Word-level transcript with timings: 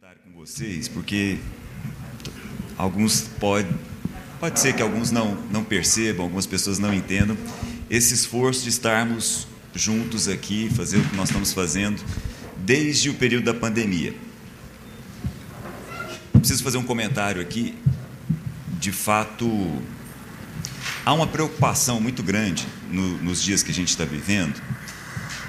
comentário 0.00 0.20
com 0.24 0.40
vocês, 0.40 0.88
porque 0.88 1.36
alguns 2.78 3.20
pode, 3.38 3.68
pode 4.38 4.58
ser 4.58 4.72
que 4.72 4.80
alguns 4.80 5.10
não, 5.10 5.34
não 5.50 5.62
percebam, 5.62 6.24
algumas 6.24 6.46
pessoas 6.46 6.78
não 6.78 6.94
entendam 6.94 7.36
esse 7.90 8.14
esforço 8.14 8.62
de 8.62 8.70
estarmos 8.70 9.46
juntos 9.74 10.26
aqui, 10.26 10.70
fazer 10.74 10.96
o 10.96 11.04
que 11.04 11.14
nós 11.14 11.28
estamos 11.28 11.52
fazendo 11.52 12.02
desde 12.56 13.10
o 13.10 13.14
período 13.14 13.44
da 13.44 13.52
pandemia. 13.52 14.14
Preciso 16.32 16.64
fazer 16.64 16.78
um 16.78 16.84
comentário 16.84 17.42
aqui. 17.42 17.74
De 18.78 18.92
fato, 18.92 19.46
há 21.04 21.12
uma 21.12 21.26
preocupação 21.26 22.00
muito 22.00 22.22
grande 22.22 22.66
no, 22.90 23.18
nos 23.18 23.42
dias 23.42 23.62
que 23.62 23.70
a 23.70 23.74
gente 23.74 23.90
está 23.90 24.06
vivendo, 24.06 24.62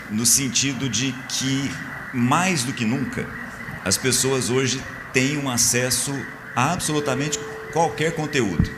no 0.09 0.25
sentido 0.25 0.89
de 0.89 1.13
que, 1.29 1.71
mais 2.13 2.65
do 2.65 2.73
que 2.73 2.83
nunca, 2.83 3.40
as 3.83 3.97
pessoas 3.97 4.49
hoje 4.49 4.81
têm 5.13 5.37
um 5.37 5.49
acesso 5.49 6.13
a 6.55 6.73
absolutamente 6.73 7.39
qualquer 7.73 8.13
conteúdo. 8.13 8.69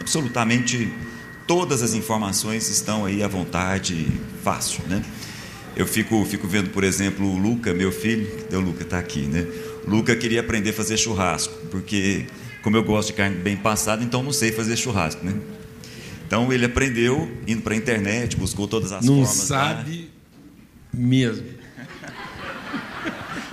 Absolutamente 0.00 0.92
todas 1.46 1.82
as 1.82 1.94
informações 1.94 2.68
estão 2.68 3.04
aí 3.04 3.22
à 3.22 3.28
vontade, 3.28 4.06
fácil, 4.42 4.82
né? 4.88 5.02
Eu 5.76 5.86
fico, 5.86 6.24
fico 6.24 6.46
vendo, 6.46 6.70
por 6.70 6.84
exemplo, 6.84 7.26
o 7.26 7.38
Luca, 7.38 7.72
meu 7.72 7.92
filho, 7.92 8.28
o 8.52 8.60
Luca 8.60 8.82
está 8.82 8.98
aqui, 8.98 9.20
né? 9.20 9.46
O 9.86 9.90
Luca 9.90 10.14
queria 10.14 10.40
aprender 10.40 10.70
a 10.70 10.72
fazer 10.72 10.96
churrasco, 10.96 11.54
porque 11.70 12.26
como 12.62 12.76
eu 12.76 12.84
gosto 12.84 13.08
de 13.08 13.14
carne 13.14 13.36
bem 13.36 13.56
passada, 13.56 14.02
então 14.04 14.22
não 14.22 14.32
sei 14.32 14.52
fazer 14.52 14.76
churrasco, 14.76 15.24
né? 15.24 15.34
Então 16.26 16.52
ele 16.52 16.64
aprendeu 16.64 17.30
indo 17.46 17.62
para 17.62 17.74
a 17.74 17.76
internet, 17.76 18.36
buscou 18.36 18.68
todas 18.68 18.92
as 18.92 19.04
não 19.04 19.24
formas. 19.24 19.36
Não 19.36 19.46
sabe 19.46 20.10
mesmo. 20.92 21.46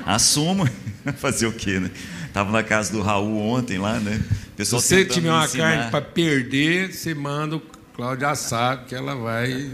Assumo. 0.06 0.70
Fazer 1.18 1.48
o 1.48 1.54
quê, 1.54 1.80
né? 1.80 1.92
Tava 2.34 2.52
na 2.52 2.64
casa 2.64 2.92
do 2.92 3.02
Raul 3.02 3.40
ontem 3.40 3.78
lá, 3.78 4.00
né? 4.00 4.22
Pessoal 4.56 4.82
Se 4.82 4.88
você 4.88 5.06
tiver 5.06 5.30
uma 5.30 5.46
ensinar. 5.46 5.76
carne 5.76 5.92
para 5.92 6.02
perder, 6.02 6.94
você 6.94 7.14
manda 7.14 7.56
o 7.56 7.62
Cláudio 7.96 8.28
assar, 8.28 8.86
que 8.86 8.94
ela 8.94 9.16
vai. 9.16 9.72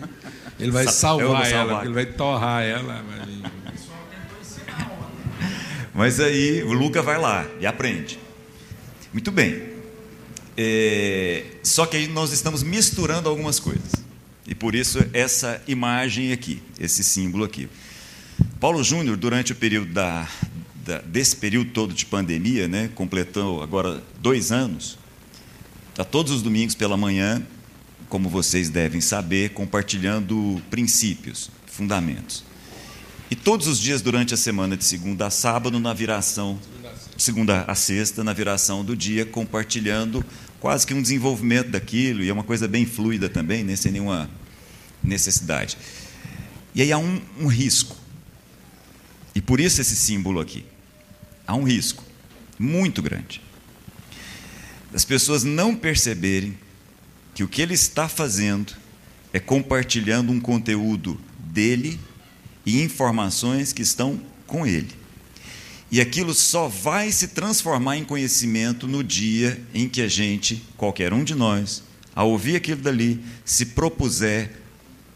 Ele 0.60 0.72
vai 0.72 0.88
salvar, 0.88 1.46
salvar 1.46 1.52
ela, 1.52 1.86
ele 1.86 1.94
vai 1.94 2.06
torrar 2.06 2.64
ela. 2.64 3.04
Mas 5.94 6.20
aí 6.20 6.64
o 6.64 6.74
Luca 6.74 7.02
vai 7.02 7.20
lá 7.20 7.46
e 7.60 7.66
aprende. 7.66 8.18
Muito 9.12 9.32
bem. 9.32 9.74
É, 10.56 11.44
só 11.62 11.86
que 11.86 11.98
aí 11.98 12.08
nós 12.08 12.32
estamos 12.32 12.64
misturando 12.64 13.28
algumas 13.28 13.60
coisas. 13.60 13.92
E 14.48 14.56
por 14.56 14.76
isso 14.76 15.00
essa 15.14 15.62
imagem 15.68 16.32
aqui, 16.32 16.62
esse 16.80 17.04
símbolo 17.04 17.44
aqui. 17.44 17.68
Paulo 18.60 18.84
Júnior, 18.84 19.18
durante 19.18 19.52
o 19.52 19.56
período 19.56 19.94
da, 19.94 20.28
desse 21.06 21.36
período 21.36 21.72
todo 21.72 21.94
de 21.94 22.06
pandemia, 22.06 22.68
né, 22.68 22.90
completou 22.94 23.64
agora 23.64 24.04
dois 24.20 24.52
anos, 24.52 24.98
está 25.90 26.04
todos 26.04 26.32
os 26.32 26.42
domingos 26.42 26.76
pela 26.76 26.98
manhã, 26.98 27.42
como 28.10 28.30
vocês 28.30 28.70
devem 28.70 29.00
saber, 29.00 29.52
compartilhando 29.52 30.62
princípios, 30.70 31.50
fundamentos. 31.66 32.44
E 33.32 33.36
todos 33.36 33.68
os 33.68 33.80
dias 33.80 34.02
durante 34.02 34.34
a 34.34 34.38
semana, 34.38 34.76
de 34.78 34.84
segunda 34.84 35.28
a 35.28 35.30
sábado, 35.30 35.80
na 35.80 35.94
viração, 35.94 36.60
segunda 37.18 37.64
a 37.64 37.74
sexta, 37.74 38.24
na 38.24 38.34
viração 38.34 38.84
do 38.84 38.96
dia, 38.96 39.26
compartilhando 39.26 40.24
quase 40.60 40.86
que 40.86 40.94
um 40.94 41.02
desenvolvimento 41.02 41.70
daquilo, 41.70 42.24
e 42.24 42.30
é 42.30 42.34
uma 42.34 42.44
coisa 42.44 42.68
bem 42.68 42.86
fluida 42.86 43.30
também, 43.30 43.64
né, 43.64 43.76
sem 43.76 43.92
nenhuma 43.92 44.30
necessidade. 45.02 45.78
E 46.76 46.82
aí 46.82 46.92
há 46.92 46.98
um, 46.98 47.22
um 47.40 47.48
risco. 47.48 47.96
E 49.34 49.42
por 49.42 49.60
isso 49.60 49.82
esse 49.82 49.96
símbolo 49.96 50.40
aqui 50.40 50.66
há 51.46 51.56
um 51.56 51.64
risco 51.64 52.04
muito 52.58 53.02
grande 53.02 53.42
das 54.94 55.04
pessoas 55.04 55.44
não 55.44 55.76
perceberem 55.76 56.56
que 57.34 57.44
o 57.44 57.48
que 57.48 57.64
ele 57.64 57.74
está 57.74 58.08
fazendo 58.08 58.74
é 59.34 59.40
compartilhando 59.40 60.32
um 60.32 60.40
conteúdo 60.40 61.20
dele 61.40 62.00
e 62.64 62.80
informações 62.84 63.74
que 63.74 63.82
estão 63.82 64.22
com 64.46 64.68
ele. 64.68 64.92
E 65.92 66.00
aquilo 66.00 66.32
só 66.36 66.68
vai 66.68 67.12
se 67.12 67.30
transformar 67.30 67.98
em 67.98 68.04
conhecimento 68.04 68.88
no 68.88 69.04
dia 69.04 69.60
em 69.74 69.90
que 69.90 70.00
a 70.00 70.08
gente, 70.08 70.64
qualquer 70.78 71.12
um 71.12 71.24
de 71.24 71.34
nós, 71.34 71.82
ao 72.16 72.30
ouvir 72.30 72.56
aquilo 72.56 72.82
dali, 72.82 73.20
se 73.44 73.68
propuser 73.68 74.52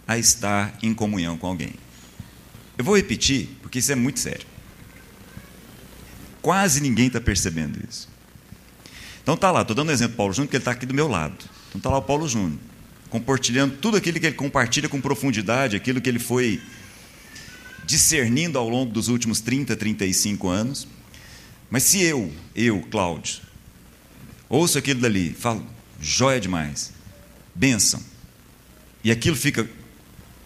a 0.08 0.18
estar 0.18 0.76
em 0.82 0.92
comunhão 0.92 1.38
com 1.38 1.46
alguém. 1.46 1.74
Eu 2.76 2.84
vou 2.84 2.96
repetir, 2.96 3.48
porque 3.62 3.78
isso 3.78 3.92
é 3.92 3.96
muito 3.96 4.20
sério. 4.20 4.46
Quase 6.42 6.82
ninguém 6.82 7.08
está 7.08 7.20
percebendo 7.20 7.80
isso. 7.88 8.08
Então 9.22 9.36
tá 9.36 9.52
lá, 9.52 9.62
estou 9.62 9.76
dando 9.76 9.90
um 9.90 9.92
exemplo 9.92 10.14
do 10.14 10.18
Paulo 10.18 10.34
Júnior, 10.34 10.48
porque 10.48 10.58
ele 10.58 10.62
está 10.62 10.72
aqui 10.72 10.86
do 10.86 10.94
meu 10.94 11.08
lado. 11.08 11.36
Então 11.70 11.80
está 11.80 11.90
lá 11.90 11.98
o 11.98 12.02
Paulo 12.02 12.28
Júnior, 12.28 12.58
compartilhando 13.10 13.78
tudo 13.78 13.98
aquilo 13.98 14.20
que 14.20 14.28
ele 14.28 14.36
compartilha 14.36 14.88
com 14.88 15.02
profundidade, 15.02 15.76
aquilo 15.76 16.00
que 16.00 16.08
ele 16.08 16.20
foi 16.20 16.62
discernindo 17.86 18.58
ao 18.58 18.70
longo 18.70 18.92
dos 18.92 19.08
últimos 19.08 19.42
30, 19.42 19.76
35 19.76 20.48
anos. 20.48 20.88
Mas 21.70 21.84
se 21.84 22.02
eu, 22.02 22.32
eu, 22.56 22.82
Cláudio, 22.90 23.42
ouço 24.48 24.78
aquilo 24.78 25.02
dali, 25.02 25.34
falo, 25.34 25.66
joia 26.00 26.40
demais, 26.40 26.94
bênção, 27.54 28.02
e 29.04 29.12
aquilo 29.12 29.36
fica 29.36 29.70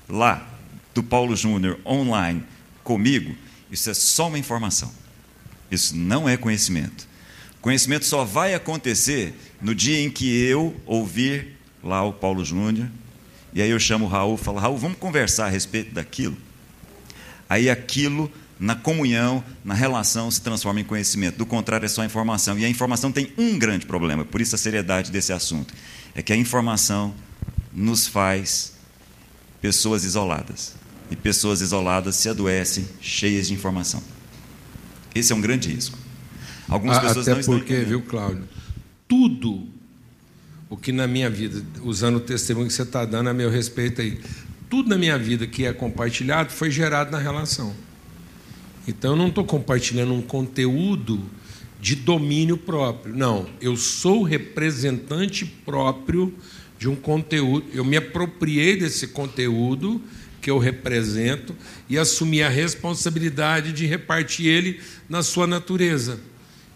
lá, 0.10 0.48
do 0.94 1.02
Paulo 1.02 1.36
Júnior, 1.36 1.80
online, 1.86 2.44
comigo, 2.84 3.36
isso 3.72 3.90
é 3.90 3.94
só 3.94 4.28
uma 4.28 4.38
informação. 4.38 4.92
Isso 5.72 5.96
não 5.96 6.28
é 6.28 6.36
conhecimento. 6.36 7.08
Conhecimento 7.62 8.06
só 8.06 8.26
vai 8.26 8.54
acontecer 8.54 9.34
no 9.62 9.74
dia 9.74 10.00
em 10.00 10.10
que 10.10 10.44
eu 10.44 10.76
ouvir 10.86 11.58
lá 11.84 12.04
o 12.04 12.12
Paulo 12.12 12.44
Júnior, 12.44 12.90
e 13.54 13.62
aí 13.62 13.70
eu 13.70 13.80
chamo 13.80 14.06
o 14.06 14.08
Raul 14.08 14.36
e 14.36 14.38
falo: 14.38 14.60
Raul, 14.60 14.78
vamos 14.78 14.98
conversar 14.98 15.46
a 15.46 15.50
respeito 15.50 15.94
daquilo? 15.94 16.38
Aí 17.50 17.70
aquilo, 17.70 18.32
na 18.60 18.76
comunhão, 18.76 19.44
na 19.64 19.74
relação, 19.74 20.32
se 20.32 20.42
transforma 20.42 20.80
em 20.80 20.84
conhecimento. 20.84 21.38
Do 21.38 21.46
contrário, 21.46 21.86
é 21.86 21.90
só 21.90 22.04
informação. 22.04 22.58
E 22.58 22.66
a 22.66 22.70
informação 22.70 23.12
tem 23.12 23.32
um 23.38 23.60
grande 23.60 23.86
problema, 23.86 24.24
por 24.26 24.42
isso 24.42 24.56
a 24.56 24.58
seriedade 24.58 25.12
desse 25.12 25.32
assunto: 25.34 25.74
é 26.16 26.22
que 26.22 26.34
a 26.34 26.36
informação 26.36 27.14
nos 27.74 28.08
faz 28.08 28.74
pessoas 29.62 30.04
isoladas. 30.04 30.76
E 31.10 31.16
pessoas 31.16 31.60
isoladas 31.60 32.16
se 32.16 32.30
adoecem, 32.30 32.88
cheias 33.02 33.48
de 33.48 33.54
informação. 33.54 34.02
Esse 35.14 35.34
é 35.34 35.36
um 35.36 35.42
grande 35.42 35.70
risco. 35.70 35.98
Algumas 36.68 36.98
ah, 36.98 37.02
pessoas 37.02 37.28
Até 37.28 37.38
não 37.38 37.44
porque, 37.44 37.76
viu, 37.80 38.02
Cláudio? 38.02 38.44
Tudo 39.08 39.68
o 40.70 40.78
que 40.78 40.92
na 40.92 41.06
minha 41.06 41.30
vida, 41.30 41.62
usando 41.84 42.16
o 42.16 42.20
testemunho 42.22 42.68
que 42.68 42.74
você 42.74 42.84
está 42.84 43.04
dando 43.04 43.30
a 43.30 43.34
meu 43.34 43.50
respeito 43.50 44.02
aí, 44.02 44.20
tudo 44.70 44.90
na 44.90 44.98
minha 44.98 45.18
vida 45.18 45.46
que 45.46 45.66
é 45.66 45.74
compartilhado 45.74 46.52
foi 46.54 46.72
gerado 46.72 47.12
na 47.12 47.18
relação. 47.18 47.76
Então 48.88 49.12
eu 49.12 49.18
não 49.18 49.28
estou 49.28 49.44
compartilhando 49.44 50.14
um 50.14 50.22
conteúdo 50.22 51.20
de 51.82 51.96
domínio 51.96 52.56
próprio. 52.56 53.14
Não, 53.14 53.48
eu 53.60 53.76
sou 53.76 54.24
representante 54.24 55.46
próprio 55.46 56.34
de 56.80 56.88
um 56.88 56.96
conteúdo. 56.96 57.66
Eu 57.74 57.84
me 57.84 57.98
apropriei 57.98 58.78
desse 58.78 59.08
conteúdo 59.08 60.02
que 60.42 60.50
eu 60.50 60.58
represento 60.58 61.56
e 61.88 61.98
assumir 61.98 62.44
a 62.44 62.50
responsabilidade 62.50 63.72
de 63.72 63.86
repartir 63.86 64.48
ele 64.48 64.82
na 65.08 65.22
sua 65.22 65.46
natureza. 65.46 66.20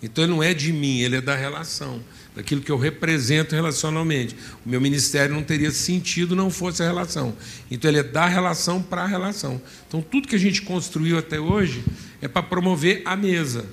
Então 0.02 0.24
ele 0.24 0.34
não 0.34 0.44
é 0.44 0.54
de 0.54 0.72
mim, 0.72 1.00
ele 1.00 1.16
é 1.16 1.22
da 1.22 1.36
relação, 1.36 2.02
daquilo 2.36 2.62
que 2.62 2.72
eu 2.72 2.78
represento 2.78 3.56
relacionalmente. 3.56 4.36
O 4.66 4.70
meu 4.70 4.80
ministério 4.80 5.34
não 5.34 5.42
teria 5.42 5.72
sentido 5.72 6.36
não 6.36 6.52
fosse 6.52 6.84
a 6.84 6.86
relação. 6.86 7.36
Então 7.72 7.90
ele 7.90 8.00
é 8.00 8.04
da 8.04 8.28
relação 8.28 8.82
para 8.82 9.04
a 9.04 9.08
relação. 9.08 9.60
Então 9.88 10.02
tudo 10.02 10.28
que 10.28 10.36
a 10.36 10.40
gente 10.40 10.62
construiu 10.62 11.18
até 11.18 11.40
hoje 11.40 11.84
é 12.22 12.28
para 12.28 12.44
promover 12.44 13.02
a 13.04 13.16
mesa. 13.16 13.66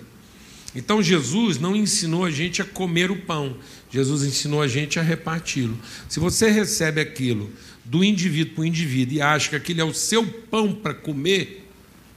Então 0.75 1.03
Jesus 1.03 1.59
não 1.59 1.77
ensinou 1.77 2.25
a 2.25 2.31
gente 2.31 2.63
a 2.63 2.65
comer 2.65 3.11
o 3.11 3.17
pão, 3.17 3.57
Jesus 3.91 4.23
ensinou 4.23 4.63
a 4.63 4.69
gente 4.69 4.99
a 4.99 5.03
reparti-lo. 5.03 5.79
Se 6.09 6.19
você 6.19 6.51
recebe 6.51 7.01
aquilo 7.01 7.51
do 7.85 8.03
indivíduo 8.03 8.55
para 8.55 8.63
o 8.63 8.67
indivíduo 8.67 9.17
e 9.17 9.21
acha 9.21 9.51
que 9.51 9.57
aquele 9.57 9.81
é 9.81 9.85
o 9.85 9.93
seu 9.93 10.27
pão 10.27 10.73
para 10.73 10.95
comer, 10.95 11.69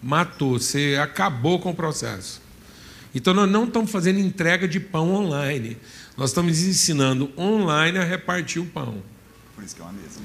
matou, 0.02 0.60
você 0.60 0.98
acabou 1.02 1.60
com 1.60 1.72
o 1.72 1.76
processo. 1.76 2.42
Então 3.14 3.34
nós 3.34 3.50
não 3.50 3.66
estamos 3.66 3.92
fazendo 3.92 4.20
entrega 4.20 4.68
de 4.68 4.80
pão 4.80 5.14
online. 5.14 5.78
Nós 6.18 6.30
estamos 6.30 6.62
ensinando 6.62 7.32
online 7.38 7.98
a 7.98 8.04
repartir 8.04 8.62
o 8.62 8.66
pão. 8.66 9.02
Por 9.56 9.64
isso 9.64 9.76
que 9.76 9.82
é 9.82 9.86
uma 9.86 9.94
mesa. 9.94 10.20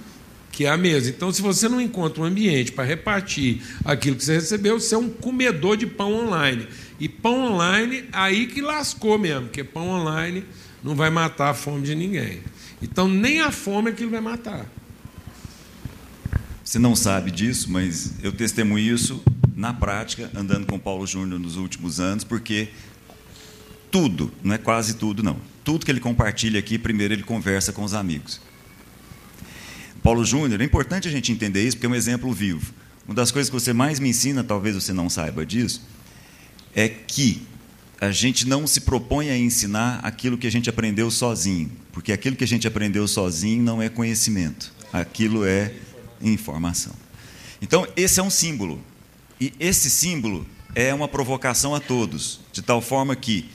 Que 0.60 0.66
é 0.66 0.68
a 0.68 0.76
mesa. 0.76 1.08
Então, 1.08 1.32
se 1.32 1.40
você 1.40 1.70
não 1.70 1.80
encontra 1.80 2.20
um 2.20 2.26
ambiente 2.26 2.70
para 2.70 2.84
repartir 2.84 3.62
aquilo 3.82 4.14
que 4.14 4.22
você 4.22 4.34
recebeu, 4.34 4.78
você 4.78 4.94
é 4.94 4.98
um 4.98 5.08
comedor 5.08 5.74
de 5.74 5.86
pão 5.86 6.12
online. 6.12 6.68
E 6.98 7.08
pão 7.08 7.50
online, 7.50 8.04
aí 8.12 8.46
que 8.46 8.60
lascou 8.60 9.18
mesmo, 9.18 9.44
porque 9.44 9.64
pão 9.64 9.88
online 9.88 10.44
não 10.84 10.94
vai 10.94 11.08
matar 11.08 11.48
a 11.48 11.54
fome 11.54 11.86
de 11.86 11.94
ninguém. 11.94 12.42
Então, 12.82 13.08
nem 13.08 13.40
a 13.40 13.50
fome 13.50 13.88
é 13.88 13.94
que 13.94 14.02
ele 14.02 14.10
vai 14.10 14.20
matar. 14.20 14.66
Você 16.62 16.78
não 16.78 16.94
sabe 16.94 17.30
disso, 17.30 17.72
mas 17.72 18.22
eu 18.22 18.30
testemunho 18.30 18.94
isso 18.94 19.24
na 19.56 19.72
prática, 19.72 20.30
andando 20.36 20.66
com 20.66 20.78
Paulo 20.78 21.06
Júnior 21.06 21.40
nos 21.40 21.56
últimos 21.56 22.00
anos, 22.00 22.22
porque 22.22 22.68
tudo, 23.90 24.30
não 24.44 24.54
é 24.54 24.58
quase 24.58 24.96
tudo, 24.96 25.22
não. 25.22 25.38
Tudo 25.64 25.86
que 25.86 25.90
ele 25.90 26.00
compartilha 26.00 26.60
aqui, 26.60 26.78
primeiro 26.78 27.14
ele 27.14 27.22
conversa 27.22 27.72
com 27.72 27.82
os 27.82 27.94
amigos. 27.94 28.49
Paulo 30.02 30.24
Júnior, 30.24 30.60
é 30.60 30.64
importante 30.64 31.08
a 31.08 31.10
gente 31.10 31.30
entender 31.30 31.66
isso, 31.66 31.76
porque 31.76 31.86
é 31.86 31.90
um 31.90 31.94
exemplo 31.94 32.32
vivo. 32.32 32.72
Uma 33.06 33.14
das 33.14 33.30
coisas 33.30 33.50
que 33.50 33.54
você 33.54 33.72
mais 33.72 33.98
me 33.98 34.08
ensina, 34.08 34.42
talvez 34.42 34.74
você 34.74 34.92
não 34.92 35.10
saiba 35.10 35.44
disso, 35.44 35.82
é 36.74 36.88
que 36.88 37.42
a 38.00 38.10
gente 38.10 38.46
não 38.46 38.66
se 38.66 38.80
propõe 38.80 39.28
a 39.28 39.36
ensinar 39.36 40.00
aquilo 40.02 40.38
que 40.38 40.46
a 40.46 40.50
gente 40.50 40.70
aprendeu 40.70 41.10
sozinho, 41.10 41.70
porque 41.92 42.12
aquilo 42.12 42.34
que 42.34 42.44
a 42.44 42.48
gente 42.48 42.66
aprendeu 42.66 43.06
sozinho 43.06 43.62
não 43.62 43.82
é 43.82 43.88
conhecimento, 43.88 44.72
aquilo 44.92 45.44
é 45.44 45.74
informação. 46.22 46.94
Então, 47.60 47.86
esse 47.94 48.18
é 48.18 48.22
um 48.22 48.30
símbolo, 48.30 48.80
e 49.38 49.52
esse 49.60 49.90
símbolo 49.90 50.46
é 50.74 50.94
uma 50.94 51.08
provocação 51.08 51.74
a 51.74 51.80
todos, 51.80 52.40
de 52.52 52.62
tal 52.62 52.80
forma 52.80 53.14
que 53.14 53.50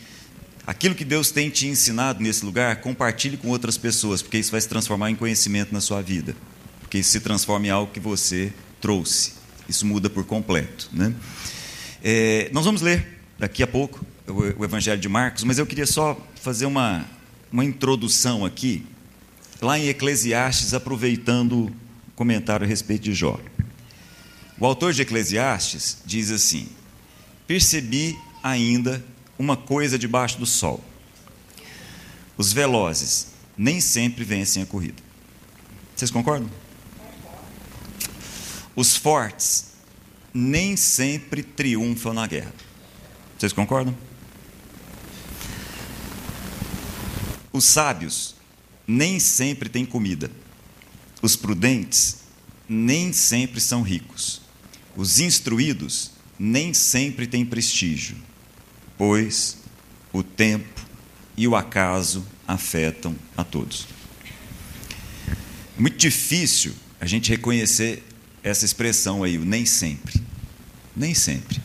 aquilo 0.65 0.95
que 0.95 1.05
Deus 1.05 1.31
tem 1.31 1.49
te 1.49 1.67
ensinado 1.67 2.21
nesse 2.21 2.43
lugar, 2.43 2.77
compartilhe 2.77 3.37
com 3.37 3.49
outras 3.49 3.77
pessoas, 3.77 4.21
porque 4.21 4.37
isso 4.37 4.51
vai 4.51 4.61
se 4.61 4.67
transformar 4.67 5.11
em 5.11 5.15
conhecimento 5.15 5.73
na 5.73 5.81
sua 5.81 6.01
vida, 6.01 6.35
porque 6.81 6.97
isso 6.97 7.11
se 7.11 7.19
transforma 7.19 7.67
em 7.67 7.69
algo 7.69 7.91
que 7.91 7.99
você 7.99 8.51
trouxe. 8.81 9.33
Isso 9.67 9.85
muda 9.85 10.09
por 10.09 10.25
completo. 10.25 10.89
Né? 10.91 11.13
É, 12.03 12.49
nós 12.51 12.65
vamos 12.65 12.81
ler 12.81 13.19
daqui 13.37 13.63
a 13.63 13.67
pouco 13.67 14.05
o, 14.27 14.61
o 14.61 14.65
Evangelho 14.65 14.99
de 14.99 15.09
Marcos, 15.09 15.43
mas 15.43 15.57
eu 15.57 15.65
queria 15.65 15.87
só 15.87 16.19
fazer 16.41 16.65
uma, 16.65 17.05
uma 17.51 17.65
introdução 17.65 18.45
aqui, 18.45 18.85
lá 19.61 19.79
em 19.79 19.87
Eclesiastes, 19.87 20.73
aproveitando 20.73 21.65
o 21.65 21.71
comentário 22.15 22.65
a 22.65 22.67
respeito 22.67 23.03
de 23.03 23.13
Jó. 23.13 23.39
O 24.59 24.65
autor 24.65 24.93
de 24.93 25.01
Eclesiastes 25.01 25.97
diz 26.05 26.31
assim: 26.31 26.69
Percebi 27.47 28.15
ainda 28.41 29.03
uma 29.37 29.57
coisa 29.57 29.97
debaixo 29.97 30.37
do 30.37 30.45
sol. 30.45 30.83
Os 32.37 32.51
velozes 32.51 33.27
nem 33.57 33.79
sempre 33.79 34.23
vencem 34.23 34.63
a 34.63 34.65
corrida. 34.65 35.01
Vocês 35.95 36.11
concordam? 36.11 36.49
Os 38.75 38.97
fortes 38.97 39.71
nem 40.33 40.75
sempre 40.75 41.41
triunfam 41.41 42.13
na 42.13 42.27
guerra. 42.27 42.53
Vocês 43.37 43.53
concordam? 43.53 43.95
Os 47.53 47.63
sábios 47.63 48.35
nem 48.85 49.17
sempre 49.19 49.69
têm 49.69 49.85
comida. 49.85 50.29
Os 51.21 51.37
prudentes 51.37 52.17
nem 52.67 53.13
sempre 53.13 53.61
são 53.61 53.81
ricos. 53.81 54.41
Os 54.95 55.19
instruídos 55.19 56.11
nem 56.37 56.73
sempre 56.73 57.27
têm 57.27 57.45
prestígio, 57.45 58.17
pois 58.97 59.57
o 60.13 60.23
tempo 60.23 60.81
e 61.35 61.47
o 61.47 61.55
acaso 61.55 62.25
afetam 62.47 63.15
a 63.35 63.43
todos. 63.43 63.87
Muito 65.77 65.97
difícil 65.97 66.73
a 66.99 67.05
gente 67.05 67.29
reconhecer 67.29 68.03
essa 68.41 68.63
expressão 68.63 69.23
aí, 69.23 69.37
o 69.37 69.43
nem 69.43 69.65
sempre. 69.65 70.21
Nem 70.95 71.13
sempre. 71.13 71.61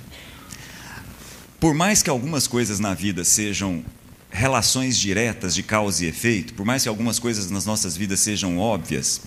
Por 1.61 1.75
mais 1.75 2.03
que 2.03 2.11
algumas 2.11 2.47
coisas 2.47 2.81
na 2.81 2.95
vida 2.95 3.23
sejam 3.23 3.85
relações 4.31 4.99
diretas 4.99 5.55
de 5.55 5.63
causa 5.63 6.05
e 6.05 6.09
efeito, 6.09 6.55
por 6.55 6.65
mais 6.65 6.83
que 6.83 6.89
algumas 6.89 7.19
coisas 7.19 7.51
nas 7.51 7.67
nossas 7.67 7.97
vidas 7.97 8.21
sejam 8.21 8.59
óbvias, 8.59 9.21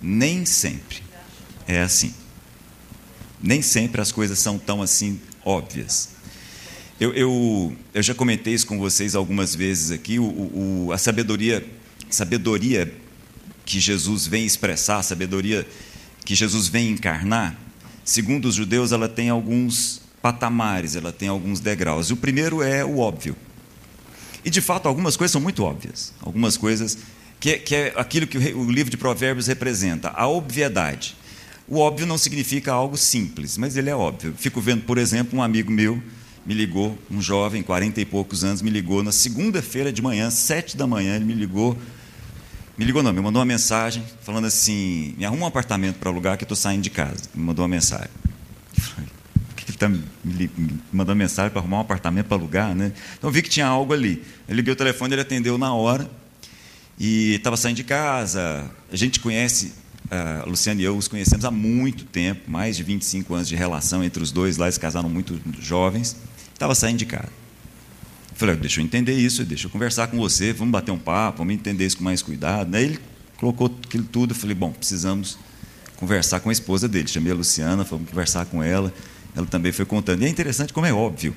nem 0.00 0.46
sempre 0.46 1.02
é 1.66 1.82
assim. 1.82 2.14
Nem 3.42 3.62
sempre 3.62 4.00
as 4.00 4.12
coisas 4.12 4.38
são 4.38 4.58
tão 4.58 4.80
assim 4.80 5.20
óbvias. 5.44 6.10
Eu, 7.00 7.14
eu, 7.14 7.76
eu 7.94 8.02
já 8.02 8.14
comentei 8.14 8.52
isso 8.52 8.66
com 8.66 8.78
vocês 8.78 9.14
algumas 9.14 9.54
vezes 9.54 9.90
aqui, 9.90 10.18
o, 10.18 10.24
o, 10.24 10.92
a 10.92 10.98
sabedoria, 10.98 11.66
sabedoria 12.10 12.92
que 13.64 13.80
Jesus 13.80 14.26
vem 14.26 14.44
expressar, 14.44 14.98
a 14.98 15.02
sabedoria 15.02 15.66
que 16.26 16.34
Jesus 16.34 16.68
vem 16.68 16.90
encarnar, 16.90 17.58
segundo 18.04 18.44
os 18.44 18.54
judeus, 18.54 18.92
ela 18.92 19.08
tem 19.08 19.30
alguns 19.30 20.02
patamares, 20.20 20.94
ela 20.94 21.10
tem 21.10 21.26
alguns 21.26 21.58
degraus. 21.58 22.10
E 22.10 22.12
o 22.12 22.18
primeiro 22.18 22.62
é 22.62 22.84
o 22.84 22.98
óbvio. 22.98 23.34
E 24.44 24.50
de 24.50 24.60
fato, 24.60 24.86
algumas 24.86 25.16
coisas 25.16 25.32
são 25.32 25.40
muito 25.40 25.64
óbvias. 25.64 26.12
Algumas 26.20 26.58
coisas 26.58 26.98
que, 27.40 27.56
que 27.60 27.74
é 27.74 27.94
aquilo 27.96 28.26
que 28.26 28.36
o 28.36 28.70
livro 28.70 28.90
de 28.90 28.98
Provérbios 28.98 29.46
representa, 29.46 30.10
a 30.10 30.28
obviedade. 30.28 31.16
O 31.66 31.78
óbvio 31.78 32.06
não 32.06 32.18
significa 32.18 32.72
algo 32.72 32.98
simples, 32.98 33.56
mas 33.56 33.74
ele 33.78 33.88
é 33.88 33.96
óbvio. 33.96 34.34
Fico 34.36 34.60
vendo, 34.60 34.82
por 34.82 34.98
exemplo, 34.98 35.38
um 35.38 35.42
amigo 35.42 35.72
meu 35.72 36.02
me 36.44 36.54
ligou, 36.54 36.98
um 37.10 37.20
jovem, 37.20 37.62
quarenta 37.62 38.00
e 38.00 38.04
poucos 38.04 38.44
anos, 38.44 38.62
me 38.62 38.70
ligou 38.70 39.02
na 39.02 39.12
segunda-feira 39.12 39.92
de 39.92 40.00
manhã, 40.00 40.30
sete 40.30 40.76
da 40.76 40.86
manhã, 40.86 41.16
ele 41.16 41.24
me 41.24 41.34
ligou 41.34 41.76
me 42.80 42.86
ligou 42.86 43.02
não, 43.02 43.12
me 43.12 43.20
mandou 43.20 43.40
uma 43.40 43.46
mensagem 43.46 44.02
falando 44.22 44.46
assim, 44.46 45.14
me 45.18 45.26
arruma 45.26 45.44
um 45.44 45.46
apartamento 45.46 45.96
para 45.96 46.08
alugar 46.08 46.38
que 46.38 46.44
eu 46.44 46.46
estou 46.46 46.56
saindo 46.56 46.80
de 46.80 46.88
casa. 46.88 47.24
Me 47.34 47.44
mandou 47.44 47.62
uma 47.62 47.68
mensagem. 47.68 48.08
Por 48.74 49.54
que 49.54 49.64
ele 49.64 49.72
está 49.72 49.86
me, 49.86 50.02
me 50.24 50.80
mandando 50.90 51.16
mensagem 51.16 51.50
para 51.50 51.60
arrumar 51.60 51.76
um 51.76 51.80
apartamento 51.80 52.24
para 52.24 52.38
alugar? 52.38 52.74
Né? 52.74 52.90
Então 53.18 53.28
eu 53.28 53.34
vi 53.34 53.42
que 53.42 53.50
tinha 53.50 53.66
algo 53.66 53.92
ali. 53.92 54.24
Eu 54.48 54.56
liguei 54.56 54.72
o 54.72 54.76
telefone, 54.76 55.12
ele 55.12 55.20
atendeu 55.20 55.58
na 55.58 55.74
hora 55.74 56.10
e 56.98 57.34
estava 57.34 57.54
saindo 57.54 57.76
de 57.76 57.84
casa. 57.84 58.70
A 58.90 58.96
gente 58.96 59.20
conhece, 59.20 59.74
a 60.10 60.44
Luciana 60.46 60.80
e 60.80 60.84
eu 60.84 60.96
os 60.96 61.06
conhecemos 61.06 61.44
há 61.44 61.50
muito 61.50 62.06
tempo, 62.06 62.50
mais 62.50 62.78
de 62.78 62.82
25 62.82 63.34
anos 63.34 63.46
de 63.46 63.56
relação 63.56 64.02
entre 64.02 64.22
os 64.22 64.32
dois 64.32 64.56
lá, 64.56 64.64
eles 64.64 64.78
casaram 64.78 65.10
muito 65.10 65.38
jovens. 65.60 66.16
Estava 66.60 66.74
saindo 66.74 66.98
de 66.98 67.06
casa. 67.06 67.30
Falei, 68.34 68.54
deixa 68.54 68.82
eu 68.82 68.84
entender 68.84 69.14
isso, 69.14 69.42
deixa 69.46 69.66
eu 69.66 69.70
conversar 69.70 70.08
com 70.08 70.18
você, 70.18 70.52
vamos 70.52 70.72
bater 70.72 70.90
um 70.90 70.98
papo, 70.98 71.38
vamos 71.38 71.54
entender 71.54 71.86
isso 71.86 71.96
com 71.96 72.04
mais 72.04 72.20
cuidado. 72.20 72.76
Ele 72.76 72.98
colocou 73.38 73.74
aquilo 73.82 74.04
tudo, 74.04 74.34
falei, 74.34 74.54
bom, 74.54 74.70
precisamos 74.70 75.38
conversar 75.96 76.40
com 76.40 76.50
a 76.50 76.52
esposa 76.52 76.86
dele. 76.86 77.08
Chamei 77.08 77.32
a 77.32 77.34
Luciana, 77.34 77.82
fomos 77.82 78.10
conversar 78.10 78.44
com 78.44 78.62
ela, 78.62 78.92
ela 79.34 79.46
também 79.46 79.72
foi 79.72 79.86
contando. 79.86 80.20
E 80.20 80.26
é 80.26 80.28
interessante 80.28 80.70
como 80.70 80.84
é 80.84 80.92
óbvio. 80.92 81.34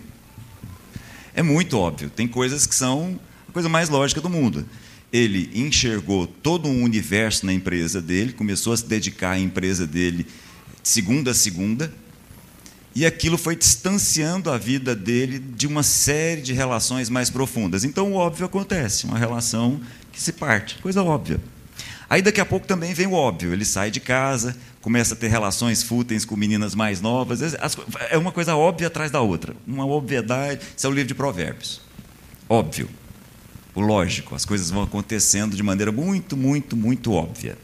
É 1.33 1.41
muito 1.41 1.77
óbvio, 1.77 2.09
tem 2.09 2.27
coisas 2.27 2.67
que 2.67 2.75
são 2.75 3.17
a 3.47 3.51
coisa 3.53 3.69
mais 3.69 3.87
lógica 3.87 4.19
do 4.19 4.29
mundo. 4.29 4.67
Ele 5.09 5.49
enxergou 5.55 6.27
todo 6.27 6.67
um 6.67 6.83
universo 6.83 7.45
na 7.45 7.53
empresa 7.53 8.01
dele, 8.01 8.33
começou 8.33 8.73
a 8.73 8.77
se 8.77 8.85
dedicar 8.85 9.31
à 9.31 9.39
empresa 9.39 9.87
dele 9.87 10.27
de 10.81 10.89
segunda 10.89 11.31
a 11.31 11.33
segunda, 11.33 11.93
e 12.95 13.05
aquilo 13.05 13.37
foi 13.37 13.55
distanciando 13.55 14.51
a 14.51 14.57
vida 14.57 14.95
dele 14.95 15.39
de 15.39 15.65
uma 15.65 15.81
série 15.81 16.41
de 16.41 16.53
relações 16.53 17.09
mais 17.09 17.29
profundas. 17.29 17.83
Então, 17.83 18.11
o 18.11 18.15
óbvio 18.15 18.45
acontece, 18.45 19.05
uma 19.05 19.17
relação 19.17 19.81
que 20.11 20.21
se 20.21 20.33
parte, 20.33 20.77
coisa 20.77 21.01
óbvia. 21.01 21.39
Aí, 22.09 22.21
daqui 22.21 22.39
a 22.39 22.45
pouco, 22.45 22.67
também 22.67 22.93
vem 22.93 23.07
o 23.07 23.13
óbvio: 23.13 23.51
ele 23.51 23.65
sai 23.65 23.89
de 23.89 23.99
casa, 23.99 24.55
começa 24.81 25.15
a 25.15 25.17
ter 25.17 25.29
relações 25.29 25.81
fúteis 25.81 26.23
com 26.23 26.35
meninas 26.35 26.75
mais 26.75 27.01
novas. 27.01 27.41
É 28.09 28.17
uma 28.17 28.31
coisa 28.31 28.55
óbvia 28.55 28.87
atrás 28.87 29.09
da 29.09 29.21
outra, 29.21 29.55
uma 29.65 29.85
obviedade. 29.85 30.61
Isso 30.77 30.85
é 30.85 30.89
o 30.89 30.93
livro 30.93 31.07
de 31.07 31.15
Provérbios. 31.15 31.81
Óbvio, 32.47 32.87
o 33.73 33.81
lógico, 33.81 34.35
as 34.35 34.45
coisas 34.45 34.69
vão 34.69 34.83
acontecendo 34.83 35.55
de 35.55 35.63
maneira 35.63 35.91
muito, 35.91 36.37
muito, 36.37 36.77
muito 36.77 37.11
óbvia. 37.13 37.57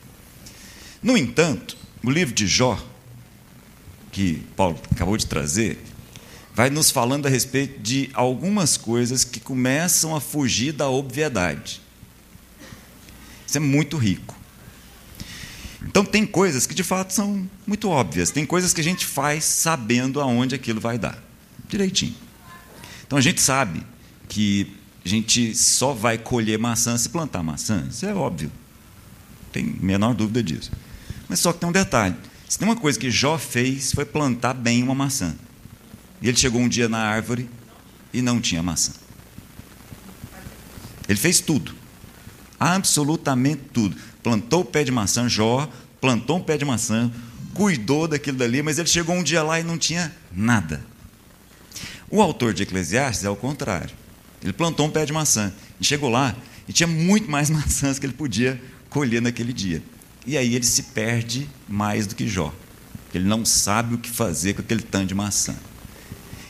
No 1.04 1.16
entanto, 1.16 1.78
o 2.04 2.10
livro 2.10 2.34
de 2.34 2.48
Jó 2.48 2.80
que 4.12 4.44
Paulo 4.56 4.80
acabou 4.92 5.18
de 5.18 5.26
trazer, 5.26 5.84
vai 6.54 6.70
nos 6.70 6.92
falando 6.92 7.26
a 7.26 7.30
respeito 7.30 7.80
de 7.80 8.10
algumas 8.14 8.76
coisas 8.78 9.24
que 9.24 9.40
começam 9.40 10.16
a 10.16 10.22
fugir 10.22 10.74
da 10.74 10.90
obviedade. 10.90 11.82
Isso 13.48 13.58
é 13.58 13.62
muito 13.62 13.98
rico. 13.98 14.36
Então, 15.88 16.04
tem 16.04 16.26
coisas 16.26 16.68
que 16.68 16.76
de 16.76 16.84
fato 16.84 17.14
são 17.14 17.50
muito 17.66 17.90
óbvias, 17.90 18.32
tem 18.32 18.46
coisas 18.46 18.74
que 18.74 18.82
a 18.82 18.84
gente 18.84 19.06
faz 19.06 19.46
sabendo 19.46 20.20
aonde 20.20 20.54
aquilo 20.54 20.80
vai 20.80 20.98
dar, 20.98 21.18
direitinho. 21.68 22.16
Então, 23.08 23.18
a 23.18 23.22
gente 23.22 23.42
sabe 23.42 23.82
que 24.28 24.76
a 25.04 25.10
gente 25.10 25.56
só 25.56 25.94
vai 25.94 26.18
colher 26.18 26.60
maçã 26.60 26.98
se 26.98 27.10
plantar 27.10 27.42
maçã, 27.42 27.88
isso 27.90 28.06
é 28.06 28.14
óbvio, 28.14 28.52
tem 29.52 29.64
menor 29.80 30.14
dúvida 30.14 30.44
disso. 30.44 30.72
Mas 31.28 31.40
só 31.40 31.54
que 31.54 31.60
tem 31.60 31.70
um 31.70 31.72
detalhe: 31.72 32.16
se 32.50 32.58
tem 32.58 32.68
uma 32.68 32.76
coisa 32.76 32.98
que 32.98 33.12
Jó 33.12 33.38
fez, 33.38 33.94
foi 33.94 34.04
plantar 34.04 34.56
bem 34.56 34.82
uma 34.82 34.96
maçã. 34.96 35.36
E 36.20 36.28
ele 36.28 36.36
chegou 36.36 36.60
um 36.60 36.68
dia 36.68 36.90
na 36.90 36.98
árvore 36.98 37.48
e 38.12 38.24
não 38.24 38.42
tinha 38.42 38.64
maçã. 38.64 38.92
Ele 41.08 41.20
fez 41.20 41.40
tudo. 41.40 41.76
Absolutamente 42.60 43.62
tudo. 43.72 43.96
Plantou 44.24 44.62
o 44.62 44.66
pé 44.66 44.84
de 44.84 44.92
maçã, 44.92 45.30
Jó, 45.30 45.72
plantou 46.02 46.38
um 46.38 46.42
pé 46.42 46.58
de 46.58 46.66
maçã, 46.66 47.12
cuidou 47.54 48.08
daquilo 48.08 48.40
dali, 48.40 48.64
mas 48.64 48.80
ele 48.80 48.90
chegou 48.90 49.16
um 49.16 49.22
dia 49.22 49.44
lá 49.44 49.60
e 49.60 49.64
não 49.64 49.78
tinha 49.78 50.12
nada. 50.32 50.84
O 52.10 52.20
autor 52.20 52.52
de 52.52 52.64
Eclesiastes 52.64 53.26
é 53.26 53.30
o 53.30 53.36
contrário. 53.36 53.96
Ele 54.42 54.54
plantou 54.54 54.88
um 54.88 54.90
pé 54.90 55.06
de 55.06 55.14
maçã 55.14 55.54
e 55.80 55.86
chegou 55.86 56.10
lá 56.10 56.36
e 56.68 56.74
tinha 56.74 56.88
muito 56.88 57.30
mais 57.30 57.48
maçãs 57.52 58.00
que 58.00 58.08
ele 58.08 58.14
podia 58.14 58.60
colher 58.90 59.22
naquele 59.22 59.54
dia. 59.54 59.84
E 60.26 60.38
aí 60.38 60.56
ele 60.56 60.66
se 60.66 60.84
perde 60.84 61.50
mais 61.68 62.06
do 62.06 62.16
que 62.16 62.28
Jó. 62.28 62.54
Ele 63.14 63.26
não 63.26 63.44
sabe 63.44 63.96
o 63.96 63.98
que 63.98 64.10
fazer 64.10 64.54
com 64.54 64.62
aquele 64.62 64.84
tanto 64.84 65.08
de 65.08 65.16
maçã. 65.16 65.56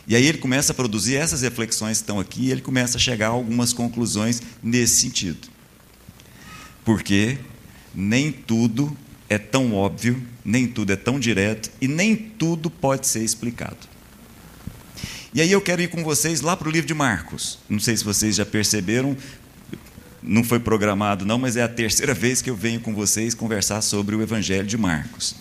E 0.07 0.15
aí 0.15 0.25
ele 0.25 0.39
começa 0.39 0.71
a 0.71 0.75
produzir 0.75 1.15
essas 1.15 1.41
reflexões 1.41 1.99
que 1.99 2.03
estão 2.03 2.19
aqui, 2.19 2.45
e 2.45 2.51
ele 2.51 2.61
começa 2.61 2.97
a 2.97 2.99
chegar 2.99 3.27
a 3.27 3.31
algumas 3.31 3.71
conclusões 3.71 4.41
nesse 4.61 5.01
sentido. 5.01 5.47
Porque 6.83 7.37
nem 7.93 8.31
tudo 8.31 8.97
é 9.29 9.37
tão 9.37 9.73
óbvio, 9.73 10.21
nem 10.43 10.67
tudo 10.67 10.91
é 10.91 10.95
tão 10.95 11.19
direto 11.19 11.69
e 11.79 11.87
nem 11.87 12.15
tudo 12.15 12.69
pode 12.69 13.05
ser 13.05 13.23
explicado. 13.23 13.87
E 15.31 15.41
aí 15.41 15.51
eu 15.51 15.61
quero 15.61 15.81
ir 15.83 15.89
com 15.89 16.03
vocês 16.03 16.41
lá 16.41 16.57
para 16.57 16.67
o 16.67 16.71
livro 16.71 16.87
de 16.87 16.93
Marcos. 16.95 17.59
Não 17.69 17.79
sei 17.79 17.95
se 17.95 18.03
vocês 18.03 18.35
já 18.35 18.45
perceberam, 18.45 19.15
não 20.21 20.43
foi 20.43 20.59
programado 20.59 21.25
não, 21.25 21.37
mas 21.37 21.55
é 21.55 21.63
a 21.63 21.67
terceira 21.67 22.13
vez 22.15 22.41
que 22.41 22.49
eu 22.49 22.55
venho 22.55 22.79
com 22.79 22.93
vocês 22.93 23.33
conversar 23.33 23.81
sobre 23.81 24.15
o 24.15 24.21
Evangelho 24.21 24.67
de 24.67 24.77
Marcos. 24.77 25.35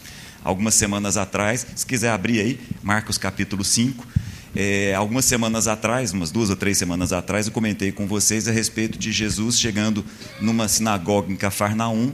Algumas 0.45 0.75
semanas 0.75 1.17
atrás, 1.17 1.67
se 1.75 1.85
quiser 1.85 2.11
abrir 2.11 2.41
aí, 2.41 2.61
Marcos 2.83 3.19
capítulo 3.19 3.65
5, 3.65 4.07
é, 4.55 4.95
algumas 4.95 5.25
semanas 5.25 5.69
atrás, 5.69 6.13
umas 6.13 6.31
duas 6.31 6.49
ou 6.51 6.57
três 6.57 6.79
semanas 6.79 7.13
atrás, 7.13 7.47
eu 7.47 7.53
comentei 7.53 7.93
com 7.93 8.07
vocês 8.07 8.49
a 8.49 8.53
respeito 8.53 8.99
de 8.99 9.13
Jesus 9.13 9.59
chegando 9.59 10.05
numa 10.41 10.69
sinagoga 10.69 11.33
em 11.33 11.37
Cafarnaum 11.37 12.13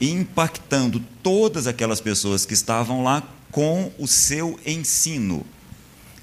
e 0.00 0.10
impactando 0.10 1.02
todas 1.22 1.66
aquelas 1.66 2.00
pessoas 2.00 2.44
que 2.44 2.54
estavam 2.54 3.02
lá 3.02 3.22
com 3.50 3.92
o 3.98 4.06
seu 4.06 4.58
ensino. 4.66 5.46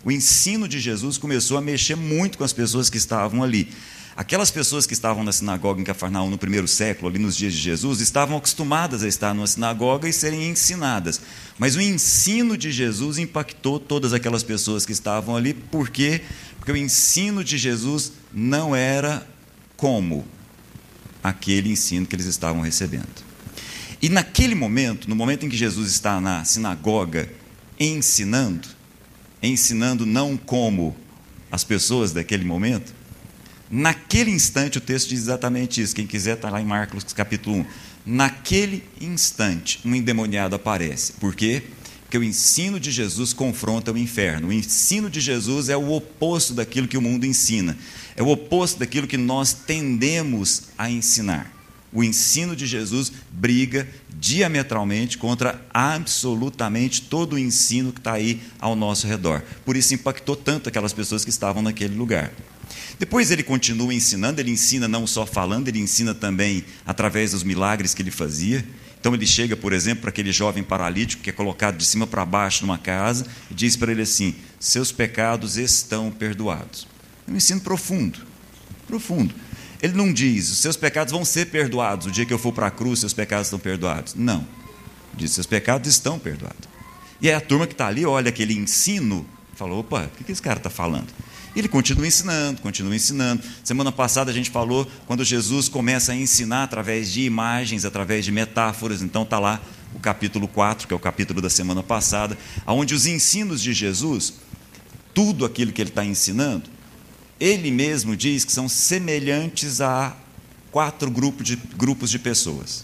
O 0.05 0.11
ensino 0.11 0.67
de 0.67 0.79
Jesus 0.79 1.17
começou 1.17 1.57
a 1.57 1.61
mexer 1.61 1.95
muito 1.95 2.37
com 2.37 2.43
as 2.43 2.53
pessoas 2.53 2.89
que 2.89 2.97
estavam 2.97 3.41
ali. 3.41 3.69
Aquelas 4.15 4.51
pessoas 4.51 4.85
que 4.85 4.93
estavam 4.93 5.23
na 5.23 5.31
sinagoga 5.31 5.81
em 5.81 5.83
Cafarnaum 5.83 6.29
no 6.29 6.37
primeiro 6.37 6.67
século, 6.67 7.09
ali 7.09 7.17
nos 7.17 7.35
dias 7.35 7.51
de 7.51 7.59
Jesus, 7.59 7.99
estavam 7.99 8.37
acostumadas 8.37 9.01
a 9.01 9.07
estar 9.07 9.33
numa 9.33 9.47
sinagoga 9.47 10.07
e 10.07 10.13
serem 10.13 10.49
ensinadas. 10.49 11.19
Mas 11.57 11.75
o 11.75 11.81
ensino 11.81 12.55
de 12.55 12.71
Jesus 12.71 13.17
impactou 13.17 13.79
todas 13.79 14.13
aquelas 14.13 14.43
pessoas 14.43 14.85
que 14.85 14.91
estavam 14.91 15.35
ali, 15.35 15.55
por 15.55 15.89
quê? 15.89 16.21
Porque 16.59 16.71
o 16.71 16.77
ensino 16.77 17.43
de 17.43 17.57
Jesus 17.57 18.13
não 18.31 18.75
era 18.75 19.27
como 19.75 20.25
aquele 21.23 21.71
ensino 21.71 22.05
que 22.05 22.15
eles 22.15 22.27
estavam 22.27 22.61
recebendo. 22.61 23.23
E 23.99 24.09
naquele 24.09 24.53
momento, 24.53 25.09
no 25.09 25.15
momento 25.15 25.45
em 25.45 25.49
que 25.49 25.57
Jesus 25.57 25.89
está 25.89 26.21
na 26.21 26.45
sinagoga 26.45 27.29
ensinando, 27.79 28.67
ensinando 29.41 30.05
não 30.05 30.37
como 30.37 30.95
as 31.51 31.63
pessoas 31.63 32.11
daquele 32.11 32.43
momento, 32.45 32.93
naquele 33.73 34.31
instante 34.31 34.77
o 34.77 34.81
texto 34.81 35.09
diz 35.09 35.21
exatamente 35.21 35.81
isso. 35.81 35.95
Quem 35.95 36.05
quiser 36.05 36.35
está 36.35 36.49
lá 36.49 36.61
em 36.61 36.65
Marcos 36.65 37.03
capítulo 37.13 37.57
1. 37.57 37.65
Naquele 38.05 38.83
instante, 39.01 39.79
um 39.85 39.95
endemoniado 39.95 40.55
aparece. 40.55 41.13
Por 41.13 41.35
quê? 41.35 41.63
Porque 42.03 42.17
o 42.17 42.23
ensino 42.23 42.79
de 42.79 42.91
Jesus 42.91 43.33
confronta 43.33 43.91
o 43.91 43.97
inferno. 43.97 44.49
O 44.49 44.53
ensino 44.53 45.09
de 45.09 45.19
Jesus 45.19 45.69
é 45.69 45.77
o 45.77 45.91
oposto 45.91 46.53
daquilo 46.53 46.87
que 46.87 46.97
o 46.97 47.01
mundo 47.01 47.25
ensina. 47.25 47.77
É 48.15 48.21
o 48.21 48.27
oposto 48.27 48.79
daquilo 48.79 49.07
que 49.07 49.17
nós 49.17 49.53
tendemos 49.53 50.63
a 50.77 50.89
ensinar 50.89 51.53
o 51.93 52.03
ensino 52.03 52.55
de 52.55 52.65
Jesus 52.65 53.11
briga 53.31 53.87
diametralmente 54.09 55.17
contra 55.17 55.61
absolutamente 55.71 57.03
todo 57.03 57.33
o 57.33 57.39
ensino 57.39 57.91
que 57.91 57.99
está 57.99 58.13
aí 58.13 58.41
ao 58.59 58.75
nosso 58.75 59.05
redor. 59.05 59.43
Por 59.63 59.77
isso 59.77 59.93
impactou 59.93 60.35
tanto 60.35 60.67
aquelas 60.67 60.91
pessoas 60.91 61.23
que 61.23 61.29
estavam 61.29 61.61
naquele 61.61 61.95
lugar. 61.95 62.31
Depois 62.99 63.31
ele 63.31 63.43
continua 63.43 63.93
ensinando, 63.93 64.39
ele 64.39 64.51
ensina 64.51 64.87
não 64.87 65.05
só 65.05 65.25
falando, 65.25 65.67
ele 65.67 65.79
ensina 65.79 66.13
também 66.13 66.63
através 66.85 67.31
dos 67.31 67.43
milagres 67.43 67.93
que 67.93 68.01
ele 68.01 68.11
fazia. 68.11 68.65
Então 68.99 69.13
ele 69.13 69.27
chega, 69.27 69.57
por 69.57 69.73
exemplo, 69.73 70.01
para 70.01 70.09
aquele 70.09 70.31
jovem 70.31 70.63
paralítico 70.63 71.23
que 71.23 71.29
é 71.29 71.33
colocado 71.33 71.77
de 71.77 71.85
cima 71.85 72.07
para 72.07 72.25
baixo 72.25 72.65
numa 72.65 72.77
casa 72.77 73.25
e 73.51 73.53
diz 73.53 73.75
para 73.75 73.91
ele 73.91 74.01
assim: 74.01 74.35
Seus 74.59 74.91
pecados 74.91 75.57
estão 75.57 76.09
perdoados. 76.09 76.87
É 77.27 77.31
um 77.31 77.35
ensino 77.35 77.59
profundo, 77.59 78.19
profundo. 78.87 79.35
Ele 79.81 79.93
não 79.93 80.13
diz, 80.13 80.49
os 80.49 80.59
seus 80.59 80.77
pecados 80.77 81.11
vão 81.11 81.25
ser 81.25 81.47
perdoados. 81.47 82.07
O 82.07 82.11
dia 82.11 82.25
que 82.25 82.33
eu 82.33 82.39
for 82.39 82.53
para 82.53 82.67
a 82.67 82.71
cruz, 82.71 82.99
seus 82.99 83.11
pecados 83.11 83.47
estão 83.47 83.59
perdoados. 83.59 84.15
Não. 84.15 84.47
Diz, 85.13 85.31
seus 85.31 85.45
pecados 85.45 85.89
estão 85.89 86.17
perdoados. 86.17 86.69
E 87.21 87.27
aí 87.27 87.35
a 87.35 87.41
turma 87.41 87.67
que 87.67 87.73
está 87.73 87.87
ali 87.87 88.05
olha 88.05 88.29
aquele 88.29 88.53
ensino 88.53 89.25
e 89.53 89.57
fala: 89.57 89.73
opa, 89.73 90.09
o 90.19 90.23
que 90.23 90.31
esse 90.31 90.41
cara 90.41 90.57
está 90.57 90.69
falando? 90.69 91.07
E 91.55 91.59
ele 91.59 91.67
continua 91.67 92.07
ensinando, 92.07 92.61
continua 92.61 92.95
ensinando. 92.95 93.43
Semana 93.63 93.91
passada 93.91 94.31
a 94.31 94.33
gente 94.33 94.49
falou 94.49 94.87
quando 95.05 95.23
Jesus 95.23 95.69
começa 95.69 96.11
a 96.11 96.15
ensinar 96.15 96.63
através 96.63 97.11
de 97.11 97.21
imagens, 97.21 97.85
através 97.85 98.25
de 98.25 98.31
metáforas. 98.31 99.01
Então 99.01 99.21
está 99.23 99.37
lá 99.37 99.61
o 99.93 99.99
capítulo 99.99 100.47
4, 100.47 100.87
que 100.87 100.93
é 100.93 100.97
o 100.97 100.99
capítulo 100.99 101.41
da 101.41 101.49
semana 101.49 101.83
passada, 101.83 102.37
onde 102.65 102.95
os 102.95 103.05
ensinos 103.05 103.61
de 103.61 103.71
Jesus, 103.73 104.33
tudo 105.13 105.45
aquilo 105.45 105.71
que 105.71 105.81
ele 105.81 105.91
está 105.91 106.03
ensinando, 106.03 106.69
ele 107.39 107.69
mesmo 107.69 108.15
diz 108.15 108.43
que 108.43 108.51
são 108.51 108.67
semelhantes 108.67 109.79
a 109.79 110.15
quatro 110.71 111.11
grupos 111.11 111.45
de, 111.45 111.55
grupos 111.77 112.09
de 112.09 112.17
pessoas. 112.17 112.83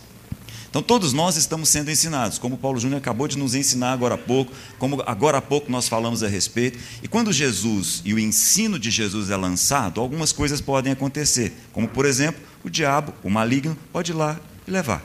Então, 0.69 0.83
todos 0.83 1.13
nós 1.13 1.35
estamos 1.35 1.67
sendo 1.69 1.89
ensinados, 1.89 2.37
como 2.37 2.57
Paulo 2.57 2.79
Júnior 2.79 2.99
acabou 2.99 3.27
de 3.27 3.37
nos 3.37 3.55
ensinar 3.55 3.91
agora 3.91 4.13
há 4.13 4.17
pouco, 4.17 4.53
como 4.77 5.01
agora 5.05 5.39
há 5.39 5.41
pouco 5.41 5.71
nós 5.71 5.87
falamos 5.87 6.21
a 6.21 6.27
respeito. 6.27 6.77
E 7.01 7.07
quando 7.07 7.33
Jesus 7.33 8.03
e 8.05 8.13
o 8.13 8.19
ensino 8.19 8.77
de 8.77 8.91
Jesus 8.91 9.31
é 9.31 9.35
lançado, 9.35 9.99
algumas 9.99 10.31
coisas 10.31 10.61
podem 10.61 10.93
acontecer, 10.93 11.53
como, 11.73 11.87
por 11.87 12.05
exemplo, 12.05 12.39
o 12.63 12.69
diabo, 12.69 13.15
o 13.23 13.31
maligno, 13.31 13.75
pode 13.91 14.11
ir 14.11 14.15
lá 14.15 14.39
e 14.67 14.71
levar. 14.71 15.03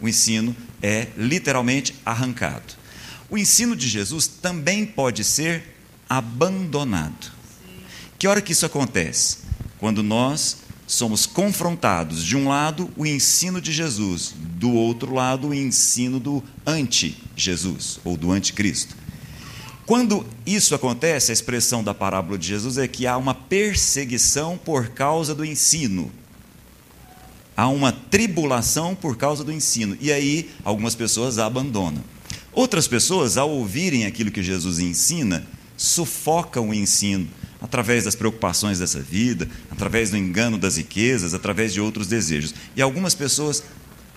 O 0.00 0.06
ensino 0.06 0.54
é 0.82 1.08
literalmente 1.16 1.94
arrancado. 2.04 2.74
O 3.30 3.38
ensino 3.38 3.74
de 3.74 3.88
Jesus 3.88 4.26
também 4.26 4.84
pode 4.84 5.24
ser 5.24 5.74
abandonado. 6.06 7.32
Que 8.18 8.28
hora 8.28 8.42
que 8.42 8.52
isso 8.52 8.66
acontece? 8.66 9.38
Quando 9.78 10.02
nós 10.02 10.58
somos 10.86 11.26
confrontados, 11.26 12.24
de 12.24 12.36
um 12.36 12.48
lado, 12.48 12.88
o 12.96 13.04
ensino 13.04 13.60
de 13.60 13.72
Jesus, 13.72 14.34
do 14.38 14.72
outro 14.72 15.12
lado, 15.12 15.48
o 15.48 15.54
ensino 15.54 16.20
do 16.20 16.42
anti-Jesus, 16.64 17.98
ou 18.04 18.16
do 18.16 18.30
anticristo. 18.30 18.94
Quando 19.84 20.26
isso 20.44 20.74
acontece, 20.74 21.30
a 21.30 21.34
expressão 21.34 21.82
da 21.82 21.94
parábola 21.94 22.38
de 22.38 22.46
Jesus 22.46 22.78
é 22.78 22.88
que 22.88 23.06
há 23.06 23.16
uma 23.16 23.34
perseguição 23.34 24.58
por 24.58 24.88
causa 24.88 25.34
do 25.34 25.44
ensino. 25.44 26.10
Há 27.56 27.68
uma 27.68 27.92
tribulação 27.92 28.94
por 28.94 29.16
causa 29.16 29.42
do 29.42 29.52
ensino. 29.52 29.96
E 30.00 30.12
aí, 30.12 30.50
algumas 30.64 30.94
pessoas 30.94 31.38
abandonam. 31.38 32.02
Outras 32.52 32.88
pessoas, 32.88 33.36
ao 33.36 33.50
ouvirem 33.50 34.06
aquilo 34.06 34.30
que 34.30 34.42
Jesus 34.42 34.78
ensina, 34.78 35.46
sufocam 35.76 36.70
o 36.70 36.74
ensino 36.74 37.28
através 37.60 38.04
das 38.04 38.14
preocupações 38.14 38.78
dessa 38.78 39.00
vida, 39.00 39.48
através 39.70 40.10
do 40.10 40.16
engano 40.16 40.58
das 40.58 40.76
riquezas, 40.76 41.34
através 41.34 41.72
de 41.72 41.80
outros 41.80 42.06
desejos. 42.06 42.54
E 42.74 42.82
algumas 42.82 43.14
pessoas 43.14 43.62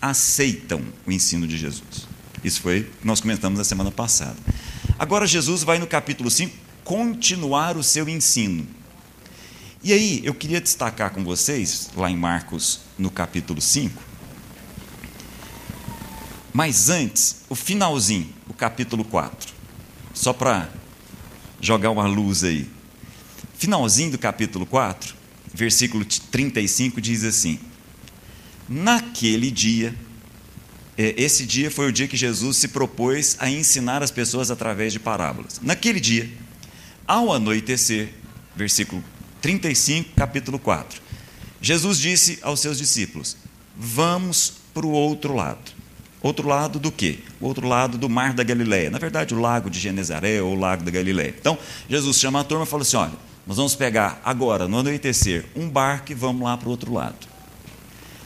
aceitam 0.02 0.82
o 1.06 1.12
ensino 1.12 1.48
de 1.48 1.58
Jesus. 1.58 2.08
Isso 2.44 2.62
foi 2.62 2.84
que 2.84 3.08
nós 3.08 3.22
comentamos 3.22 3.58
na 3.58 3.66
semana 3.66 3.92
passada. 3.92 4.36
Agora, 4.98 5.26
Jesus 5.26 5.64
vai 5.64 5.80
no 5.80 5.88
capítulo 5.88 6.30
5 6.30 6.56
continuar 6.84 7.78
o 7.78 7.84
seu 7.84 8.08
ensino. 8.10 8.66
E 9.84 9.94
aí, 9.94 10.22
eu 10.24 10.34
queria 10.34 10.60
destacar 10.60 11.12
com 11.12 11.24
vocês, 11.24 11.90
lá 11.96 12.10
em 12.10 12.18
Marcos, 12.18 12.82
no 12.98 13.10
capítulo 13.10 13.62
5, 13.62 14.10
mas 16.54 16.90
antes, 16.90 17.44
o 17.48 17.56
finalzinho, 17.56 18.28
o 18.50 18.54
capítulo 18.54 19.06
4, 19.06 19.54
só 20.14 20.34
para 20.34 20.70
jogar 21.62 21.92
uma 21.92 22.06
luz 22.06 22.44
aí. 22.44 22.70
Finalzinho 23.60 24.12
do 24.12 24.18
capítulo 24.18 24.66
4, 24.66 25.14
versículo 25.54 26.06
35 26.06 27.02
diz 27.02 27.26
assim: 27.26 27.60
Naquele 28.70 29.52
dia, 29.52 29.94
é, 30.98 31.14
esse 31.18 31.46
dia 31.46 31.70
foi 31.70 31.90
o 31.90 31.92
dia 31.92 32.08
que 32.08 32.16
Jesus 32.16 32.56
se 32.56 32.70
propôs 32.70 33.36
a 33.38 33.50
ensinar 33.50 34.02
as 34.02 34.12
pessoas 34.12 34.50
através 34.50 34.94
de 34.94 35.00
parábolas. 35.00 35.60
Naquele 35.62 36.00
dia, 36.00 36.32
ao 37.06 37.34
anoitecer, 37.34 38.14
versículo 38.56 39.04
35, 39.42 40.12
capítulo 40.16 40.58
4, 40.58 41.02
Jesus 41.62 42.00
disse 42.00 42.40
aos 42.42 42.62
seus 42.62 42.78
discípulos: 42.78 43.36
Vamos 43.76 44.54
para 44.74 44.86
o 44.86 44.92
outro 44.92 45.36
lado. 45.36 45.74
Outro 46.22 46.48
lado 46.48 46.80
do 46.80 46.94
quê? 46.94 47.20
O 47.42 47.48
outro 47.48 47.68
lado 47.68 47.98
do 47.98 48.08
mar 48.08 48.32
da 48.32 48.44
Galileia. 48.44 48.90
Na 48.90 49.00
verdade, 49.00 49.34
o 49.34 49.40
lago 49.40 49.70
de 49.70 49.82
Genezaré 49.82 50.42
ou 50.42 50.54
o 50.54 50.60
lago 50.60 50.82
da 50.82 50.92
Galileia. 50.92 51.36
Então, 51.38 51.58
Jesus 51.90 52.18
chama 52.20 52.40
a 52.40 52.44
turma 52.46 52.64
e 52.64 52.68
fala 52.68 52.84
assim: 52.84 52.96
olha, 52.96 53.29
nós 53.48 53.58
vamos 53.58 53.76
pegar 53.76 54.22
agora, 54.24 54.68
no 54.68 54.80
anoitecer, 54.80 55.46
um 55.56 55.68
barco 55.70 56.12
e 56.12 56.16
vamos 56.16 56.44
lá 56.44 56.56
para 56.56 56.68
o 56.68 56.72
outro 56.72 56.94
lado. 56.94 57.28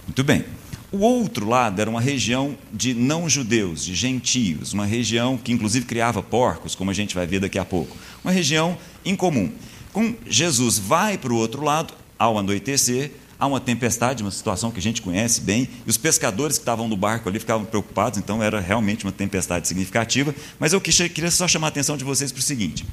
Muito 0.05 0.23
bem. 0.23 0.45
O 0.91 0.99
outro 0.99 1.49
lado 1.49 1.81
era 1.81 1.89
uma 1.89 2.01
região 2.01 2.55
de 2.71 2.93
não-judeus, 2.93 3.83
de 3.83 3.95
gentios, 3.95 4.73
uma 4.73 4.85
região 4.85 5.37
que 5.37 5.51
inclusive 5.51 5.85
criava 5.85 6.21
porcos, 6.21 6.75
como 6.75 6.91
a 6.91 6.93
gente 6.93 7.15
vai 7.15 7.25
ver 7.25 7.39
daqui 7.39 7.57
a 7.57 7.65
pouco. 7.65 7.97
Uma 8.23 8.31
região 8.31 8.77
incomum. 9.03 9.51
Com 9.91 10.15
Jesus 10.27 10.77
vai 10.77 11.17
para 11.17 11.33
o 11.33 11.35
outro 11.35 11.63
lado, 11.63 11.93
ao 12.19 12.37
anoitecer, 12.37 13.11
há 13.39 13.47
uma 13.47 13.59
tempestade, 13.59 14.23
uma 14.23 14.31
situação 14.31 14.71
que 14.71 14.79
a 14.79 14.81
gente 14.81 15.01
conhece 15.01 15.41
bem, 15.41 15.67
e 15.85 15.89
os 15.89 15.97
pescadores 15.97 16.57
que 16.57 16.61
estavam 16.61 16.87
no 16.87 16.95
barco 16.95 17.27
ali 17.27 17.39
ficavam 17.39 17.65
preocupados, 17.65 18.19
então 18.19 18.41
era 18.41 18.59
realmente 18.59 19.03
uma 19.03 19.11
tempestade 19.11 19.67
significativa. 19.67 20.33
Mas 20.59 20.73
eu 20.73 20.79
queria 20.79 21.31
só 21.31 21.47
chamar 21.47 21.67
a 21.67 21.69
atenção 21.69 21.97
de 21.97 22.03
vocês 22.03 22.31
para 22.31 22.39
o 22.39 22.43
seguinte: 22.43 22.85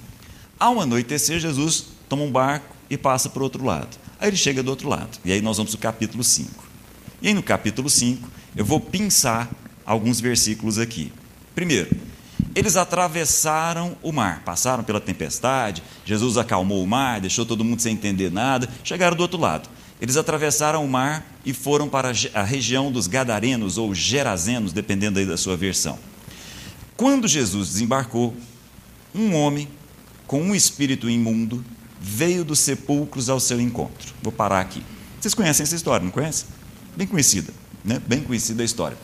Ao 0.60 0.78
anoitecer, 0.78 1.40
Jesus 1.40 1.86
toma 2.06 2.22
um 2.22 2.30
barco 2.30 2.76
e 2.90 2.98
passa 2.98 3.30
para 3.30 3.40
o 3.40 3.44
outro 3.44 3.64
lado. 3.64 3.96
Aí 4.20 4.28
ele 4.28 4.36
chega 4.36 4.62
do 4.62 4.68
outro 4.68 4.90
lado. 4.90 5.18
E 5.24 5.32
aí 5.32 5.40
nós 5.40 5.56
vamos 5.56 5.74
para 5.74 5.78
o 5.78 5.80
capítulo 5.92 6.22
5. 6.22 6.68
E 7.22 7.28
aí 7.28 7.34
no 7.34 7.42
capítulo 7.42 7.88
5, 7.88 8.28
eu 8.54 8.62
vou 8.62 8.78
pensar 8.78 9.50
alguns 9.86 10.20
versículos 10.20 10.78
aqui. 10.78 11.10
Primeiro, 11.54 11.88
eles 12.54 12.76
atravessaram 12.76 13.96
o 14.02 14.12
mar, 14.12 14.42
passaram 14.44 14.84
pela 14.84 15.00
tempestade, 15.00 15.82
Jesus 16.04 16.36
acalmou 16.36 16.84
o 16.84 16.86
mar, 16.86 17.22
deixou 17.22 17.46
todo 17.46 17.64
mundo 17.64 17.80
sem 17.80 17.94
entender 17.94 18.30
nada, 18.30 18.68
chegaram 18.84 19.16
do 19.16 19.22
outro 19.22 19.40
lado. 19.40 19.66
Eles 19.98 20.18
atravessaram 20.18 20.84
o 20.84 20.88
mar 20.88 21.24
e 21.42 21.54
foram 21.54 21.88
para 21.88 22.12
a 22.34 22.42
região 22.42 22.92
dos 22.92 23.06
Gadarenos 23.06 23.78
ou 23.78 23.94
Gerazenos, 23.94 24.74
dependendo 24.74 25.18
aí 25.18 25.24
da 25.24 25.38
sua 25.38 25.56
versão. 25.56 25.98
Quando 26.98 27.26
Jesus 27.26 27.68
desembarcou, 27.70 28.34
um 29.14 29.34
homem 29.34 29.66
com 30.30 30.40
um 30.40 30.54
espírito 30.54 31.10
imundo 31.10 31.64
veio 32.00 32.44
dos 32.44 32.60
sepulcros 32.60 33.28
ao 33.28 33.40
seu 33.40 33.60
encontro. 33.60 34.14
Vou 34.22 34.30
parar 34.30 34.60
aqui. 34.60 34.80
Vocês 35.20 35.34
conhecem 35.34 35.64
essa 35.64 35.74
história, 35.74 36.04
não 36.04 36.12
conhecem? 36.12 36.46
Bem 36.96 37.04
conhecida, 37.04 37.52
né? 37.84 38.00
Bem 38.06 38.20
conhecida 38.20 38.62
a 38.62 38.64
história. 38.64 38.96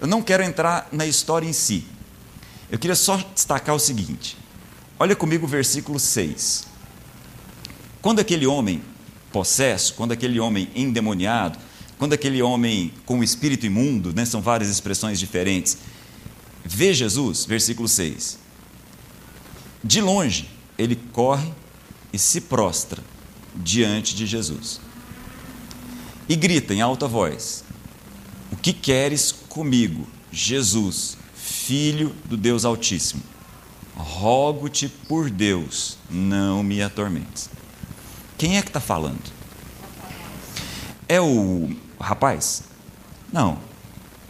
Eu 0.00 0.08
não 0.08 0.20
quero 0.20 0.42
entrar 0.42 0.88
na 0.90 1.06
história 1.06 1.46
em 1.46 1.52
si. 1.52 1.84
Eu 2.68 2.80
queria 2.80 2.96
só 2.96 3.16
destacar 3.32 3.76
o 3.76 3.78
seguinte. 3.78 4.36
Olha 4.98 5.14
comigo 5.14 5.46
o 5.46 5.48
versículo 5.48 6.00
6. 6.00 6.66
Quando 8.00 8.18
aquele 8.18 8.48
homem 8.48 8.82
possesso, 9.30 9.94
quando 9.94 10.10
aquele 10.10 10.40
homem 10.40 10.68
endemoniado, 10.74 11.60
quando 11.96 12.12
aquele 12.12 12.42
homem 12.42 12.92
com 13.06 13.20
o 13.20 13.22
espírito 13.22 13.64
imundo, 13.64 14.12
né, 14.12 14.24
são 14.24 14.42
várias 14.42 14.68
expressões 14.68 15.20
diferentes, 15.20 15.78
vê 16.64 16.92
Jesus, 16.92 17.44
versículo 17.44 17.86
6. 17.86 18.36
De 19.84 20.00
longe, 20.00 20.50
ele 20.78 20.96
corre 21.12 21.52
e 22.12 22.18
se 22.18 22.42
prostra 22.42 23.02
diante 23.54 24.14
de 24.14 24.26
Jesus. 24.26 24.80
E 26.28 26.36
grita 26.36 26.74
em 26.74 26.80
alta 26.80 27.06
voz: 27.06 27.64
O 28.50 28.56
que 28.56 28.72
queres 28.72 29.32
comigo, 29.48 30.06
Jesus, 30.30 31.16
filho 31.34 32.14
do 32.24 32.36
Deus 32.36 32.64
Altíssimo? 32.64 33.22
Rogo-te 33.94 34.88
por 34.88 35.28
Deus, 35.28 35.98
não 36.10 36.62
me 36.62 36.82
atormentes. 36.82 37.50
Quem 38.38 38.56
é 38.56 38.62
que 38.62 38.68
está 38.68 38.80
falando? 38.80 39.30
É 41.08 41.20
o 41.20 41.70
rapaz? 42.00 42.64
Não. 43.32 43.58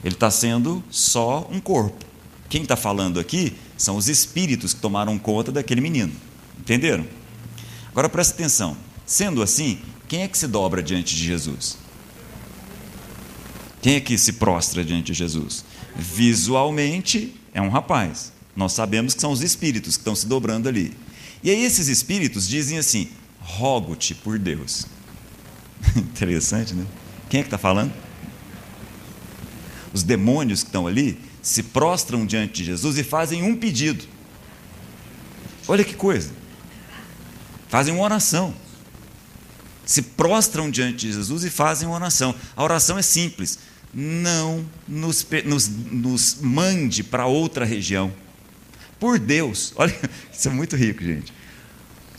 Ele 0.05 0.15
está 0.15 0.31
sendo 0.31 0.83
só 0.91 1.49
um 1.51 1.61
corpo. 1.61 2.05
Quem 2.49 2.63
está 2.63 2.77
falando 2.77 3.21
aqui 3.21 3.57
são 3.77 3.97
os 3.97 4.09
espíritos 4.09 4.75
que 4.75 4.81
tomaram 4.81 5.19
conta 5.19 5.53
daquele 5.53 5.81
menino. 5.81 6.13
Entenderam? 6.73 7.07
Agora 7.91 8.09
presta 8.09 8.33
atenção. 8.33 8.75
Sendo 9.05 9.43
assim, 9.43 9.79
quem 10.09 10.23
é 10.23 10.29
que 10.29 10.39
se 10.39 10.47
dobra 10.47 10.83
diante 10.83 11.15
de 11.15 11.23
Jesus? 11.23 11.77
Quem 13.83 13.97
é 13.97 14.01
que 14.01 14.17
se 14.17 14.35
prostra 14.35 14.83
diante 14.83 15.09
de 15.09 15.13
Jesus? 15.13 15.67
Visualmente 15.95 17.37
é 17.53 17.61
um 17.61 17.69
rapaz. 17.69 18.33
Nós 18.57 18.73
sabemos 18.73 19.13
que 19.13 19.21
são 19.21 19.33
os 19.33 19.43
espíritos 19.43 19.97
que 19.97 20.01
estão 20.01 20.17
se 20.17 20.27
dobrando 20.27 20.67
ali. 20.67 20.97
E 21.43 21.51
aí 21.51 21.63
esses 21.63 21.89
espíritos 21.89 22.49
dizem 22.49 22.79
assim: 22.79 23.11
rogo-te 23.39 24.15
por 24.15 24.39
Deus. 24.39 24.87
Interessante, 25.95 26.73
né? 26.73 26.87
Quem 27.29 27.41
é 27.41 27.43
que 27.43 27.49
está 27.49 27.59
falando? 27.59 27.93
Os 29.93 30.03
demônios 30.03 30.63
que 30.63 30.71
estão 30.71 30.87
ali 30.87 31.21
se 31.43 31.63
prostram 31.65 32.25
diante 32.25 32.55
de 32.55 32.65
Jesus 32.65 32.97
e 32.97 33.05
fazem 33.05 33.43
um 33.43 33.55
pedido. 33.57 34.07
Olha 35.69 35.85
que 35.85 35.95
coisa. 35.95 36.42
Fazem 37.73 37.95
uma 37.95 38.05
oração. 38.05 38.53
Se 39.87 40.03
prostram 40.03 40.71
diante 40.71 41.07
de 41.07 41.13
Jesus 41.15 41.43
e 41.43 41.49
fazem 41.49 41.89
uma 41.89 41.97
oração. 41.97 42.35
A 42.55 42.63
oração 42.63 42.99
é 42.99 43.03
simples. 43.03 43.59
Não 43.95 44.63
nos, 44.87 45.27
nos, 45.47 45.69
nos 45.69 46.37
mande 46.43 47.03
para 47.03 47.25
outra 47.25 47.65
região. 47.65 48.13
Por 49.01 49.19
Deus. 49.19 49.73
Olha, 49.77 49.99
isso 50.31 50.49
é 50.49 50.51
muito 50.51 50.77
rico, 50.77 51.03
gente 51.03 51.33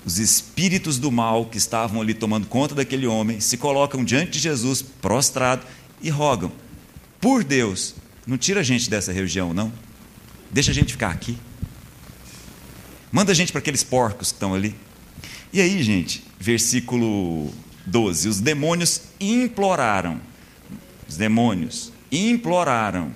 os 0.05 0.19
espíritos 0.19 0.99
do 0.99 1.11
mal 1.11 1.45
que 1.45 1.57
estavam 1.57 2.01
ali 2.01 2.13
tomando 2.13 2.47
conta 2.47 2.75
daquele 2.75 3.07
homem 3.07 3.39
se 3.39 3.57
colocam 3.57 4.03
diante 4.03 4.31
de 4.31 4.39
Jesus, 4.39 4.81
prostrado, 4.81 5.65
e 6.01 6.09
rogam: 6.09 6.51
Por 7.21 7.43
Deus, 7.43 7.95
não 8.27 8.37
tira 8.37 8.59
a 8.59 8.63
gente 8.63 8.89
dessa 8.89 9.11
região, 9.11 9.53
não. 9.53 9.71
Deixa 10.51 10.71
a 10.71 10.73
gente 10.73 10.93
ficar 10.93 11.09
aqui. 11.11 11.37
Manda 13.11 13.31
a 13.31 13.35
gente 13.35 13.51
para 13.51 13.59
aqueles 13.59 13.83
porcos 13.83 14.29
que 14.29 14.35
estão 14.35 14.53
ali. 14.53 14.75
E 15.53 15.61
aí, 15.61 15.83
gente, 15.83 16.23
versículo 16.39 17.53
12: 17.85 18.27
Os 18.27 18.39
demônios 18.39 19.03
imploraram. 19.19 20.19
Os 21.07 21.15
demônios 21.15 21.93
imploraram. 22.11 23.13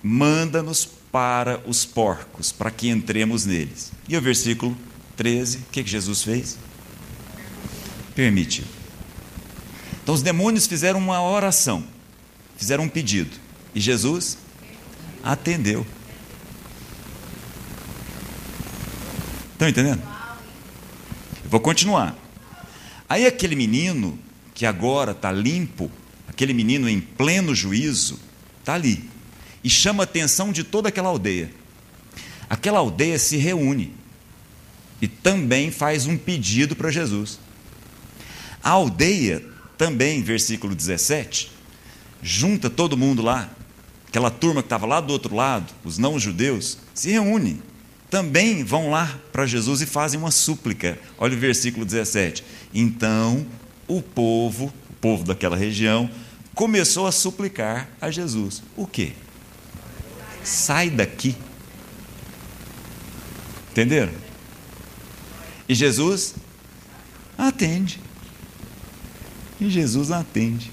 Manda-nos 0.00 0.88
para 1.10 1.60
os 1.66 1.84
porcos, 1.84 2.52
para 2.52 2.70
que 2.70 2.88
entremos 2.88 3.44
neles. 3.44 3.90
E 4.08 4.16
o 4.16 4.20
versículo 4.20 4.76
13, 5.16 5.58
o 5.58 5.62
que, 5.72 5.82
que 5.82 5.90
Jesus 5.90 6.22
fez? 6.22 6.56
Permitiu. 8.14 8.64
Então 10.00 10.14
os 10.14 10.22
demônios 10.22 10.66
fizeram 10.66 11.00
uma 11.00 11.20
oração, 11.22 11.84
fizeram 12.56 12.84
um 12.84 12.88
pedido, 12.88 13.36
e 13.74 13.80
Jesus 13.80 14.38
atendeu. 15.22 15.84
Estão 19.52 19.68
entendendo? 19.68 20.19
Vou 21.50 21.58
continuar. 21.60 22.16
Aí 23.08 23.26
aquele 23.26 23.56
menino 23.56 24.16
que 24.54 24.64
agora 24.64 25.10
está 25.10 25.32
limpo, 25.32 25.90
aquele 26.28 26.54
menino 26.54 26.88
em 26.88 27.00
pleno 27.00 27.54
juízo, 27.54 28.20
está 28.60 28.74
ali 28.74 29.10
e 29.62 29.68
chama 29.68 30.02
a 30.02 30.04
atenção 30.04 30.52
de 30.52 30.62
toda 30.64 30.88
aquela 30.88 31.08
aldeia. 31.08 31.50
Aquela 32.48 32.78
aldeia 32.78 33.18
se 33.18 33.36
reúne 33.36 33.92
e 35.02 35.08
também 35.08 35.72
faz 35.72 36.06
um 36.06 36.16
pedido 36.16 36.76
para 36.76 36.90
Jesus. 36.90 37.40
A 38.62 38.70
aldeia 38.70 39.44
também, 39.76 40.22
versículo 40.22 40.74
17, 40.74 41.50
junta 42.22 42.70
todo 42.70 42.96
mundo 42.96 43.22
lá, 43.22 43.50
aquela 44.06 44.30
turma 44.30 44.62
que 44.62 44.66
estava 44.66 44.86
lá 44.86 45.00
do 45.00 45.12
outro 45.12 45.34
lado, 45.34 45.72
os 45.84 45.98
não-judeus, 45.98 46.78
se 46.94 47.10
reúne. 47.10 47.60
Também 48.10 48.64
vão 48.64 48.90
lá 48.90 49.18
para 49.32 49.46
Jesus 49.46 49.80
e 49.80 49.86
fazem 49.86 50.18
uma 50.18 50.30
súplica. 50.30 50.98
Olha 51.16 51.36
o 51.36 51.40
versículo 51.40 51.86
17. 51.86 52.44
Então 52.74 53.46
o 53.86 54.02
povo, 54.02 54.72
o 54.90 54.94
povo 54.94 55.24
daquela 55.24 55.56
região, 55.56 56.10
começou 56.54 57.06
a 57.06 57.12
suplicar 57.12 57.88
a 58.00 58.10
Jesus. 58.10 58.62
O 58.76 58.86
quê? 58.86 59.12
sai 60.42 60.90
daqui. 60.90 61.36
Entenderam? 63.70 64.12
E 65.68 65.74
Jesus 65.74 66.34
atende. 67.38 68.00
E 69.60 69.68
Jesus 69.68 70.10
atende. 70.10 70.70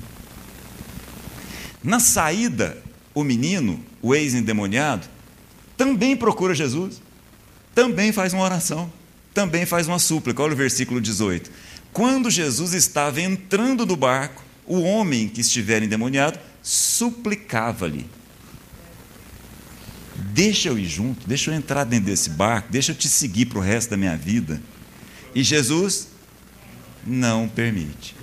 Na 1.84 2.00
saída, 2.00 2.82
o 3.14 3.24
menino, 3.24 3.84
o 4.02 4.16
ex-endemoniado, 4.16 5.08
também 5.76 6.16
procura 6.16 6.56
Jesus, 6.56 7.02
também 7.78 8.12
faz 8.12 8.34
uma 8.34 8.42
oração, 8.42 8.92
também 9.36 9.64
faz 9.64 9.88
uma 9.88 10.00
súplica. 10.00 10.42
Olha 10.42 10.54
o 10.54 10.58
versículo 10.58 11.00
18. 11.00 11.52
Quando 11.94 12.28
Jesus 12.32 12.74
estava 12.74 13.22
entrando 13.22 13.86
no 13.86 13.96
barco, 13.96 14.44
o 14.66 14.82
homem 14.82 15.30
que 15.30 15.42
estiver 15.42 15.84
endemoniado 15.84 16.40
suplicava-lhe 16.64 18.10
Deixa 20.16 20.70
eu 20.70 20.80
ir 20.80 20.88
junto, 20.88 21.28
deixa 21.28 21.52
eu 21.52 21.54
entrar 21.54 21.84
dentro 21.84 22.08
desse 22.08 22.32
barco, 22.32 22.70
deixa 22.72 22.94
eu 22.94 22.96
te 22.96 23.08
seguir 23.08 23.46
para 23.46 23.60
o 23.60 23.62
resto 23.62 23.92
da 23.92 23.98
minha 23.98 24.18
vida. 24.18 24.60
E 25.36 25.44
Jesus 25.44 26.08
não 27.06 27.48
permite. 27.48 28.16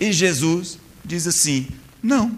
e 0.00 0.12
Jesus 0.12 0.76
diz 1.04 1.28
assim: 1.28 1.68
não, 2.02 2.36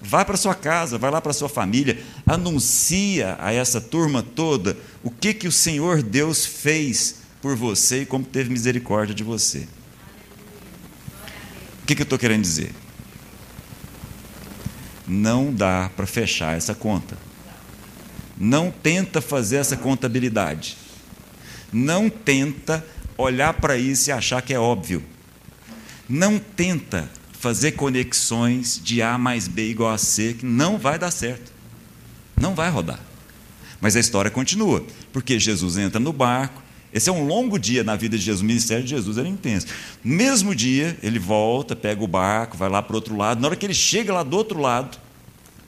vá 0.00 0.24
para 0.24 0.36
sua 0.36 0.54
casa, 0.54 0.98
vai 0.98 1.10
lá 1.10 1.20
para 1.20 1.32
sua 1.32 1.48
família, 1.48 2.02
anuncia 2.26 3.36
a 3.40 3.52
essa 3.52 3.80
turma 3.80 4.22
toda 4.22 4.76
o 5.02 5.10
que, 5.10 5.34
que 5.34 5.48
o 5.48 5.52
Senhor 5.52 6.02
Deus 6.02 6.44
fez 6.44 7.16
por 7.40 7.56
você 7.56 8.02
e 8.02 8.06
como 8.06 8.24
teve 8.24 8.50
misericórdia 8.50 9.14
de 9.14 9.24
você. 9.24 9.68
O 11.82 11.86
que, 11.86 11.94
que 11.94 12.02
eu 12.02 12.04
estou 12.04 12.18
querendo 12.18 12.42
dizer? 12.42 12.72
não 15.08 15.52
dá 15.52 15.90
para 15.96 16.06
fechar 16.06 16.56
essa 16.56 16.74
conta. 16.74 17.16
Não 18.36 18.70
tenta 18.70 19.20
fazer 19.20 19.56
essa 19.56 19.76
contabilidade. 19.76 20.76
Não 21.72 22.10
tenta 22.10 22.84
olhar 23.16 23.54
para 23.54 23.76
isso 23.76 24.10
e 24.10 24.12
achar 24.12 24.42
que 24.42 24.52
é 24.52 24.58
óbvio. 24.58 25.02
Não 26.08 26.38
tenta 26.38 27.08
fazer 27.38 27.72
conexões 27.72 28.80
de 28.82 29.00
A 29.00 29.16
mais 29.16 29.46
B 29.46 29.70
igual 29.70 29.92
a 29.92 29.98
C, 29.98 30.34
que 30.34 30.44
não 30.44 30.76
vai 30.76 30.98
dar 30.98 31.10
certo. 31.10 31.52
Não 32.40 32.54
vai 32.54 32.68
rodar. 32.68 33.00
Mas 33.80 33.94
a 33.94 34.00
história 34.00 34.30
continua, 34.30 34.84
porque 35.12 35.38
Jesus 35.38 35.78
entra 35.78 36.00
no 36.00 36.12
barco. 36.12 36.62
Esse 36.92 37.08
é 37.08 37.12
um 37.12 37.24
longo 37.24 37.58
dia 37.58 37.84
na 37.84 37.94
vida 37.94 38.16
de 38.16 38.24
Jesus, 38.24 38.40
o 38.40 38.44
ministério 38.44 38.82
de 38.82 38.90
Jesus 38.90 39.18
era 39.18 39.28
intenso. 39.28 39.66
No 40.02 40.14
mesmo 40.16 40.54
dia, 40.54 40.98
ele 41.02 41.18
volta, 41.18 41.76
pega 41.76 42.02
o 42.02 42.08
barco, 42.08 42.56
vai 42.56 42.68
lá 42.68 42.82
para 42.82 42.94
o 42.94 42.96
outro 42.96 43.16
lado. 43.16 43.40
Na 43.40 43.48
hora 43.48 43.56
que 43.56 43.66
ele 43.66 43.74
chega 43.74 44.12
lá 44.12 44.22
do 44.22 44.36
outro 44.36 44.58
lado, 44.58 44.98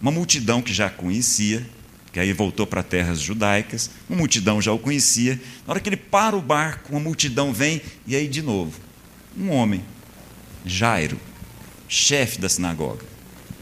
uma 0.01 0.11
multidão 0.11 0.63
que 0.63 0.73
já 0.73 0.91
conhecia, 0.91 1.65
que 2.11 2.19
aí 2.19 2.33
voltou 2.33 2.67
para 2.67 2.83
terras 2.83 3.21
judaicas, 3.21 3.91
uma 4.09 4.19
multidão 4.19 4.61
já 4.61 4.73
o 4.73 4.79
conhecia. 4.79 5.41
Na 5.67 5.75
hora 5.75 5.81
que 5.81 5.89
ele 5.89 5.97
para 5.97 6.37
o 6.37 6.43
barco, 6.43 6.91
uma 6.91 7.01
multidão 7.01 7.53
vem, 7.53 7.81
e 8.07 8.17
aí 8.17 8.27
de 8.27 8.43
novo, 8.43 8.73
um 9.39 9.51
homem, 9.51 9.85
Jairo, 10.65 11.19
chefe 11.91 12.41
da 12.41 12.49
sinagoga. 12.49 13.05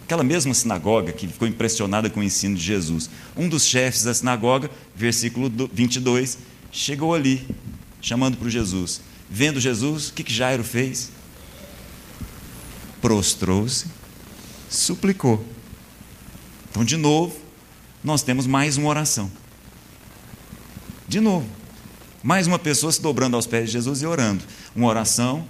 Aquela 0.04 0.22
mesma 0.22 0.52
sinagoga 0.52 1.12
que 1.12 1.26
ficou 1.26 1.48
impressionada 1.48 2.10
com 2.10 2.20
o 2.20 2.22
ensino 2.22 2.54
de 2.54 2.62
Jesus. 2.62 3.08
Um 3.34 3.48
dos 3.48 3.64
chefes 3.64 4.04
da 4.04 4.12
sinagoga, 4.12 4.70
versículo 4.94 5.50
22, 5.72 6.38
chegou 6.70 7.14
ali, 7.14 7.48
chamando 8.02 8.36
para 8.36 8.48
Jesus. 8.50 9.00
Vendo 9.30 9.58
Jesus, 9.58 10.08
o 10.08 10.12
que, 10.12 10.22
que 10.22 10.32
Jairo 10.32 10.62
fez? 10.62 11.10
Prostrou-se, 13.00 13.86
suplicou. 14.68 15.42
Então, 16.70 16.84
de 16.84 16.96
novo, 16.96 17.34
nós 18.04 18.22
temos 18.22 18.46
mais 18.46 18.76
uma 18.76 18.90
oração. 18.90 19.30
De 21.06 21.20
novo, 21.20 21.48
mais 22.22 22.46
uma 22.46 22.58
pessoa 22.58 22.92
se 22.92 23.00
dobrando 23.00 23.36
aos 23.36 23.46
pés 23.46 23.66
de 23.66 23.72
Jesus 23.72 24.02
e 24.02 24.06
orando. 24.06 24.44
Uma 24.76 24.88
oração 24.88 25.46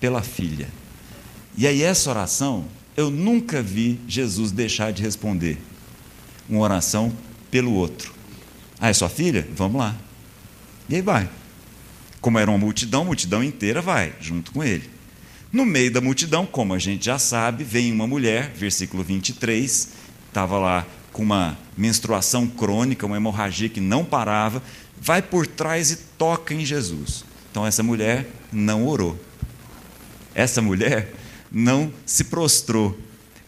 pela 0.00 0.22
filha. 0.22 0.79
E 1.60 1.66
aí, 1.66 1.82
essa 1.82 2.08
oração, 2.08 2.64
eu 2.96 3.10
nunca 3.10 3.60
vi 3.60 4.00
Jesus 4.08 4.50
deixar 4.50 4.94
de 4.94 5.02
responder. 5.02 5.58
Uma 6.48 6.60
oração 6.60 7.12
pelo 7.50 7.74
outro. 7.74 8.14
Ah, 8.80 8.88
é 8.88 8.94
sua 8.94 9.10
filha? 9.10 9.46
Vamos 9.54 9.78
lá. 9.78 9.94
E 10.88 10.94
aí 10.94 11.02
vai. 11.02 11.28
Como 12.18 12.38
era 12.38 12.50
uma 12.50 12.56
multidão, 12.56 13.04
multidão 13.04 13.44
inteira 13.44 13.82
vai 13.82 14.14
junto 14.22 14.52
com 14.52 14.64
ele. 14.64 14.88
No 15.52 15.66
meio 15.66 15.92
da 15.92 16.00
multidão, 16.00 16.46
como 16.46 16.72
a 16.72 16.78
gente 16.78 17.04
já 17.04 17.18
sabe, 17.18 17.62
vem 17.62 17.92
uma 17.92 18.06
mulher, 18.06 18.50
versículo 18.56 19.04
23, 19.04 19.90
estava 20.28 20.58
lá 20.58 20.86
com 21.12 21.22
uma 21.22 21.58
menstruação 21.76 22.46
crônica, 22.46 23.04
uma 23.04 23.18
hemorragia 23.18 23.68
que 23.68 23.80
não 23.80 24.02
parava, 24.02 24.62
vai 24.98 25.20
por 25.20 25.46
trás 25.46 25.90
e 25.90 25.96
toca 26.16 26.54
em 26.54 26.64
Jesus. 26.64 27.22
Então 27.50 27.66
essa 27.66 27.82
mulher 27.82 28.26
não 28.50 28.86
orou. 28.86 29.22
Essa 30.34 30.62
mulher 30.62 31.19
não 31.50 31.92
se 32.06 32.24
prostrou. 32.24 32.98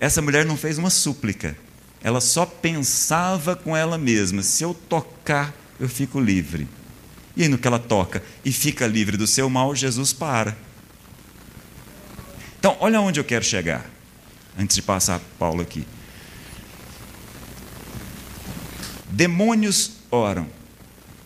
Essa 0.01 0.21
mulher 0.21 0.45
não 0.45 0.57
fez 0.57 0.79
uma 0.79 0.91
súplica. 0.91 1.57
Ela 2.03 2.21
só 2.21 2.45
pensava 2.45 3.55
com 3.55 3.77
ela 3.77 3.97
mesma: 3.97 4.43
se 4.43 4.65
eu 4.65 4.75
tocar, 4.75 5.55
eu 5.79 5.89
fico 5.89 6.21
livre. 6.21 6.67
E 7.37 7.43
aí, 7.43 7.49
no 7.49 7.57
que 7.57 7.67
ela 7.67 7.79
toca 7.79 8.23
e 8.45 8.53
fica 8.53 8.87
livre 8.87 9.17
do 9.17 9.27
seu 9.27 9.49
mal, 9.49 9.75
Jesus 9.75 10.13
para. 10.13 10.57
Então, 12.59 12.77
olha 12.81 13.01
onde 13.01 13.19
eu 13.19 13.25
quero 13.25 13.45
chegar, 13.45 13.89
antes 14.59 14.77
de 14.77 14.83
passar 14.83 15.21
Paulo 15.39 15.63
aqui. 15.63 15.87
Demônios 19.11 19.93
oram 20.11 20.49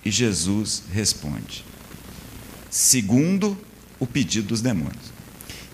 e 0.04 0.10
Jesus 0.10 0.84
responde, 0.92 1.64
segundo 2.70 3.58
o 3.98 4.06
pedido 4.06 4.48
dos 4.48 4.60
demônios. 4.60 5.15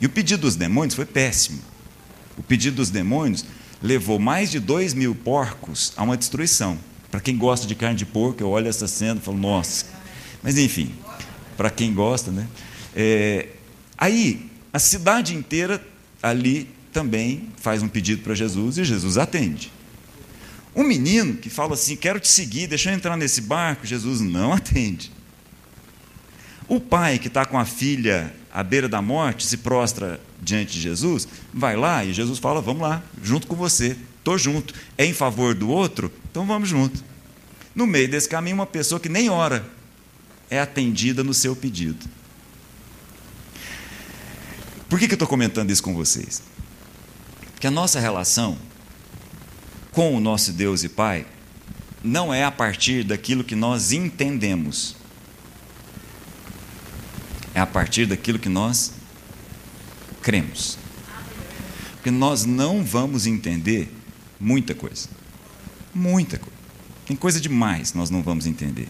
E 0.02 0.06
o 0.06 0.10
pedido 0.10 0.40
dos 0.40 0.56
demônios 0.56 0.96
foi 0.96 1.06
péssimo. 1.06 1.60
O 2.36 2.42
pedido 2.42 2.76
dos 2.76 2.90
demônios 2.90 3.44
levou 3.80 4.18
mais 4.18 4.50
de 4.50 4.58
dois 4.58 4.94
mil 4.94 5.14
porcos 5.14 5.92
a 5.96 6.02
uma 6.02 6.16
destruição. 6.16 6.76
Para 7.08 7.20
quem 7.20 7.38
gosta 7.38 7.68
de 7.68 7.76
carne 7.76 7.96
de 7.96 8.04
porco, 8.04 8.42
eu 8.42 8.48
olho 8.48 8.66
essa 8.66 8.88
cena 8.88 9.20
e 9.20 9.22
falo, 9.22 9.38
nossa. 9.38 9.86
Mas 10.42 10.58
enfim, 10.58 10.92
para 11.56 11.70
quem 11.70 11.94
gosta, 11.94 12.32
né? 12.32 12.48
É, 12.96 13.50
aí, 13.96 14.50
a 14.72 14.80
cidade 14.80 15.36
inteira 15.36 15.80
ali 16.20 16.68
também 16.92 17.50
faz 17.58 17.80
um 17.80 17.88
pedido 17.88 18.22
para 18.22 18.34
Jesus 18.34 18.78
e 18.78 18.84
Jesus 18.84 19.16
atende. 19.16 19.72
Um 20.74 20.82
menino 20.82 21.36
que 21.36 21.48
fala 21.48 21.74
assim: 21.74 21.94
Quero 21.94 22.18
te 22.18 22.28
seguir, 22.28 22.66
deixa 22.66 22.90
eu 22.90 22.94
entrar 22.94 23.16
nesse 23.16 23.40
barco, 23.40 23.86
Jesus 23.86 24.20
não 24.20 24.50
atende. 24.52 25.12
O 26.66 26.80
pai 26.80 27.20
que 27.20 27.28
está 27.28 27.44
com 27.46 27.58
a 27.58 27.64
filha 27.64 28.34
à 28.52 28.62
beira 28.62 28.88
da 28.88 29.00
morte, 29.00 29.46
se 29.46 29.58
prostra 29.58 30.20
diante 30.40 30.72
de 30.72 30.80
Jesus, 30.80 31.26
vai 31.52 31.76
lá 31.76 32.04
e 32.04 32.12
Jesus 32.12 32.38
fala: 32.38 32.60
Vamos 32.60 32.82
lá, 32.82 33.02
junto 33.22 33.46
com 33.46 33.56
você, 33.56 33.96
estou 34.18 34.36
junto. 34.36 34.74
É 34.98 35.04
em 35.06 35.14
favor 35.14 35.54
do 35.54 35.68
outro? 35.68 36.12
Então 36.30 36.46
vamos 36.46 36.68
junto. 36.68 37.02
No 37.74 37.86
meio 37.86 38.08
desse 38.08 38.28
caminho, 38.28 38.56
uma 38.56 38.66
pessoa 38.66 39.00
que 39.00 39.08
nem 39.08 39.30
ora 39.30 39.64
é 40.50 40.60
atendida 40.60 41.24
no 41.24 41.32
seu 41.32 41.56
pedido. 41.56 42.06
Por 44.88 44.98
que, 44.98 45.06
que 45.06 45.14
eu 45.14 45.16
estou 45.16 45.28
comentando 45.28 45.70
isso 45.70 45.82
com 45.82 45.94
vocês? 45.94 46.42
Porque 47.52 47.66
a 47.66 47.70
nossa 47.70 47.98
relação 47.98 48.58
com 49.90 50.14
o 50.14 50.20
nosso 50.20 50.52
Deus 50.52 50.84
e 50.84 50.88
Pai 50.88 51.24
não 52.04 52.34
é 52.34 52.44
a 52.44 52.50
partir 52.50 53.04
daquilo 53.04 53.44
que 53.44 53.54
nós 53.54 53.92
entendemos, 53.92 54.96
a 57.62 57.66
partir 57.66 58.06
daquilo 58.06 58.40
que 58.40 58.48
nós 58.48 58.92
cremos. 60.20 60.76
Porque 61.94 62.10
nós 62.10 62.44
não 62.44 62.82
vamos 62.84 63.24
entender 63.24 63.88
muita 64.40 64.74
coisa. 64.74 65.08
Muita 65.94 66.38
coisa. 66.38 66.58
Tem 67.06 67.16
coisa 67.16 67.40
demais 67.40 67.94
nós 67.94 68.10
não 68.10 68.20
vamos 68.20 68.46
entender. 68.46 68.88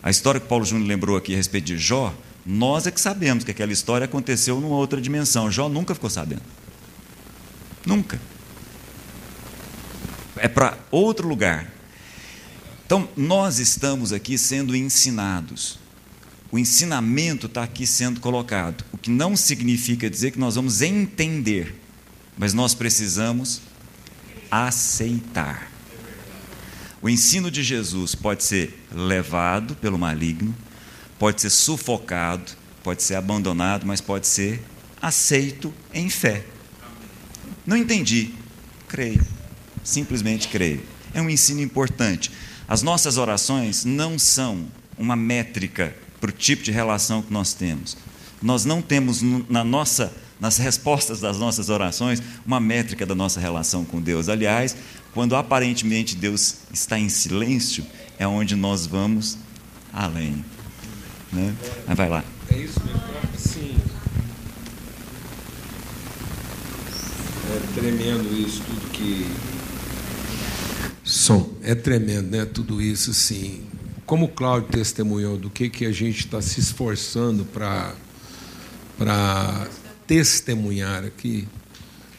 A 0.00 0.10
história 0.10 0.40
que 0.40 0.46
Paulo 0.46 0.64
Júnior 0.64 0.86
lembrou 0.86 1.16
aqui 1.16 1.34
a 1.34 1.36
respeito 1.36 1.64
de 1.64 1.76
Jó, 1.76 2.14
nós 2.46 2.86
é 2.86 2.92
que 2.92 3.00
sabemos 3.00 3.42
que 3.42 3.50
aquela 3.50 3.72
história 3.72 4.04
aconteceu 4.04 4.60
numa 4.60 4.76
outra 4.76 5.00
dimensão. 5.00 5.50
Jó 5.50 5.68
nunca 5.68 5.92
ficou 5.92 6.08
sabendo. 6.08 6.42
Nunca. 7.84 8.20
É 10.36 10.46
para 10.46 10.78
outro 10.92 11.26
lugar. 11.26 11.68
Então, 12.86 13.08
nós 13.16 13.58
estamos 13.58 14.12
aqui 14.12 14.38
sendo 14.38 14.76
ensinados 14.76 15.80
o 16.50 16.58
ensinamento 16.58 17.46
está 17.46 17.62
aqui 17.62 17.86
sendo 17.86 18.20
colocado, 18.20 18.84
o 18.92 18.98
que 18.98 19.10
não 19.10 19.36
significa 19.36 20.08
dizer 20.08 20.30
que 20.30 20.38
nós 20.38 20.54
vamos 20.54 20.80
entender, 20.80 21.78
mas 22.38 22.54
nós 22.54 22.74
precisamos 22.74 23.60
aceitar. 24.50 25.70
O 27.02 27.08
ensino 27.08 27.50
de 27.50 27.62
Jesus 27.62 28.14
pode 28.14 28.42
ser 28.44 28.82
levado 28.90 29.76
pelo 29.76 29.98
maligno, 29.98 30.54
pode 31.18 31.40
ser 31.40 31.50
sufocado, 31.50 32.52
pode 32.82 33.02
ser 33.02 33.16
abandonado, 33.16 33.86
mas 33.86 34.00
pode 34.00 34.26
ser 34.26 34.62
aceito 35.00 35.72
em 35.92 36.08
fé. 36.08 36.44
Não 37.66 37.76
entendi, 37.76 38.32
creio, 38.88 39.24
simplesmente 39.84 40.48
creio. 40.48 40.82
É 41.12 41.20
um 41.20 41.28
ensino 41.28 41.60
importante. 41.60 42.30
As 42.66 42.82
nossas 42.82 43.18
orações 43.18 43.84
não 43.84 44.18
são 44.18 44.66
uma 44.96 45.14
métrica 45.14 45.94
para 46.20 46.30
o 46.30 46.32
tipo 46.32 46.62
de 46.62 46.70
relação 46.70 47.22
que 47.22 47.32
nós 47.32 47.54
temos. 47.54 47.96
Nós 48.40 48.64
não 48.64 48.80
temos 48.80 49.20
na 49.48 49.64
nossa, 49.64 50.12
nas 50.40 50.58
respostas 50.58 51.20
das 51.20 51.38
nossas 51.38 51.68
orações 51.68 52.22
uma 52.46 52.60
métrica 52.60 53.04
da 53.04 53.14
nossa 53.14 53.40
relação 53.40 53.84
com 53.84 54.00
Deus. 54.00 54.28
Aliás, 54.28 54.76
quando 55.12 55.34
aparentemente 55.34 56.14
Deus 56.16 56.56
está 56.72 56.98
em 56.98 57.08
silêncio, 57.08 57.84
é 58.18 58.26
onde 58.26 58.54
nós 58.54 58.86
vamos 58.86 59.38
além. 59.92 60.44
Né? 61.32 61.54
Mas 61.86 61.96
vai 61.96 62.08
lá. 62.08 62.24
É 62.50 62.58
isso 62.58 62.80
mesmo. 62.84 63.00
Sim. 63.36 63.76
É 67.50 67.80
tremendo 67.80 68.38
isso, 68.38 68.62
tudo 68.62 68.90
que. 68.90 69.26
Som. 71.02 71.54
É 71.62 71.74
tremendo, 71.74 72.30
né? 72.30 72.44
Tudo 72.44 72.80
isso, 72.80 73.12
sim 73.14 73.68
como 74.08 74.24
o 74.24 74.28
Cláudio 74.28 74.70
testemunhou 74.70 75.36
do 75.36 75.50
que, 75.50 75.68
que 75.68 75.84
a 75.84 75.92
gente 75.92 76.20
está 76.20 76.40
se 76.40 76.58
esforçando 76.58 77.44
para 77.44 77.94
testemunhar 80.06 81.04
aqui, 81.04 81.46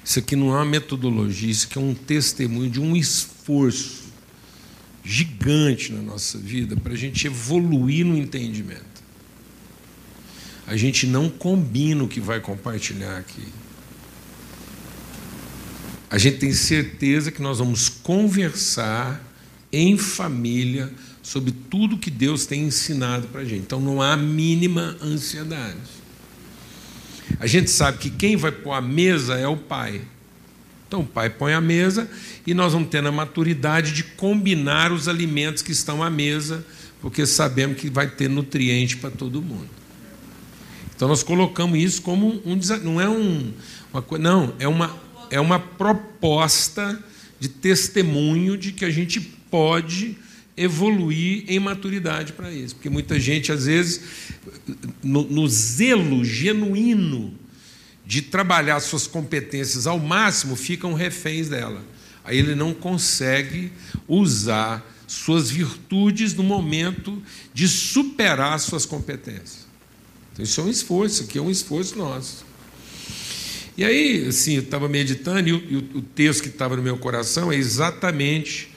isso 0.06 0.20
aqui 0.20 0.36
não 0.36 0.54
é 0.54 0.58
uma 0.58 0.66
metodologia, 0.66 1.50
isso 1.50 1.66
aqui 1.66 1.80
é 1.80 1.82
um 1.82 1.96
testemunho 1.96 2.70
de 2.70 2.80
um 2.80 2.96
esforço 2.96 4.04
gigante 5.04 5.92
na 5.92 6.00
nossa 6.04 6.38
vida 6.38 6.78
para 6.78 6.94
a 6.94 6.96
gente 6.96 7.26
evoluir 7.26 8.06
no 8.06 8.16
entendimento. 8.16 8.86
A 10.68 10.78
gente 10.78 11.08
não 11.08 11.28
combina 11.28 12.04
o 12.04 12.08
que 12.08 12.20
vai 12.20 12.40
compartilhar 12.40 13.18
aqui. 13.18 13.48
A 16.08 16.20
gente 16.20 16.38
tem 16.38 16.54
certeza 16.54 17.32
que 17.32 17.42
nós 17.42 17.58
vamos 17.58 17.90
conversar 17.90 19.28
em 19.72 19.98
família 19.98 20.94
sobre 21.30 21.52
tudo 21.52 21.96
que 21.96 22.10
Deus 22.10 22.48
tem 22.48 22.64
ensinado 22.64 23.28
para 23.28 23.42
a 23.42 23.46
gente. 23.46 23.62
Então 23.62 23.80
não 23.80 24.02
há 24.02 24.18
mínima 24.18 24.98
ansiedade. 25.00 25.78
A 27.40 27.46
gente 27.46 27.70
sabe 27.70 28.00
que 28.00 28.10
quem 28.10 28.36
vai 28.36 28.52
pôr 28.52 28.72
a 28.72 28.82
mesa 28.82 29.36
é 29.36 29.48
o 29.48 29.56
pai. 29.56 30.02
Então 30.88 31.02
o 31.02 31.06
pai 31.06 31.30
põe 31.30 31.54
a 31.54 31.62
mesa 31.62 32.10
e 32.48 32.56
nós 32.56 32.74
vamos 32.74 32.90
tendo 32.90 33.10
a 33.10 33.12
maturidade 33.12 33.92
de 33.92 34.04
combinar 34.04 34.92
os 34.92 35.08
alimentos 35.08 35.62
que 35.62 35.72
estão 35.72 36.02
à 36.02 36.10
mesa, 36.10 36.66
porque 37.00 37.28
sabemos 37.28 37.80
que 37.80 37.92
vai 37.92 38.10
ter 38.10 38.28
nutriente 38.28 38.98
para 38.98 39.12
todo 39.12 39.40
mundo. 39.40 39.70
Então 40.96 41.08
nós 41.08 41.22
colocamos 41.22 41.78
isso 41.78 42.02
como 42.02 42.42
um 42.44 42.60
não 42.84 43.00
é 43.00 43.08
um, 43.08 43.54
uma 43.94 44.18
não, 44.18 44.56
é 44.58 44.68
uma, 44.68 44.98
é 45.30 45.40
uma 45.40 45.60
proposta 45.60 47.00
de 47.40 47.50
testemunho 47.50 48.58
de 48.58 48.72
que 48.72 48.84
a 48.84 48.90
gente 48.90 49.22
pode 49.22 50.18
evoluir 50.60 51.46
em 51.48 51.58
maturidade 51.60 52.34
para 52.34 52.52
isso. 52.52 52.76
Porque 52.76 52.90
muita 52.90 53.20
gente, 53.20 53.52
às 53.52 53.66
vezes, 53.66 54.02
no, 55.02 55.24
no 55.24 55.48
zelo 55.48 56.24
genuíno 56.26 57.34
de 58.06 58.22
trabalhar 58.22 58.80
suas 58.82 59.08
competências 59.08 59.88
ao 59.88 59.98
máximo, 59.98 60.56
ficam 60.56 60.94
reféns 60.94 61.48
dela. 61.48 61.82
Aí 62.24 62.38
ele 62.38 62.56
não 62.56 62.74
consegue 62.74 63.72
usar 64.08 64.86
suas 65.08 65.50
virtudes 65.50 66.34
no 66.34 66.44
momento 66.44 67.22
de 67.54 67.68
superar 67.68 68.60
suas 68.60 68.86
competências. 68.86 69.68
Então, 70.34 70.44
isso 70.44 70.62
é 70.62 70.64
um 70.64 70.70
esforço, 70.70 71.24
aqui 71.24 71.38
é 71.38 71.42
um 71.42 71.50
esforço 71.50 71.98
nosso. 71.98 72.46
E 73.78 73.84
aí, 73.84 74.28
assim, 74.28 74.56
eu 74.56 74.62
estava 74.62 74.90
meditando 74.90 75.48
e 75.48 75.54
o, 75.54 75.64
e 75.70 75.76
o 75.98 76.02
texto 76.02 76.44
que 76.44 76.50
estava 76.50 76.76
no 76.76 76.84
meu 76.84 76.98
coração 76.98 77.52
é 77.52 77.56
exatamente 77.56 78.70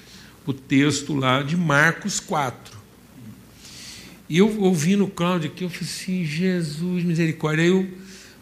o 0.47 0.53
texto 0.53 1.15
lá 1.15 1.43
de 1.43 1.57
Marcos 1.57 2.21
4. 2.21 2.77
E 4.29 4.39
eu 4.39 4.61
ouvindo 4.61 5.05
o 5.05 5.11
Cláudio 5.11 5.51
aqui, 5.51 5.65
eu 5.65 5.71
falei 5.71 5.85
assim, 5.85 6.25
Jesus, 6.25 7.05
misericórdia. 7.05 7.65
Aí 7.65 7.71
eu 7.71 7.89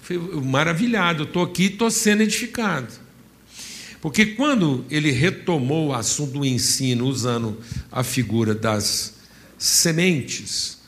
fui 0.01 0.19
maravilhado, 0.41 1.23
eu 1.23 1.27
estou 1.27 1.43
aqui 1.43 1.65
e 1.65 1.67
estou 1.67 1.91
sendo 1.91 2.23
edificado. 2.23 2.93
Porque 4.01 4.27
quando 4.27 4.85
ele 4.91 5.11
retomou 5.11 5.89
o 5.89 5.93
assunto 5.93 6.33
do 6.39 6.45
ensino, 6.45 7.07
usando 7.07 7.59
a 7.93 8.03
figura 8.03 8.55
das 8.55 9.15
sementes, 9.59 10.79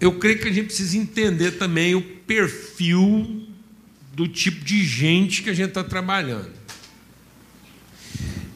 eu 0.00 0.18
creio 0.18 0.40
que 0.40 0.48
a 0.48 0.52
gente 0.52 0.66
precisa 0.66 0.96
entender 0.96 1.52
também 1.52 1.94
o 1.94 2.02
perfil 2.02 3.46
do 4.12 4.26
tipo 4.26 4.64
de 4.64 4.84
gente 4.84 5.42
que 5.42 5.50
a 5.50 5.54
gente 5.54 5.68
está 5.68 5.84
trabalhando. 5.84 6.63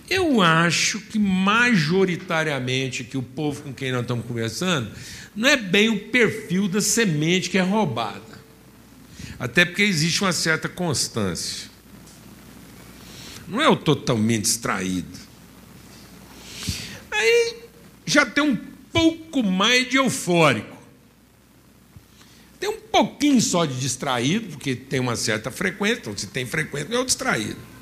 Eu 0.08 0.40
acho 0.40 1.00
que 1.00 1.18
majoritariamente 1.18 3.04
que 3.04 3.18
o 3.18 3.22
povo 3.22 3.62
com 3.62 3.74
quem 3.74 3.92
nós 3.92 4.02
estamos 4.02 4.24
conversando 4.24 4.90
não 5.36 5.48
é 5.48 5.56
bem 5.56 5.90
o 5.90 6.08
perfil 6.08 6.66
da 6.66 6.80
semente 6.80 7.50
que 7.50 7.58
é 7.58 7.62
roubada. 7.62 8.38
Até 9.38 9.64
porque 9.64 9.82
existe 9.82 10.22
uma 10.22 10.32
certa 10.32 10.68
constância. 10.68 11.68
Não 13.46 13.60
é 13.60 13.68
o 13.68 13.76
totalmente 13.76 14.42
distraído. 14.42 15.18
Aí 17.10 17.56
já 18.04 18.26
tem 18.26 18.42
um 18.42 18.56
pouco 18.92 19.42
mais 19.42 19.88
de 19.88 19.96
eufórico. 19.96 20.76
Tem 22.58 22.68
um 22.68 22.80
pouquinho 22.80 23.40
só 23.40 23.64
de 23.64 23.78
distraído, 23.78 24.48
porque 24.48 24.74
tem 24.74 24.98
uma 24.98 25.14
certa 25.14 25.50
frequência, 25.50 26.00
então 26.00 26.16
se 26.16 26.26
tem 26.26 26.44
frequência, 26.44 26.92
é 26.92 26.98
o 26.98 27.04
distraído. 27.04 27.77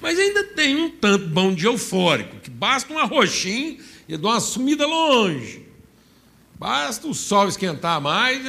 Mas 0.00 0.18
ainda 0.18 0.44
tem 0.44 0.76
um 0.76 0.90
tanto 0.90 1.26
bom 1.28 1.52
de 1.52 1.66
eufórico, 1.66 2.36
que 2.36 2.50
basta 2.50 2.92
um 2.92 2.98
arroxinho 2.98 3.78
e 4.08 4.16
dá 4.16 4.28
uma 4.28 4.40
sumida 4.40 4.86
longe. 4.86 5.66
Basta 6.58 7.06
o 7.06 7.14
sol 7.14 7.48
esquentar 7.48 8.00
mais, 8.00 8.42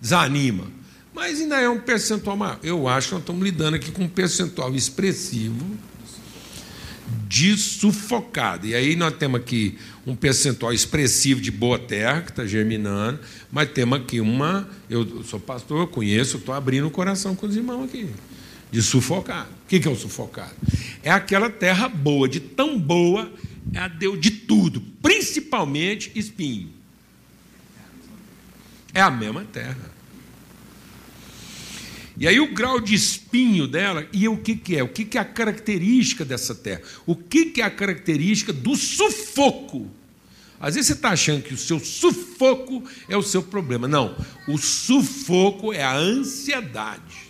desanima. 0.00 0.66
Mas 1.14 1.40
ainda 1.40 1.60
é 1.60 1.68
um 1.68 1.80
percentual 1.80 2.36
maior. 2.36 2.58
Eu 2.62 2.86
acho 2.86 3.08
que 3.08 3.14
nós 3.14 3.22
estamos 3.22 3.42
lidando 3.42 3.76
aqui 3.76 3.90
com 3.90 4.04
um 4.04 4.08
percentual 4.08 4.74
expressivo 4.74 5.76
de 7.26 7.56
sufocado. 7.56 8.66
E 8.66 8.74
aí 8.74 8.94
nós 8.94 9.14
temos 9.14 9.40
aqui 9.40 9.78
um 10.06 10.14
percentual 10.14 10.72
expressivo 10.72 11.40
de 11.40 11.50
boa 11.50 11.78
terra 11.78 12.22
que 12.22 12.30
está 12.30 12.46
germinando, 12.46 13.18
mas 13.50 13.70
temos 13.70 13.98
aqui 13.98 14.20
uma. 14.20 14.68
Eu 14.88 15.24
sou 15.24 15.40
pastor, 15.40 15.80
eu 15.80 15.86
conheço, 15.86 16.36
estou 16.36 16.54
abrindo 16.54 16.86
o 16.86 16.90
coração 16.90 17.34
com 17.34 17.46
os 17.46 17.56
irmãos 17.56 17.84
aqui 17.84 18.08
de 18.70 18.82
sufocado. 18.82 19.50
O 19.64 19.66
que 19.66 19.86
é 19.86 19.90
o 19.90 19.96
sufocado? 19.96 20.54
É 21.02 21.10
aquela 21.10 21.50
terra 21.50 21.88
boa, 21.88 22.28
de 22.28 22.40
tão 22.40 22.78
boa, 22.78 23.32
ela 23.72 23.88
deu 23.88 24.16
de 24.16 24.30
tudo, 24.30 24.80
principalmente 25.02 26.10
espinho. 26.14 26.70
É 28.92 29.00
a 29.00 29.10
mesma 29.10 29.44
terra. 29.44 29.98
E 32.16 32.26
aí 32.26 32.40
o 32.40 32.52
grau 32.52 32.80
de 32.80 32.94
espinho 32.94 33.68
dela, 33.68 34.06
e 34.12 34.26
o 34.26 34.36
que, 34.38 34.56
que 34.56 34.76
é? 34.76 34.82
O 34.82 34.88
que, 34.88 35.04
que 35.04 35.16
é 35.16 35.20
a 35.20 35.24
característica 35.24 36.24
dessa 36.24 36.52
terra? 36.54 36.82
O 37.06 37.14
que, 37.14 37.46
que 37.46 37.60
é 37.60 37.64
a 37.64 37.70
característica 37.70 38.52
do 38.52 38.74
sufoco? 38.74 39.88
Às 40.60 40.74
vezes 40.74 40.88
você 40.88 40.94
está 40.94 41.10
achando 41.10 41.42
que 41.42 41.54
o 41.54 41.56
seu 41.56 41.78
sufoco 41.78 42.82
é 43.08 43.16
o 43.16 43.22
seu 43.22 43.40
problema. 43.40 43.86
Não, 43.86 44.16
o 44.48 44.58
sufoco 44.58 45.72
é 45.72 45.84
a 45.84 45.94
ansiedade. 45.94 47.27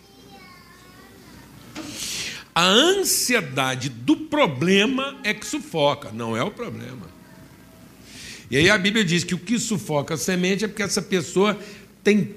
A 2.55 2.65
ansiedade 2.65 3.89
do 3.89 4.17
problema 4.17 5.17
é 5.23 5.33
que 5.33 5.47
sufoca, 5.47 6.11
não 6.13 6.37
é 6.37 6.43
o 6.43 6.51
problema. 6.51 7.07
E 8.51 8.57
aí 8.57 8.69
a 8.69 8.79
Bíblia 8.79 9.05
diz 9.05 9.23
que 9.23 9.35
o 9.35 9.39
que 9.39 9.59
sufoca 9.59 10.15
a 10.15 10.17
semente 10.17 10.65
é 10.65 10.69
porque 10.69 10.83
essa 10.83 11.03
pessoa 11.03 11.59
tem, 12.03 12.35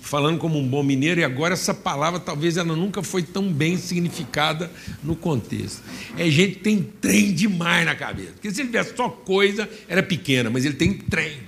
falando 0.00 0.38
como 0.38 0.58
um 0.58 0.68
bom 0.68 0.82
mineiro, 0.82 1.20
e 1.20 1.24
agora 1.24 1.54
essa 1.54 1.74
palavra 1.74 2.20
talvez 2.20 2.58
ela 2.58 2.76
nunca 2.76 3.02
foi 3.02 3.22
tão 3.22 3.52
bem 3.52 3.76
significada 3.76 4.70
no 5.02 5.16
contexto. 5.16 5.82
É 6.16 6.30
gente 6.30 6.56
que 6.56 6.60
tem 6.60 6.82
trem 7.00 7.32
demais 7.32 7.84
na 7.86 7.96
cabeça. 7.96 8.32
Porque 8.32 8.50
se 8.50 8.60
ele 8.60 8.68
tivesse 8.68 8.94
só 8.94 9.08
coisa, 9.08 9.68
era 9.88 10.02
pequena, 10.02 10.50
mas 10.50 10.64
ele 10.64 10.74
tem 10.74 10.92
trem. 10.92 11.38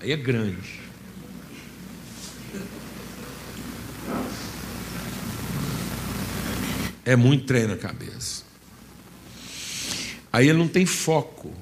Aí 0.00 0.10
é 0.10 0.16
grande. 0.16 0.83
É 7.04 7.16
muito 7.16 7.44
trem 7.44 7.66
na 7.66 7.76
cabeça. 7.76 8.44
Aí 10.32 10.48
ele 10.48 10.58
não 10.58 10.68
tem 10.68 10.86
foco. 10.86 11.52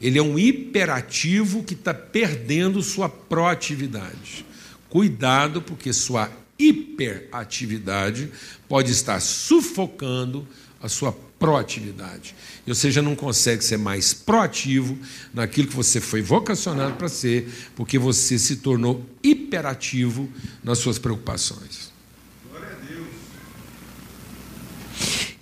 Ele 0.00 0.18
é 0.18 0.22
um 0.22 0.38
hiperativo 0.38 1.62
que 1.62 1.74
está 1.74 1.94
perdendo 1.94 2.82
sua 2.82 3.08
proatividade. 3.08 4.44
Cuidado, 4.90 5.62
porque 5.62 5.92
sua 5.92 6.30
hiperatividade 6.58 8.30
pode 8.68 8.90
estar 8.90 9.20
sufocando 9.20 10.46
a 10.82 10.88
sua 10.88 11.12
proatividade. 11.38 12.34
Ou 12.66 12.74
seja, 12.74 13.00
não 13.00 13.14
consegue 13.14 13.64
ser 13.64 13.76
mais 13.76 14.12
proativo 14.12 14.98
naquilo 15.32 15.68
que 15.68 15.76
você 15.76 16.00
foi 16.00 16.20
vocacionado 16.20 16.96
para 16.96 17.08
ser, 17.08 17.48
porque 17.76 17.98
você 17.98 18.38
se 18.38 18.56
tornou 18.56 19.06
hiperativo 19.22 20.28
nas 20.62 20.78
suas 20.78 20.98
preocupações. 20.98 21.91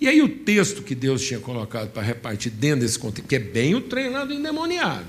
E 0.01 0.07
aí 0.07 0.19
o 0.19 0.27
texto 0.27 0.81
que 0.81 0.95
Deus 0.95 1.21
tinha 1.21 1.39
colocado 1.39 1.91
para 1.91 2.01
repartir 2.01 2.51
dentro 2.51 2.79
desse 2.79 2.97
contexto, 2.97 3.27
que 3.27 3.35
é 3.35 3.39
bem 3.39 3.75
o 3.75 3.81
treinado 3.81 4.33
endemoniado, 4.33 5.05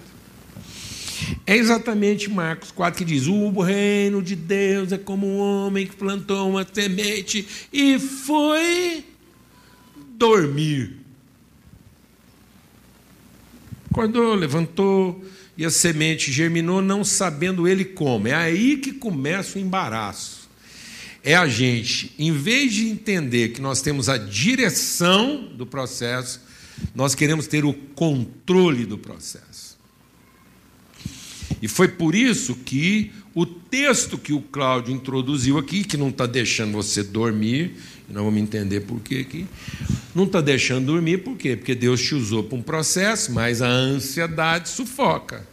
é 1.46 1.56
exatamente 1.56 2.28
Marcos 2.28 2.70
4 2.70 2.98
que 2.98 3.04
diz: 3.06 3.26
O 3.26 3.58
reino 3.62 4.22
de 4.22 4.36
Deus 4.36 4.92
é 4.92 4.98
como 4.98 5.26
um 5.26 5.38
homem 5.38 5.86
que 5.86 5.96
plantou 5.96 6.50
uma 6.50 6.66
semente 6.70 7.48
e 7.72 7.98
foi 7.98 9.02
dormir. 10.10 10.98
Acordou, 13.90 14.34
levantou 14.34 15.24
e 15.56 15.64
a 15.64 15.70
semente 15.70 16.30
germinou, 16.30 16.82
não 16.82 17.02
sabendo 17.02 17.66
ele 17.66 17.86
como. 17.86 18.28
É 18.28 18.34
aí 18.34 18.76
que 18.76 18.92
começa 18.92 19.58
o 19.58 19.62
embaraço 19.62 20.41
é 21.24 21.34
a 21.34 21.46
gente, 21.46 22.12
em 22.18 22.32
vez 22.32 22.72
de 22.72 22.88
entender 22.88 23.50
que 23.50 23.60
nós 23.60 23.80
temos 23.80 24.08
a 24.08 24.18
direção 24.18 25.48
do 25.54 25.64
processo, 25.64 26.40
nós 26.94 27.14
queremos 27.14 27.46
ter 27.46 27.64
o 27.64 27.72
controle 27.72 28.84
do 28.84 28.98
processo. 28.98 29.78
E 31.60 31.68
foi 31.68 31.86
por 31.86 32.14
isso 32.14 32.56
que 32.56 33.12
o 33.34 33.46
texto 33.46 34.18
que 34.18 34.32
o 34.32 34.40
Cláudio 34.40 34.92
introduziu 34.92 35.58
aqui, 35.58 35.84
que 35.84 35.96
não 35.96 36.08
está 36.08 36.26
deixando 36.26 36.72
você 36.72 37.04
dormir, 37.04 37.76
nós 38.08 38.24
vamos 38.24 38.40
entender 38.40 38.80
por 38.80 39.00
quê 39.00 39.24
aqui, 39.26 39.46
não 40.14 40.24
está 40.24 40.40
deixando 40.40 40.86
dormir, 40.86 41.18
por 41.18 41.36
quê? 41.36 41.56
Porque 41.56 41.74
Deus 41.74 42.02
te 42.02 42.14
usou 42.14 42.42
para 42.42 42.58
um 42.58 42.62
processo, 42.62 43.32
mas 43.32 43.62
a 43.62 43.68
ansiedade 43.68 44.68
sufoca. 44.68 45.46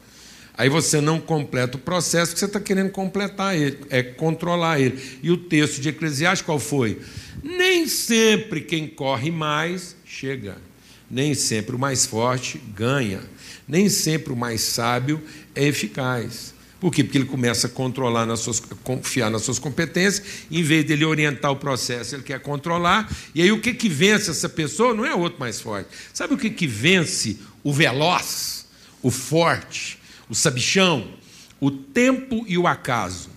Aí 0.60 0.67
você 0.67 1.00
não 1.00 1.22
completa 1.22 1.78
o 1.78 1.80
processo 1.80 2.32
porque 2.32 2.39
você 2.41 2.45
está 2.45 2.60
querendo 2.60 2.89
completar 2.89 3.56
ele, 3.56 3.80
é 3.89 4.04
controlar 4.04 4.78
ele. 4.78 5.02
E 5.24 5.32
o 5.32 5.38
texto 5.38 5.80
de 5.80 5.88
Eclesiastes 5.88 6.45
qual 6.45 6.60
foi? 6.60 7.00
Nem 7.41 7.88
sempre 7.88 8.60
quem 8.60 8.86
corre 8.86 9.32
mais 9.32 9.95
chega. 10.04 10.58
Nem 11.10 11.34
sempre 11.34 11.78
o 11.78 11.80
mais 11.80 12.06
forte 12.06 12.62
ganha. 12.76 13.22
Nem 13.65 13.88
sempre 13.88 14.34
o 14.34 14.36
mais 14.36 14.60
sábio 14.60 15.24
é 15.56 15.63
eficaz. 15.63 16.54
Por 16.78 16.91
quê? 16.91 17.06
Porque 17.06 17.19
ele 17.19 17.26
começa 17.26 17.67
a 17.67 17.69
controlar 17.69 18.26
nas 18.26 18.41
suas, 18.41 18.60
confiar 18.84 19.32
nas 19.32 19.43
suas 19.43 19.60
competências, 19.60 20.43
em 20.52 20.62
vez 20.62 20.84
dele 20.84 21.06
orientar 21.06 21.52
o 21.52 21.56
processo, 21.56 22.15
ele 22.15 22.24
quer 22.24 22.41
controlar. 22.41 23.10
E 23.34 23.41
aí 23.41 23.52
o 23.54 23.62
que, 23.62 23.74
que 23.74 23.88
vence 23.88 24.30
essa 24.30 24.50
pessoa 24.50 24.93
não 24.93 25.06
é 25.06 25.15
outro 25.15 25.39
mais 25.39 25.62
forte. 25.62 25.88
Sabe 26.13 26.34
o 26.34 26.38
que, 26.38 26.50
que 26.50 26.67
vence 26.67 27.38
o 27.63 27.72
veloz, 27.72 28.65
o 29.02 29.10
forte, 29.10 29.99
o 30.30 30.36
sabichão? 30.36 31.12
O 31.60 31.72
tempo 31.72 32.46
e 32.48 32.58
o 32.58 32.68
acaso. 32.68 33.30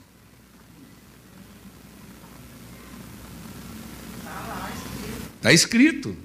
Está 5.37 5.53
escrito. 5.53 6.17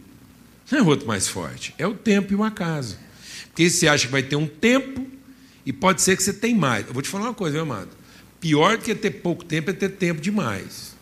Não 0.70 0.80
é 0.80 0.82
o 0.82 0.86
outro 0.86 1.08
mais 1.08 1.28
forte, 1.28 1.74
é 1.78 1.88
o 1.88 1.96
tempo 1.96 2.34
e 2.34 2.36
o 2.36 2.44
acaso. 2.44 3.00
Porque 3.48 3.70
você 3.70 3.88
acha 3.88 4.06
que 4.06 4.12
vai 4.12 4.22
ter 4.22 4.36
um 4.36 4.46
tempo 4.46 5.08
e 5.66 5.74
pode 5.74 6.02
ser 6.02 6.16
que 6.16 6.22
você 6.22 6.34
tenha 6.34 6.56
mais. 6.56 6.86
Eu 6.86 6.94
vou 6.94 7.02
te 7.02 7.10
falar 7.10 7.26
uma 7.26 7.34
coisa, 7.34 7.54
meu 7.54 7.64
amado. 7.64 7.90
Pior 8.40 8.78
do 8.78 8.84
que 8.84 8.94
ter 8.94 9.10
pouco 9.10 9.44
tempo 9.44 9.72
é 9.72 9.74
ter 9.74 9.90
tempo 9.90 10.22
demais. 10.22 10.96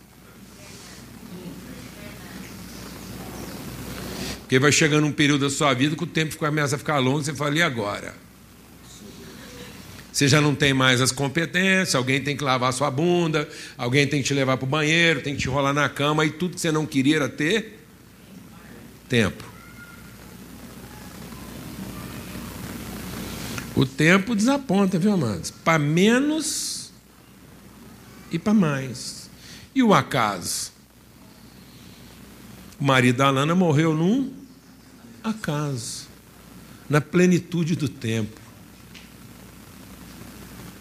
Porque 4.42 4.60
vai 4.60 4.72
chegando 4.72 5.06
um 5.06 5.12
período 5.12 5.42
da 5.42 5.50
sua 5.50 5.74
vida 5.74 5.96
que 5.96 6.04
o 6.04 6.08
tempo 6.08 6.38
começa 6.38 6.76
a 6.76 6.80
ficar 6.80 7.00
longo 7.00 7.20
e 7.20 7.26
você 7.26 7.34
fala, 7.34 7.58
e 7.58 7.62
agora? 7.62 8.25
Você 10.16 10.30
já 10.30 10.40
não 10.40 10.56
tem 10.56 10.74
mais 10.74 11.02
as 11.02 11.12
competências, 11.12 11.94
alguém 11.94 12.24
tem 12.24 12.38
que 12.38 12.44
lavar 12.46 12.72
sua 12.72 12.90
bunda, 12.90 13.50
alguém 13.78 14.08
tem 14.08 14.22
que 14.22 14.28
te 14.30 14.34
levar 14.34 14.56
para 14.56 14.64
o 14.64 14.70
banheiro, 14.70 15.22
tem 15.22 15.36
que 15.36 15.42
te 15.42 15.50
rolar 15.50 15.74
na 15.74 15.90
cama, 15.90 16.26
e 16.26 16.30
tudo 16.30 16.56
que 16.56 16.62
você 16.62 16.72
não 16.72 16.86
queria 16.86 17.18
era 17.18 17.28
ter 17.28 17.86
tempo. 19.10 19.44
O 23.76 23.86
tempo 23.86 24.34
desaponta, 24.34 24.98
viu, 24.98 25.12
amados? 25.12 25.52
Para 25.52 25.78
menos 25.78 26.94
e 28.32 28.40
para 28.40 28.54
mais. 28.54 29.30
E 29.76 29.84
o 29.84 29.94
acaso? 29.94 30.72
O 32.80 32.86
marido 32.86 33.18
da 33.18 33.28
Alana 33.28 33.54
morreu 33.54 33.94
num 33.94 34.32
acaso, 35.22 36.08
na 36.90 37.02
plenitude 37.02 37.76
do 37.76 37.90
tempo. 37.90 38.45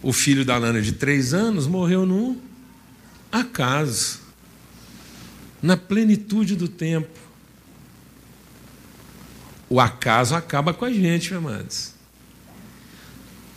O 0.04 0.12
filho 0.12 0.44
da 0.44 0.56
Alana, 0.56 0.82
de 0.82 0.92
três 0.92 1.32
anos, 1.32 1.66
morreu 1.66 2.04
num 2.04 2.38
acaso, 3.32 4.20
na 5.62 5.78
plenitude 5.78 6.56
do 6.56 6.68
tempo. 6.68 7.18
O 9.66 9.80
acaso 9.80 10.34
acaba 10.34 10.74
com 10.74 10.84
a 10.84 10.92
gente, 10.92 11.30
meus 11.30 11.42
amados. 11.42 11.92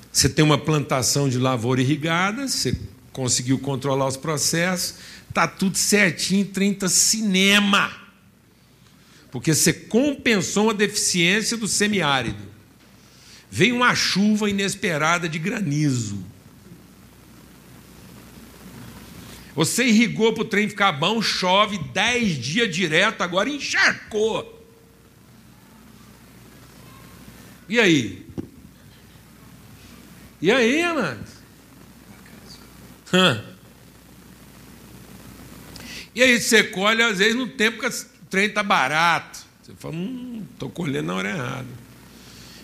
Você 0.09 0.29
tem 0.29 0.43
uma 0.45 0.57
plantação 0.57 1.27
de 1.27 1.37
lavoura 1.37 1.81
irrigada, 1.81 2.47
você 2.47 2.79
conseguiu 3.11 3.59
controlar 3.59 4.07
os 4.07 4.15
processos, 4.15 4.95
está 5.27 5.49
tudo 5.49 5.77
certinho, 5.77 6.45
30 6.45 6.87
cinema. 6.87 7.91
Porque 9.31 9.53
você 9.53 9.73
compensou 9.73 10.67
uma 10.67 10.73
deficiência 10.73 11.57
do 11.57 11.67
semiárido. 11.67 12.41
Vem 13.51 13.73
uma 13.73 13.93
chuva 13.93 14.49
inesperada 14.49 15.27
de 15.27 15.39
granizo. 15.39 16.25
Você 19.57 19.85
irrigou 19.85 20.33
para 20.33 20.43
o 20.43 20.45
trem 20.45 20.69
ficar 20.69 20.91
bom, 20.91 21.19
chove 21.19 21.79
10 21.79 22.37
dias 22.37 22.75
direto, 22.75 23.23
agora 23.23 23.49
encharcou. 23.49 24.63
E 27.67 27.79
aí? 27.79 28.23
E 30.39 30.51
aí, 30.51 30.83
amados? 30.83 31.31
Hã? 33.11 33.43
E 36.13 36.21
aí 36.21 36.39
você 36.39 36.63
colhe, 36.63 37.01
às 37.01 37.17
vezes, 37.17 37.33
no 37.33 37.47
tempo 37.47 37.79
que 37.79 37.87
o 37.87 37.91
trem 38.29 38.45
está 38.45 38.61
barato. 38.61 39.39
Você 39.63 39.73
fala, 39.79 39.95
hum, 39.95 40.45
estou 40.53 40.69
colhendo 40.69 41.07
na 41.07 41.15
hora 41.15 41.29
errada. 41.31 41.67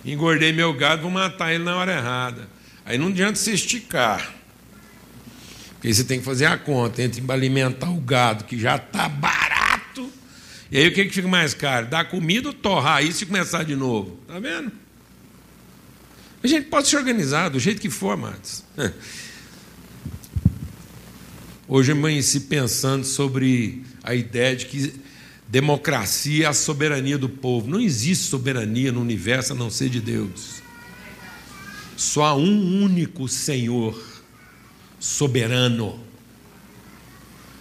Engordei 0.06 0.54
meu 0.54 0.72
gado, 0.76 1.02
vou 1.02 1.10
matar 1.10 1.56
ele 1.56 1.64
na 1.64 1.76
hora 1.76 1.92
errada. 1.92 2.48
Aí 2.86 3.00
não 3.00 3.08
adianta 3.08 3.40
se 3.40 3.52
esticar. 3.52 4.43
Porque 5.84 5.94
você 5.94 6.06
tem 6.06 6.20
que 6.20 6.24
fazer 6.24 6.46
a 6.46 6.58
conta 6.58 7.04
entre 7.04 7.22
alimentar 7.28 7.90
o 7.90 8.00
gado, 8.00 8.46
que 8.46 8.58
já 8.58 8.78
está 8.78 9.10
barato, 9.10 10.10
e 10.72 10.78
aí 10.78 10.88
o 10.88 10.94
que, 10.94 11.04
que 11.04 11.14
fica 11.14 11.28
mais 11.28 11.54
caro? 11.54 11.88
Dar 11.88 12.06
comida 12.06 12.48
ou 12.48 12.54
torrar 12.54 13.04
isso 13.04 13.24
e 13.24 13.26
começar 13.26 13.64
de 13.64 13.76
novo? 13.76 14.18
Está 14.22 14.40
vendo? 14.40 14.72
A 16.42 16.48
gente 16.48 16.68
pode 16.70 16.88
se 16.88 16.96
organizar 16.96 17.50
do 17.50 17.60
jeito 17.60 17.82
que 17.82 17.90
for, 17.90 18.12
amados. 18.12 18.64
Hoje 21.68 21.92
eu 21.92 21.98
amanheci 21.98 22.40
pensando 22.40 23.04
sobre 23.04 23.84
a 24.02 24.16
ideia 24.16 24.56
de 24.56 24.68
que 24.68 24.94
democracia 25.50 26.46
é 26.46 26.48
a 26.48 26.54
soberania 26.54 27.18
do 27.18 27.28
povo. 27.28 27.70
Não 27.70 27.82
existe 27.82 28.24
soberania 28.24 28.90
no 28.94 29.02
universo 29.02 29.52
a 29.52 29.56
não 29.56 29.70
ser 29.70 29.90
de 29.90 30.00
Deus. 30.00 30.64
Só 31.98 32.24
há 32.24 32.36
um 32.36 32.82
único 32.82 33.28
Senhor 33.28 34.13
soberano 35.04 36.00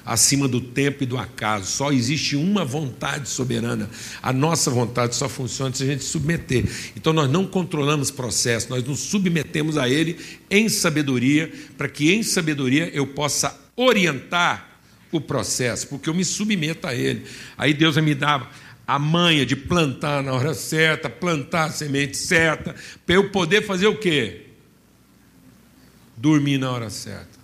acima 0.06 0.46
do 0.46 0.60
tempo 0.60 1.02
e 1.02 1.06
do 1.06 1.18
acaso. 1.18 1.66
Só 1.66 1.90
existe 1.90 2.36
uma 2.36 2.64
vontade 2.64 3.28
soberana. 3.28 3.90
A 4.22 4.32
nossa 4.32 4.70
vontade 4.70 5.16
só 5.16 5.28
funciona 5.28 5.74
se 5.74 5.82
a 5.82 5.86
gente 5.86 6.04
submeter. 6.04 6.64
Então 6.96 7.12
nós 7.12 7.28
não 7.28 7.44
controlamos 7.44 8.12
processo, 8.12 8.70
nós 8.70 8.84
nos 8.84 9.00
submetemos 9.00 9.76
a 9.76 9.88
ele 9.88 10.16
em 10.48 10.68
sabedoria, 10.68 11.52
para 11.76 11.88
que 11.88 12.12
em 12.12 12.22
sabedoria 12.22 12.88
eu 12.94 13.08
possa 13.08 13.58
orientar 13.74 14.78
o 15.10 15.20
processo, 15.20 15.88
porque 15.88 16.08
eu 16.08 16.14
me 16.14 16.24
submeto 16.24 16.86
a 16.86 16.94
ele. 16.94 17.24
Aí 17.58 17.74
Deus 17.74 17.96
me 17.96 18.14
dar 18.14 18.56
a 18.86 19.00
manha 19.00 19.44
de 19.44 19.56
plantar 19.56 20.22
na 20.22 20.32
hora 20.32 20.54
certa, 20.54 21.10
plantar 21.10 21.64
a 21.64 21.70
semente 21.70 22.16
certa, 22.16 22.74
para 23.04 23.16
eu 23.16 23.30
poder 23.30 23.66
fazer 23.66 23.88
o 23.88 23.96
quê? 23.96 24.51
Dormir 26.22 26.56
na 26.56 26.70
hora 26.70 26.88
certa. 26.88 27.36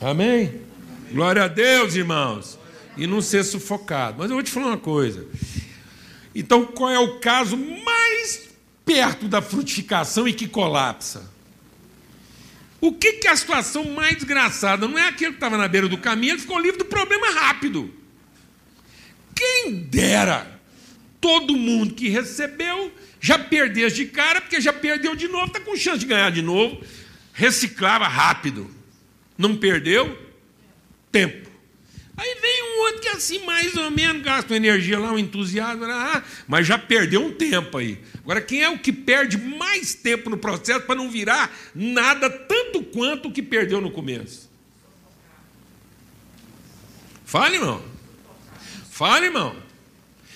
Amém? 0.00 0.48
Amém? 0.48 0.60
Glória 1.12 1.44
a 1.44 1.46
Deus, 1.46 1.94
irmãos. 1.94 2.58
E 2.96 3.06
não 3.06 3.22
ser 3.22 3.44
sufocado. 3.44 4.16
Mas 4.18 4.28
eu 4.28 4.34
vou 4.34 4.42
te 4.42 4.50
falar 4.50 4.66
uma 4.66 4.76
coisa. 4.76 5.28
Então, 6.34 6.66
qual 6.66 6.90
é 6.90 6.98
o 6.98 7.20
caso 7.20 7.56
mais 7.56 8.48
perto 8.84 9.28
da 9.28 9.40
frutificação 9.40 10.26
e 10.26 10.32
que 10.32 10.48
colapsa? 10.48 11.30
O 12.80 12.92
que, 12.92 13.12
que 13.12 13.28
é 13.28 13.30
a 13.30 13.36
situação 13.36 13.84
mais 13.84 14.16
desgraçada? 14.16 14.88
Não 14.88 14.98
é 14.98 15.06
aquele 15.06 15.30
que 15.30 15.36
estava 15.36 15.56
na 15.56 15.68
beira 15.68 15.88
do 15.88 15.98
caminho, 15.98 16.32
ele 16.32 16.40
ficou 16.40 16.58
livre 16.58 16.78
do 16.78 16.86
problema 16.86 17.30
rápido. 17.30 17.88
Quem 19.32 19.74
dera 19.74 20.60
todo 21.20 21.56
mundo 21.56 21.94
que 21.94 22.08
recebeu 22.08 22.92
já 23.20 23.38
perdesse 23.38 23.96
de 23.96 24.06
cara, 24.06 24.40
porque 24.40 24.60
já 24.60 24.72
perdeu 24.72 25.14
de 25.14 25.28
novo, 25.28 25.46
está 25.46 25.60
com 25.60 25.76
chance 25.76 25.98
de 25.98 26.06
ganhar 26.06 26.30
de 26.30 26.42
novo, 26.42 26.82
reciclava 27.32 28.08
rápido 28.08 28.80
não 29.40 29.56
perdeu 29.56 30.18
tempo. 31.10 31.48
Aí 32.14 32.36
vem 32.38 32.62
um 32.62 32.80
outro 32.82 33.00
que 33.00 33.08
assim, 33.08 33.38
mais 33.46 33.74
ou 33.74 33.90
menos, 33.90 34.22
gasta 34.22 34.52
uma 34.52 34.56
energia 34.58 34.98
lá, 34.98 35.10
um 35.10 35.18
entusiasmo, 35.18 35.86
ah, 35.86 36.22
mas 36.46 36.66
já 36.66 36.76
perdeu 36.76 37.24
um 37.24 37.32
tempo 37.32 37.78
aí. 37.78 37.98
Agora, 38.18 38.42
quem 38.42 38.62
é 38.62 38.68
o 38.68 38.78
que 38.78 38.92
perde 38.92 39.38
mais 39.38 39.94
tempo 39.94 40.28
no 40.28 40.36
processo 40.36 40.84
para 40.84 40.94
não 40.94 41.10
virar 41.10 41.50
nada 41.74 42.28
tanto 42.28 42.82
quanto 42.82 43.28
o 43.28 43.32
que 43.32 43.42
perdeu 43.42 43.80
no 43.80 43.90
começo? 43.90 44.50
Fale, 47.24 47.56
irmão. 47.56 47.82
Fale, 48.90 49.26
irmão. 49.26 49.56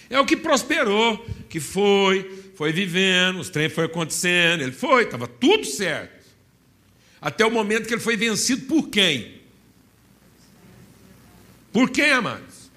É 0.09 0.19
o 0.19 0.25
que 0.25 0.39
prosperou, 0.39 1.27
que 1.51 1.61
foi, 1.61 2.44
foi 2.55 2.73
vivendo, 2.73 3.41
os 3.41 3.51
trem 3.51 3.69
foi 3.69 3.85
acontecendo, 3.85 4.63
ele 4.63 4.73
foi, 4.73 5.05
estava 5.05 5.27
tudo 5.27 5.65
certo 5.65 6.25
até 7.25 7.43
o 7.47 7.51
momento 7.51 7.89
que 7.89 7.95
ele 7.95 8.03
foi 8.03 8.19
vencido 8.19 8.67
por 8.67 8.91
quem? 8.91 9.41
Por 11.73 11.89
quem, 11.89 12.13
amados? 12.13 12.71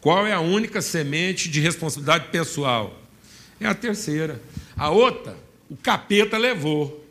Qual 0.00 0.24
é 0.24 0.32
a 0.32 0.38
única 0.38 0.80
semente 0.80 1.48
de 1.48 1.58
responsabilidade 1.58 2.28
pessoal? 2.28 3.02
É 3.60 3.66
a 3.66 3.74
terceira. 3.74 4.40
A 4.76 4.90
outra, 4.90 5.36
o 5.68 5.76
capeta 5.76 6.38
levou. 6.38 7.04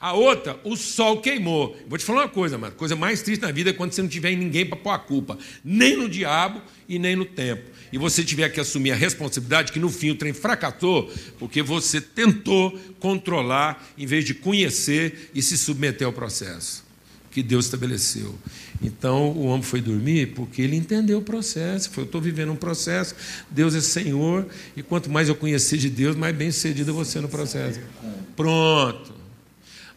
A 0.00 0.12
outra, 0.12 0.58
o 0.64 0.76
sol 0.76 1.20
queimou. 1.20 1.76
Vou 1.88 1.98
te 1.98 2.04
falar 2.04 2.22
uma 2.22 2.28
coisa, 2.28 2.56
mano. 2.56 2.72
A 2.72 2.76
coisa 2.76 2.94
mais 2.94 3.22
triste 3.22 3.42
na 3.42 3.50
vida 3.50 3.70
é 3.70 3.72
quando 3.72 3.92
você 3.92 4.02
não 4.02 4.08
tiver 4.08 4.36
ninguém 4.36 4.64
para 4.64 4.76
pôr 4.76 4.90
a 4.90 4.98
culpa. 4.98 5.38
Nem 5.64 5.96
no 5.96 6.08
diabo 6.08 6.62
e 6.88 6.98
nem 6.98 7.16
no 7.16 7.24
tempo 7.24 7.78
e 7.92 7.98
você 7.98 8.22
tiver 8.22 8.48
que 8.50 8.60
assumir 8.60 8.92
a 8.92 8.96
responsabilidade 8.96 9.72
que 9.72 9.78
no 9.78 9.88
fim 9.88 10.10
o 10.10 10.14
trem 10.14 10.32
fracassou, 10.32 11.10
porque 11.38 11.62
você 11.62 12.00
tentou 12.00 12.78
controlar 13.00 13.86
em 13.96 14.06
vez 14.06 14.24
de 14.24 14.34
conhecer 14.34 15.30
e 15.34 15.42
se 15.42 15.56
submeter 15.56 16.06
ao 16.06 16.12
processo 16.12 16.86
que 17.30 17.42
Deus 17.42 17.66
estabeleceu. 17.66 18.34
Então 18.82 19.30
o 19.32 19.44
homem 19.44 19.62
foi 19.62 19.80
dormir 19.80 20.28
porque 20.34 20.62
ele 20.62 20.74
entendeu 20.76 21.18
o 21.18 21.22
processo. 21.22 21.90
Foi, 21.90 22.02
eu 22.02 22.06
estou 22.06 22.20
vivendo 22.20 22.50
um 22.50 22.56
processo, 22.56 23.14
Deus 23.50 23.74
é 23.74 23.80
Senhor, 23.80 24.46
e 24.76 24.82
quanto 24.82 25.10
mais 25.10 25.28
eu 25.28 25.34
conhecer 25.34 25.76
de 25.76 25.90
Deus, 25.90 26.16
mais 26.16 26.34
bem 26.34 26.50
sucedido 26.50 26.90
eu 26.90 26.94
vou 26.94 27.04
ser 27.04 27.20
no 27.20 27.28
processo. 27.28 27.80
Pronto. 28.34 29.17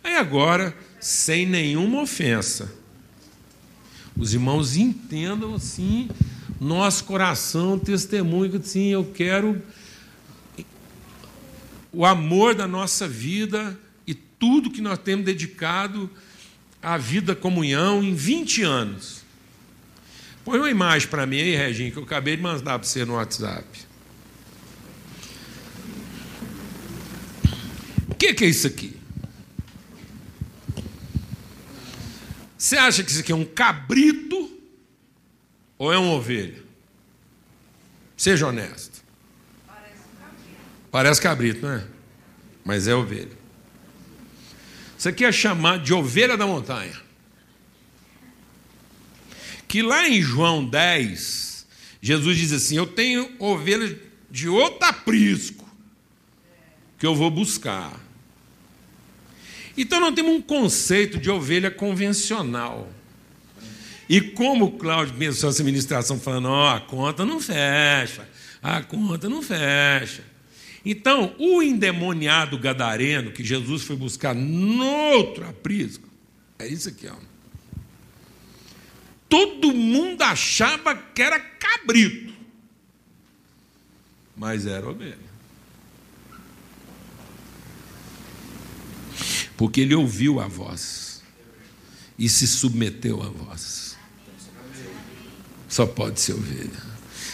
Aí 0.04 0.16
agora, 0.16 0.76
sem 0.99 1.45
nenhuma 1.45 2.02
ofensa, 2.02 2.74
os 4.18 4.34
irmãos 4.34 4.76
entendam 4.76 5.56
assim, 5.56 6.10
nosso 6.60 7.06
coração, 7.06 7.78
testemunho, 7.78 8.60
assim, 8.60 8.89
eu 8.89 9.06
quero 9.06 9.62
o 11.93 12.06
amor 12.06 12.56
da 12.56 12.68
nossa 12.68 13.08
vida 13.08 13.78
e 14.08 14.14
tudo 14.14 14.72
que 14.72 14.82
nós 14.82 14.97
temos 14.97 15.26
dedicado 15.26 16.10
à 16.82 16.97
vida 16.97 17.36
comunhão 17.36 18.04
em 18.04 18.16
20 18.16 18.64
anos. 18.64 19.22
Põe 20.43 20.58
uma 20.58 20.70
imagem 20.70 21.08
para 21.08 21.26
mim 21.26 21.38
aí, 21.38 21.56
Reginho, 21.56 21.91
que 21.91 21.97
eu 21.97 22.04
acabei 22.04 22.36
de 22.36 22.41
mandar 22.41 22.80
para 22.80 22.88
você 22.88 23.06
no 23.06 23.14
WhatsApp. 23.14 23.66
O 28.10 28.16
que 28.16 28.43
é 28.43 28.47
isso 28.47 28.68
aqui? 28.68 29.01
Você 32.72 32.78
acha 32.78 33.03
que 33.03 33.11
isso 33.11 33.19
aqui 33.19 33.34
é 33.34 33.36
um 33.36 33.43
cabrito 33.43 34.49
ou 35.78 35.91
é 35.91 35.97
uma 35.97 36.13
ovelha? 36.13 36.63
Seja 38.15 38.47
honesto. 38.47 39.03
Parece 40.89 41.22
cabrito, 41.22 41.65
não 41.65 41.74
é? 41.74 41.86
Mas 42.63 42.88
é 42.88 42.95
ovelha. 42.95 43.38
Isso 44.97 45.09
aqui 45.09 45.26
é 45.26 45.34
chamado 45.34 45.84
de 45.84 45.93
ovelha 45.93 46.38
da 46.38 46.47
montanha. 46.47 46.97
Que 49.67 49.82
lá 49.82 50.07
em 50.07 50.22
João 50.22 50.65
10, 50.65 51.67
Jesus 52.01 52.38
diz 52.38 52.53
assim: 52.53 52.78
Eu 52.78 52.88
tenho 52.88 53.36
ovelhas 53.38 53.97
de 54.30 54.47
outro 54.47 54.88
aprisco 54.88 55.69
que 56.97 57.05
eu 57.05 57.13
vou 57.13 57.30
buscar. 57.30 57.99
Então 59.78 59.99
nós 59.99 60.13
temos 60.13 60.32
um 60.32 60.41
conceito 60.41 61.17
de 61.17 61.30
ovelha 61.30 61.72
convencional. 61.72 62.91
E 64.09 64.19
como 64.19 64.65
o 64.65 64.72
Cláudio 64.72 65.15
pensou 65.15 65.49
essa 65.49 65.63
ministração 65.63 66.19
falando, 66.19 66.49
oh, 66.49 66.67
a 66.67 66.82
conta 66.82 67.24
não 67.26 67.39
fecha, 67.39 68.28
a 68.61 68.82
conta 68.82 69.30
não 69.30 69.41
fecha. 69.41 70.24
Então, 70.84 71.36
o 71.38 71.61
endemoniado 71.61 72.57
gadareno 72.57 73.32
que 73.32 73.43
Jesus 73.43 73.84
foi 73.84 73.95
buscar 73.95 74.34
no 74.34 74.86
outro 74.86 75.47
aprisco, 75.47 76.09
é 76.57 76.67
isso 76.67 76.89
aqui, 76.89 77.07
ó. 77.07 77.15
Todo 79.30 79.74
mundo 79.74 80.22
achava 80.24 80.93
que 80.93 81.22
era 81.22 81.39
cabrito, 81.39 82.34
mas 84.36 84.65
era 84.65 84.89
ovelha. 84.89 85.30
Porque 89.62 89.82
ele 89.82 89.93
ouviu 89.93 90.39
a 90.39 90.47
voz 90.47 91.22
e 92.18 92.28
se 92.28 92.47
submeteu 92.47 93.22
à 93.22 93.30
voz. 93.30 93.95
Só 95.70 95.86
pode 95.86 96.20
ser 96.20 96.34
ovelha. 96.34 96.82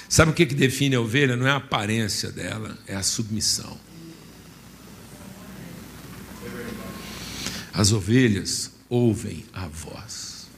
Sabe 0.10 0.32
o 0.32 0.34
que, 0.34 0.46
define 0.46 0.98
a 0.98 1.00
ovelha? 1.00 1.38
Não 1.38 1.48
é 1.48 1.52
a 1.52 1.56
aparência 1.56 2.30
dela, 2.30 2.78
é 2.86 2.98
a 2.98 3.02
submissão. 3.02 3.80
As 7.72 7.94
ovelhas 7.94 8.74
ouvem 8.90 9.46
a 9.54 9.70
voz 9.70 10.50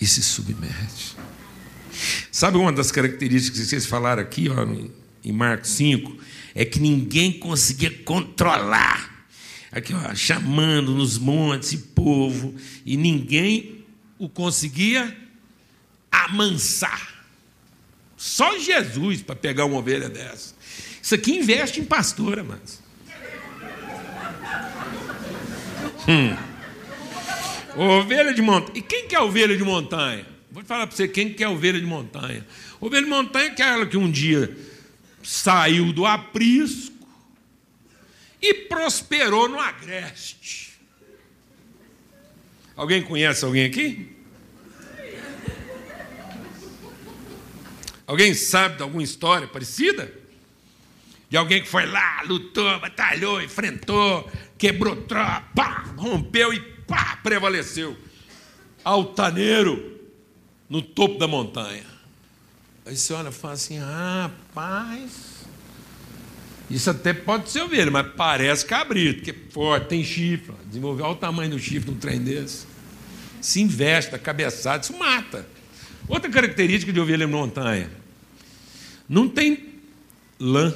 e 0.00 0.06
se 0.08 0.20
submete. 0.20 1.16
Sabe 2.32 2.58
uma 2.58 2.72
das 2.72 2.90
características 2.90 3.60
que 3.60 3.66
vocês 3.68 3.86
falaram 3.86 4.20
aqui 4.20 4.48
ó, 4.48 4.64
em 5.24 5.32
Marcos 5.32 5.70
5? 5.70 6.18
É 6.56 6.64
que 6.64 6.80
ninguém 6.80 7.38
conseguia 7.38 8.02
controlar 8.02 9.07
aqui, 9.72 9.94
ó, 9.94 10.14
chamando 10.14 10.94
nos 10.94 11.18
montes 11.18 11.72
e 11.72 11.78
povo, 11.78 12.54
e 12.84 12.96
ninguém 12.96 13.84
o 14.18 14.28
conseguia 14.28 15.16
amansar. 16.10 17.24
Só 18.16 18.58
Jesus 18.58 19.22
para 19.22 19.36
pegar 19.36 19.64
uma 19.64 19.78
ovelha 19.78 20.08
dessa. 20.08 20.54
Isso 21.00 21.14
aqui 21.14 21.36
investe 21.36 21.80
em 21.80 21.84
pastora, 21.84 22.42
mas. 22.42 22.82
Hum. 26.08 26.36
Ovelha 27.76 28.34
de 28.34 28.42
montanha. 28.42 28.78
E 28.78 28.82
quem 28.82 29.06
que 29.06 29.14
é 29.14 29.20
ovelha 29.20 29.56
de 29.56 29.62
montanha? 29.62 30.26
Vou 30.50 30.64
falar 30.64 30.86
para 30.86 30.96
você 30.96 31.06
quem 31.06 31.32
que 31.32 31.44
é 31.44 31.48
ovelha 31.48 31.78
de 31.78 31.86
montanha. 31.86 32.44
Ovelha 32.80 33.04
de 33.04 33.08
montanha 33.08 33.46
é 33.46 33.50
aquela 33.52 33.86
que 33.86 33.96
um 33.96 34.10
dia 34.10 34.56
saiu 35.22 35.92
do 35.92 36.04
aprisco, 36.04 36.97
e 38.40 38.54
prosperou 38.54 39.48
no 39.48 39.58
agreste. 39.58 40.78
Alguém 42.76 43.02
conhece 43.02 43.44
alguém 43.44 43.64
aqui? 43.64 44.16
Alguém 48.06 48.32
sabe 48.32 48.76
de 48.76 48.82
alguma 48.82 49.02
história 49.02 49.46
parecida? 49.46 50.12
De 51.28 51.36
alguém 51.36 51.60
que 51.62 51.68
foi 51.68 51.84
lá, 51.84 52.22
lutou, 52.22 52.80
batalhou, 52.80 53.42
enfrentou, 53.42 54.30
quebrou 54.56 54.96
tropa, 55.02 55.84
rompeu 55.96 56.54
e 56.54 56.60
pá, 56.86 57.18
prevaleceu. 57.22 57.96
Altaneiro 58.82 60.00
no 60.70 60.80
topo 60.80 61.18
da 61.18 61.28
montanha. 61.28 61.84
Aí 62.86 62.96
você 62.96 63.12
olha 63.12 63.28
e 63.28 63.32
fala 63.32 63.54
assim: 63.54 63.78
rapaz, 63.78 65.37
isso 66.70 66.90
até 66.90 67.14
pode 67.14 67.50
ser 67.50 67.62
ovelha, 67.62 67.90
mas 67.90 68.06
parece 68.14 68.66
cabrito, 68.66 69.22
que 69.22 69.30
é 69.30 69.34
forte, 69.50 69.88
tem 69.88 70.04
chifre. 70.04 70.52
Desenvolver, 70.66 71.02
olha 71.02 71.12
o 71.12 71.16
tamanho 71.16 71.50
do 71.50 71.58
chifre 71.58 71.90
num 71.90 71.96
trem 71.96 72.20
desse. 72.20 72.66
Se 73.40 73.60
investe, 73.60 74.14
a 74.14 74.18
cabeçada, 74.18 74.82
isso 74.82 74.96
mata. 74.96 75.46
Outra 76.06 76.30
característica 76.30 76.92
de 76.92 77.00
ovelha 77.00 77.26
montanha: 77.26 77.90
não 79.08 79.28
tem 79.28 79.76
lã. 80.38 80.74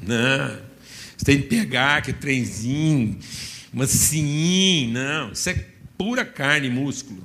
Não. 0.00 0.66
Você 1.16 1.24
tem 1.24 1.42
que 1.42 1.48
pegar 1.48 1.98
aquele 1.98 2.18
trenzinho, 2.18 3.18
mansinho, 3.72 4.92
não. 4.92 5.32
Isso 5.32 5.50
é 5.50 5.66
pura 5.98 6.24
carne 6.24 6.68
e 6.68 6.70
músculo. 6.70 7.24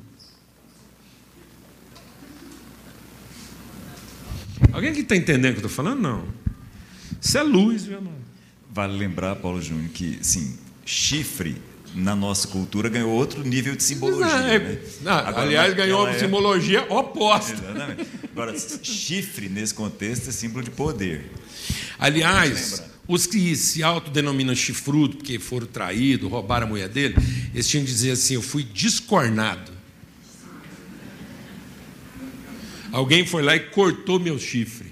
Alguém 4.72 4.94
que 4.94 5.02
está 5.02 5.16
entendendo 5.16 5.52
o 5.52 5.56
que 5.56 5.66
eu 5.66 5.68
estou 5.68 5.70
falando? 5.70 6.00
Não. 6.02 6.41
Isso 7.22 7.38
é 7.38 7.44
luz, 7.44 7.86
meu 7.86 7.98
irmão. 7.98 8.14
Vale 8.72 8.98
lembrar, 8.98 9.36
Paulo 9.36 9.62
Júnior, 9.62 9.90
que 9.90 10.18
sim, 10.22 10.58
chifre 10.84 11.56
na 11.94 12.16
nossa 12.16 12.48
cultura 12.48 12.90
ganhou 12.90 13.10
outro 13.10 13.44
nível 13.44 13.76
de 13.76 13.84
simbologia. 13.84 14.28
É, 14.28 14.60
né? 14.60 14.80
não, 15.02 15.12
Agora, 15.12 15.42
aliás, 15.42 15.74
ganhou 15.74 16.02
uma 16.02 16.12
é... 16.12 16.20
simbologia 16.20 16.86
oposta. 16.90 17.54
Exatamente. 17.54 18.08
Agora, 18.32 18.58
chifre 18.58 19.50
nesse 19.50 19.74
contexto 19.74 20.30
é 20.30 20.32
símbolo 20.32 20.64
de 20.64 20.72
poder. 20.72 21.30
Aliás, 22.00 22.84
os 23.08 23.28
que 23.28 23.56
se 23.56 23.84
autodenominam 23.84 24.56
chifrudo 24.56 25.18
porque 25.18 25.38
foram 25.38 25.68
traídos, 25.68 26.30
roubaram 26.30 26.66
a 26.66 26.70
mulher 26.70 26.90
dele, 26.90 27.16
eles 27.54 27.68
tinham 27.68 27.86
que 27.86 27.92
dizer 27.92 28.12
assim: 28.12 28.36
Eu 28.36 28.42
fui 28.42 28.64
descornado. 28.64 29.72
Alguém 32.92 33.26
foi 33.26 33.42
lá 33.42 33.56
e 33.56 33.60
cortou 33.60 34.20
meu 34.20 34.40
chifre. 34.40 34.91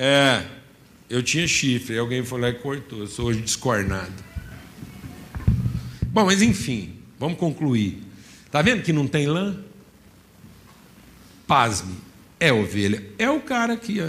É, 0.00 0.44
eu 1.10 1.24
tinha 1.24 1.44
chifre, 1.48 1.98
alguém 1.98 2.24
foi 2.24 2.40
lá 2.40 2.50
e 2.50 2.54
cortou, 2.54 3.00
eu 3.00 3.08
sou 3.08 3.26
hoje 3.26 3.40
descornado. 3.40 4.12
Bom, 6.06 6.26
mas 6.26 6.40
enfim, 6.40 6.94
vamos 7.18 7.36
concluir. 7.36 8.00
Está 8.46 8.62
vendo 8.62 8.84
que 8.84 8.92
não 8.92 9.08
tem 9.08 9.26
lã? 9.26 9.58
Pasme, 11.48 11.96
é 12.38 12.52
ovelha. 12.52 13.04
É 13.18 13.28
o 13.28 13.40
cara 13.40 13.72
aqui, 13.72 14.00
ó. 14.00 14.08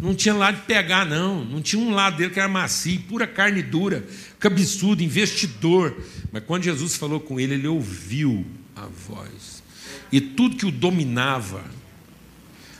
Não 0.00 0.14
tinha 0.14 0.34
lado 0.34 0.56
de 0.56 0.62
pegar, 0.62 1.04
não. 1.04 1.44
Não 1.44 1.60
tinha 1.60 1.82
um 1.82 1.90
lado 1.90 2.16
dele 2.16 2.30
que 2.30 2.40
era 2.40 2.48
macio, 2.48 3.00
pura 3.02 3.26
carne 3.26 3.62
dura, 3.62 4.06
cabeçudo, 4.38 5.02
investidor. 5.02 5.94
Mas 6.32 6.44
quando 6.44 6.64
Jesus 6.64 6.96
falou 6.96 7.20
com 7.20 7.38
ele, 7.38 7.54
ele 7.54 7.68
ouviu 7.68 8.44
a 8.74 8.86
voz. 8.86 9.62
E 10.10 10.18
tudo 10.18 10.56
que 10.56 10.64
o 10.64 10.70
dominava, 10.70 11.62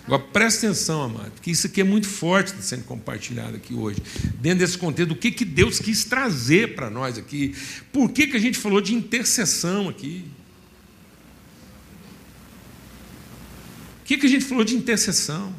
Agora, 0.07 0.23
presta 0.23 0.67
atenção, 0.67 1.03
amado, 1.03 1.33
que 1.43 1.51
isso 1.51 1.67
aqui 1.67 1.81
é 1.81 1.85
muito 1.85 2.07
forte 2.07 2.53
tá 2.53 2.63
sendo 2.63 2.85
compartilhado 2.85 3.57
aqui 3.57 3.75
hoje. 3.75 4.01
Dentro 4.41 4.61
desse 4.61 4.79
contexto, 4.79 5.11
o 5.11 5.17
que, 5.17 5.33
que 5.33 5.45
Deus 5.45 5.81
quis 5.81 6.05
trazer 6.05 6.77
para 6.77 6.89
nós 6.89 7.19
aqui. 7.19 7.57
Por 7.93 8.13
que, 8.13 8.29
que 8.29 8.37
a 8.37 8.41
gente 8.41 8.57
falou 8.57 8.81
de 8.81 8.95
intercessão 8.95 9.89
aqui? 9.89 10.25
Por 13.99 14.05
que, 14.05 14.19
que 14.19 14.27
a 14.27 14.29
gente 14.29 14.45
falou 14.45 14.63
de 14.63 14.77
intercessão? 14.77 15.53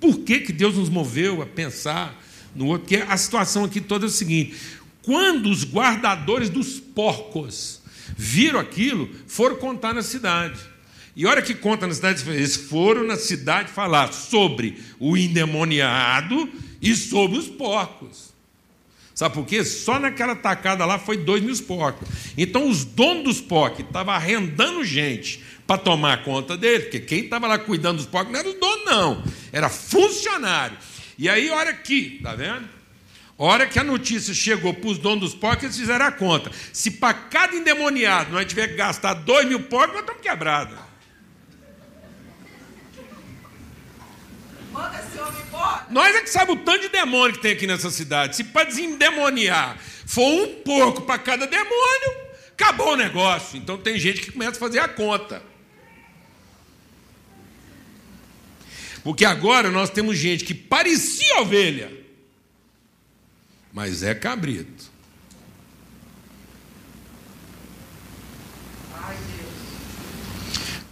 Por 0.00 0.20
que, 0.20 0.40
que 0.40 0.52
Deus 0.52 0.76
nos 0.76 0.88
moveu 0.88 1.42
a 1.42 1.46
pensar 1.46 2.18
no 2.56 2.68
outro? 2.68 2.88
Porque 2.88 3.04
a 3.06 3.16
situação 3.18 3.64
aqui 3.64 3.82
toda 3.82 4.06
é 4.06 4.08
o 4.08 4.10
seguinte: 4.10 4.56
quando 5.02 5.50
os 5.50 5.62
guardadores 5.62 6.48
dos 6.48 6.80
porcos 6.80 7.82
viram 8.16 8.58
aquilo, 8.58 9.10
foram 9.26 9.56
contar 9.56 9.92
na 9.92 10.02
cidade. 10.02 10.71
E 11.14 11.26
olha 11.26 11.42
que 11.42 11.54
conta 11.54 11.86
na 11.86 11.94
cidade, 11.94 12.28
eles 12.30 12.56
foram 12.56 13.04
na 13.04 13.16
cidade 13.16 13.70
falar 13.70 14.12
sobre 14.12 14.82
o 14.98 15.16
endemoniado 15.16 16.48
e 16.80 16.94
sobre 16.96 17.38
os 17.38 17.48
porcos. 17.48 18.32
Sabe 19.14 19.34
por 19.34 19.44
quê? 19.44 19.62
Só 19.62 19.98
naquela 19.98 20.34
tacada 20.34 20.86
lá 20.86 20.98
foi 20.98 21.18
dois 21.18 21.42
mil 21.42 21.56
porcos. 21.64 22.08
Então 22.36 22.68
os 22.68 22.84
donos 22.84 23.24
dos 23.24 23.40
porcos 23.40 23.84
estavam 23.84 24.14
arrendando 24.14 24.82
gente 24.84 25.42
para 25.66 25.76
tomar 25.76 26.24
conta 26.24 26.56
dele, 26.56 26.84
porque 26.84 27.00
quem 27.00 27.20
estava 27.24 27.46
lá 27.46 27.58
cuidando 27.58 27.98
dos 27.98 28.06
porcos 28.06 28.32
não 28.32 28.40
era 28.40 28.48
o 28.48 28.54
dono, 28.54 28.84
não, 28.84 29.24
era 29.52 29.68
funcionário. 29.68 30.76
E 31.18 31.28
aí, 31.28 31.50
olha 31.50 31.70
aqui, 31.70 32.20
tá 32.22 32.34
vendo? 32.34 32.68
Hora 33.36 33.66
que 33.66 33.78
a 33.78 33.84
notícia 33.84 34.32
chegou 34.32 34.72
para 34.72 34.88
os 34.88 34.98
donos 34.98 35.20
dos 35.20 35.34
porcos, 35.34 35.64
eles 35.64 35.76
fizeram 35.76 36.06
a 36.06 36.12
conta. 36.12 36.50
Se 36.72 36.90
para 36.90 37.14
cada 37.14 37.54
endemoniado 37.54 38.32
nós 38.32 38.46
tiver 38.46 38.68
que 38.68 38.74
gastar 38.74 39.14
dois 39.14 39.46
mil 39.46 39.60
porcos, 39.60 39.94
nós 39.94 40.02
estamos 40.02 40.22
quebrados. 40.22 40.91
Nós 45.90 46.16
é 46.16 46.20
que 46.22 46.30
sabe 46.30 46.52
o 46.52 46.56
tanto 46.56 46.82
de 46.82 46.88
demônio 46.88 47.34
que 47.34 47.42
tem 47.42 47.52
aqui 47.52 47.66
nessa 47.66 47.90
cidade. 47.90 48.36
Se 48.36 48.44
para 48.44 48.64
desendemoniar 48.64 49.78
for 50.06 50.26
um 50.26 50.62
porco 50.62 51.02
para 51.02 51.18
cada 51.18 51.46
demônio, 51.46 52.26
acabou 52.52 52.92
o 52.92 52.96
negócio. 52.96 53.58
Então 53.58 53.76
tem 53.76 53.98
gente 53.98 54.22
que 54.22 54.32
começa 54.32 54.52
a 54.52 54.60
fazer 54.60 54.78
a 54.78 54.88
conta. 54.88 55.42
Porque 59.02 59.24
agora 59.24 59.70
nós 59.70 59.90
temos 59.90 60.16
gente 60.16 60.44
que 60.44 60.54
parecia 60.54 61.40
ovelha, 61.40 61.92
mas 63.72 64.02
é 64.02 64.14
cabrito. 64.14 64.92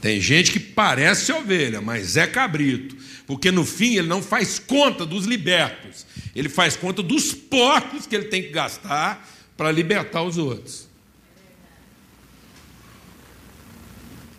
Tem 0.01 0.18
gente 0.18 0.51
que 0.51 0.59
parece 0.59 1.31
ovelha, 1.31 1.81
mas 1.81 2.16
é 2.16 2.26
cabrito. 2.26 2.99
Porque 3.31 3.53
no 3.53 3.64
fim 3.64 3.95
ele 3.95 4.09
não 4.09 4.20
faz 4.20 4.59
conta 4.59 5.07
dos 5.07 5.24
libertos, 5.24 6.05
ele 6.35 6.49
faz 6.49 6.74
conta 6.74 7.01
dos 7.01 7.33
porcos 7.33 8.05
que 8.05 8.16
ele 8.16 8.24
tem 8.24 8.43
que 8.43 8.49
gastar 8.49 9.24
para 9.57 9.70
libertar 9.70 10.24
os 10.24 10.37
outros. 10.37 10.89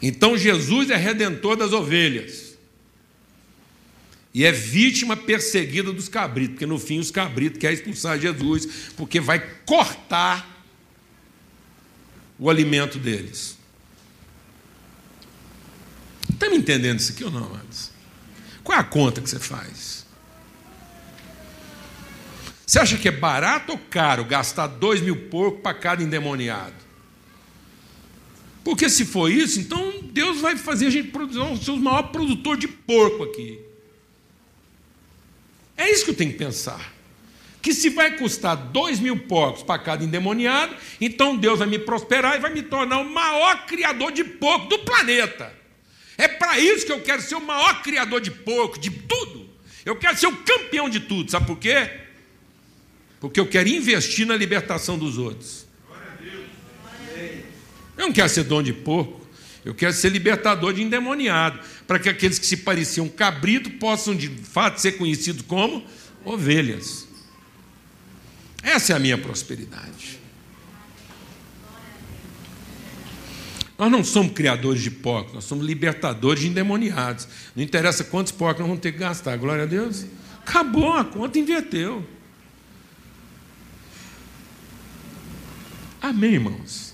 Então 0.02 0.38
Jesus 0.38 0.90
é 0.90 0.98
redentor 0.98 1.56
das 1.56 1.72
ovelhas. 1.72 2.58
E 4.34 4.44
é 4.44 4.52
vítima 4.52 5.16
perseguida 5.16 5.94
dos 5.94 6.10
cabritos, 6.10 6.56
porque 6.56 6.66
no 6.66 6.78
fim 6.78 7.00
os 7.00 7.12
cabritos 7.12 7.62
querem 7.62 7.78
expulsar 7.78 8.20
Jesus, 8.20 8.92
porque 8.98 9.22
vai 9.22 9.40
cortar 9.66 10.66
o 12.38 12.50
alimento 12.50 13.00
deles. 13.00 13.58
Está 16.30 16.50
me 16.50 16.58
entendendo 16.58 17.00
isso 17.00 17.14
aqui 17.14 17.24
ou 17.24 17.32
não, 17.32 17.46
amados? 17.46 17.91
Qual 18.64 18.78
é 18.78 18.82
a 18.82 18.84
conta 18.84 19.22
que 19.22 19.30
você 19.30 19.40
faz? 19.40 20.06
Você 22.66 22.80
acha 22.80 22.98
que 22.98 23.08
é 23.08 23.12
barato 23.12 23.74
ou 23.74 23.78
caro 23.78 24.24
gastar 24.24 24.68
dois 24.68 25.02
mil 25.02 25.28
porcos 25.28 25.62
para 25.62 25.74
cada 25.74 26.02
endemoniado? 26.02 26.76
Porque 28.64 28.90
se 28.90 29.06
for 29.06 29.30
isso, 29.30 29.60
então 29.60 30.02
Deus 30.04 30.40
vai 30.40 30.56
fazer 30.56 30.88
a 30.88 30.90
gente 30.90 31.10
produzir 31.10 31.72
o 31.72 31.78
maior 31.78 32.04
produtor 32.04 32.56
de 32.58 32.68
porco 32.68 33.24
aqui. 33.24 33.60
É 35.76 35.92
isso 35.92 36.06
que 36.06 36.12
eu 36.12 36.16
tenho 36.16 36.32
que 36.32 36.38
pensar. 36.38 36.94
Que 37.62 37.74
se 37.74 37.90
vai 37.90 38.18
custar 38.18 38.56
dois 38.56 39.00
mil 39.00 39.18
porcos 39.18 39.64
para 39.64 39.80
cada 39.80 40.04
endemoniado, 40.04 40.76
então 41.00 41.36
Deus 41.36 41.60
vai 41.60 41.68
me 41.68 41.80
prosperar 41.80 42.36
e 42.36 42.40
vai 42.40 42.54
me 42.54 42.62
tornar 42.62 43.00
o 43.00 43.10
maior 43.10 43.66
criador 43.66 44.12
de 44.12 44.24
porco 44.24 44.68
do 44.68 44.80
planeta. 44.80 45.61
É 46.22 46.28
para 46.28 46.60
isso 46.60 46.86
que 46.86 46.92
eu 46.92 47.02
quero 47.02 47.20
ser 47.20 47.34
o 47.34 47.42
maior 47.42 47.82
criador 47.82 48.22
de 48.22 48.30
porco, 48.30 48.78
de 48.78 48.92
tudo. 48.92 49.50
Eu 49.84 49.96
quero 49.96 50.16
ser 50.16 50.28
o 50.28 50.38
campeão 50.38 50.88
de 50.88 51.00
tudo. 51.00 51.32
Sabe 51.32 51.48
por 51.48 51.58
quê? 51.58 51.90
Porque 53.20 53.40
eu 53.40 53.48
quero 53.48 53.68
investir 53.68 54.28
na 54.28 54.36
libertação 54.36 55.00
dos 55.00 55.18
outros. 55.18 55.66
Eu 57.98 58.06
não 58.06 58.14
quero 58.14 58.30
ser 58.30 58.44
dono 58.44 58.62
de 58.62 58.72
porco. 58.72 59.20
Eu 59.66 59.74
quero 59.74 59.94
ser 59.94 60.10
libertador 60.10 60.74
de 60.74 60.84
endemoniado, 60.84 61.60
para 61.88 61.98
que 61.98 62.08
aqueles 62.08 62.38
que 62.38 62.46
se 62.46 62.58
pareciam 62.58 63.10
cabrito 63.10 63.72
possam 63.72 64.16
de 64.16 64.28
fato 64.28 64.80
ser 64.80 64.94
conhecidos 64.94 65.42
como 65.42 65.84
ovelhas. 66.24 67.08
Essa 68.62 68.94
é 68.94 68.96
a 68.96 69.00
minha 69.00 69.18
prosperidade. 69.18 70.21
Nós 73.82 73.92
não 73.92 74.04
somos 74.04 74.34
criadores 74.34 74.84
de 74.84 74.92
porcos, 74.92 75.34
nós 75.34 75.44
somos 75.44 75.66
libertadores 75.66 76.44
de 76.44 76.50
endemoniados. 76.50 77.28
Não 77.56 77.64
interessa 77.64 78.04
quantos 78.04 78.32
porcos 78.32 78.60
nós 78.60 78.68
vamos 78.68 78.80
ter 78.80 78.92
que 78.92 79.00
gastar, 79.00 79.36
glória 79.38 79.64
a 79.64 79.66
Deus. 79.66 80.06
Acabou, 80.46 80.94
a 80.94 81.04
conta 81.04 81.40
inverteu. 81.40 82.06
Amém, 86.00 86.34
irmãos? 86.34 86.94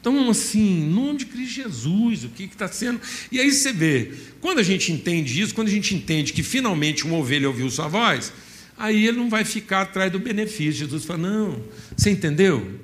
Então, 0.00 0.30
assim, 0.30 0.84
em 0.84 0.88
nome 0.88 1.18
de 1.18 1.26
Cristo 1.26 1.52
Jesus, 1.52 2.24
o 2.24 2.30
que 2.30 2.44
está 2.44 2.66
sendo. 2.66 2.98
E 3.30 3.38
aí 3.38 3.52
você 3.52 3.74
vê, 3.74 4.14
quando 4.40 4.58
a 4.58 4.62
gente 4.62 4.90
entende 4.90 5.38
isso, 5.38 5.54
quando 5.54 5.68
a 5.68 5.70
gente 5.70 5.94
entende 5.94 6.32
que 6.32 6.42
finalmente 6.42 7.04
uma 7.04 7.18
ovelha 7.18 7.46
ouviu 7.46 7.68
sua 7.68 7.88
voz, 7.88 8.32
aí 8.74 9.06
ele 9.06 9.18
não 9.18 9.28
vai 9.28 9.44
ficar 9.44 9.82
atrás 9.82 10.10
do 10.10 10.18
benefício. 10.18 10.72
Jesus 10.72 11.04
fala: 11.04 11.28
não, 11.28 11.62
você 11.94 12.08
entendeu? 12.08 12.80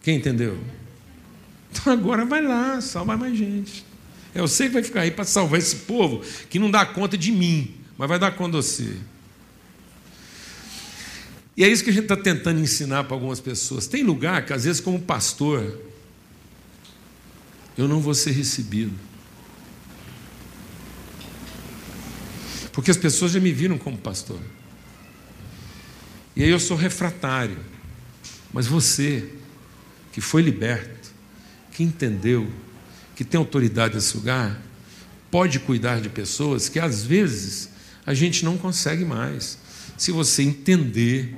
Quem 0.00 0.18
entendeu? 0.18 0.56
Então 1.70 1.92
agora 1.92 2.24
vai 2.24 2.42
lá, 2.42 2.80
salva 2.80 3.16
mais 3.16 3.36
gente. 3.36 3.84
É 4.34 4.40
você 4.40 4.66
que 4.66 4.74
vai 4.74 4.82
ficar 4.82 5.02
aí 5.02 5.10
para 5.10 5.24
salvar 5.24 5.58
esse 5.58 5.76
povo 5.76 6.22
que 6.48 6.58
não 6.58 6.70
dá 6.70 6.84
conta 6.86 7.16
de 7.16 7.32
mim, 7.32 7.74
mas 7.96 8.08
vai 8.08 8.18
dar 8.18 8.30
conta 8.32 8.58
de 8.58 8.64
você. 8.64 8.96
E 11.56 11.64
é 11.64 11.68
isso 11.68 11.82
que 11.82 11.90
a 11.90 11.92
gente 11.92 12.04
está 12.04 12.16
tentando 12.16 12.60
ensinar 12.60 13.04
para 13.04 13.14
algumas 13.14 13.40
pessoas. 13.40 13.88
Tem 13.88 14.04
lugar 14.04 14.46
que, 14.46 14.52
às 14.52 14.62
vezes, 14.62 14.80
como 14.80 15.00
pastor, 15.00 15.80
eu 17.76 17.88
não 17.88 18.00
vou 18.00 18.14
ser 18.14 18.30
recebido. 18.30 18.92
Porque 22.70 22.92
as 22.92 22.96
pessoas 22.96 23.32
já 23.32 23.40
me 23.40 23.52
viram 23.52 23.76
como 23.76 23.98
pastor. 23.98 24.38
E 26.36 26.44
aí 26.44 26.48
eu 26.48 26.60
sou 26.60 26.76
refratário. 26.76 27.58
Mas 28.52 28.68
você, 28.68 29.28
que 30.12 30.20
foi 30.20 30.42
liberto, 30.42 30.97
que 31.78 31.84
entendeu, 31.84 32.50
que 33.14 33.22
tem 33.24 33.38
autoridade 33.38 33.94
nesse 33.94 34.16
lugar, 34.16 34.60
pode 35.30 35.60
cuidar 35.60 36.00
de 36.00 36.08
pessoas 36.08 36.68
que 36.68 36.80
às 36.80 37.04
vezes 37.04 37.70
a 38.04 38.12
gente 38.12 38.44
não 38.44 38.58
consegue 38.58 39.04
mais. 39.04 39.56
Se 39.96 40.10
você 40.10 40.42
entender 40.42 41.36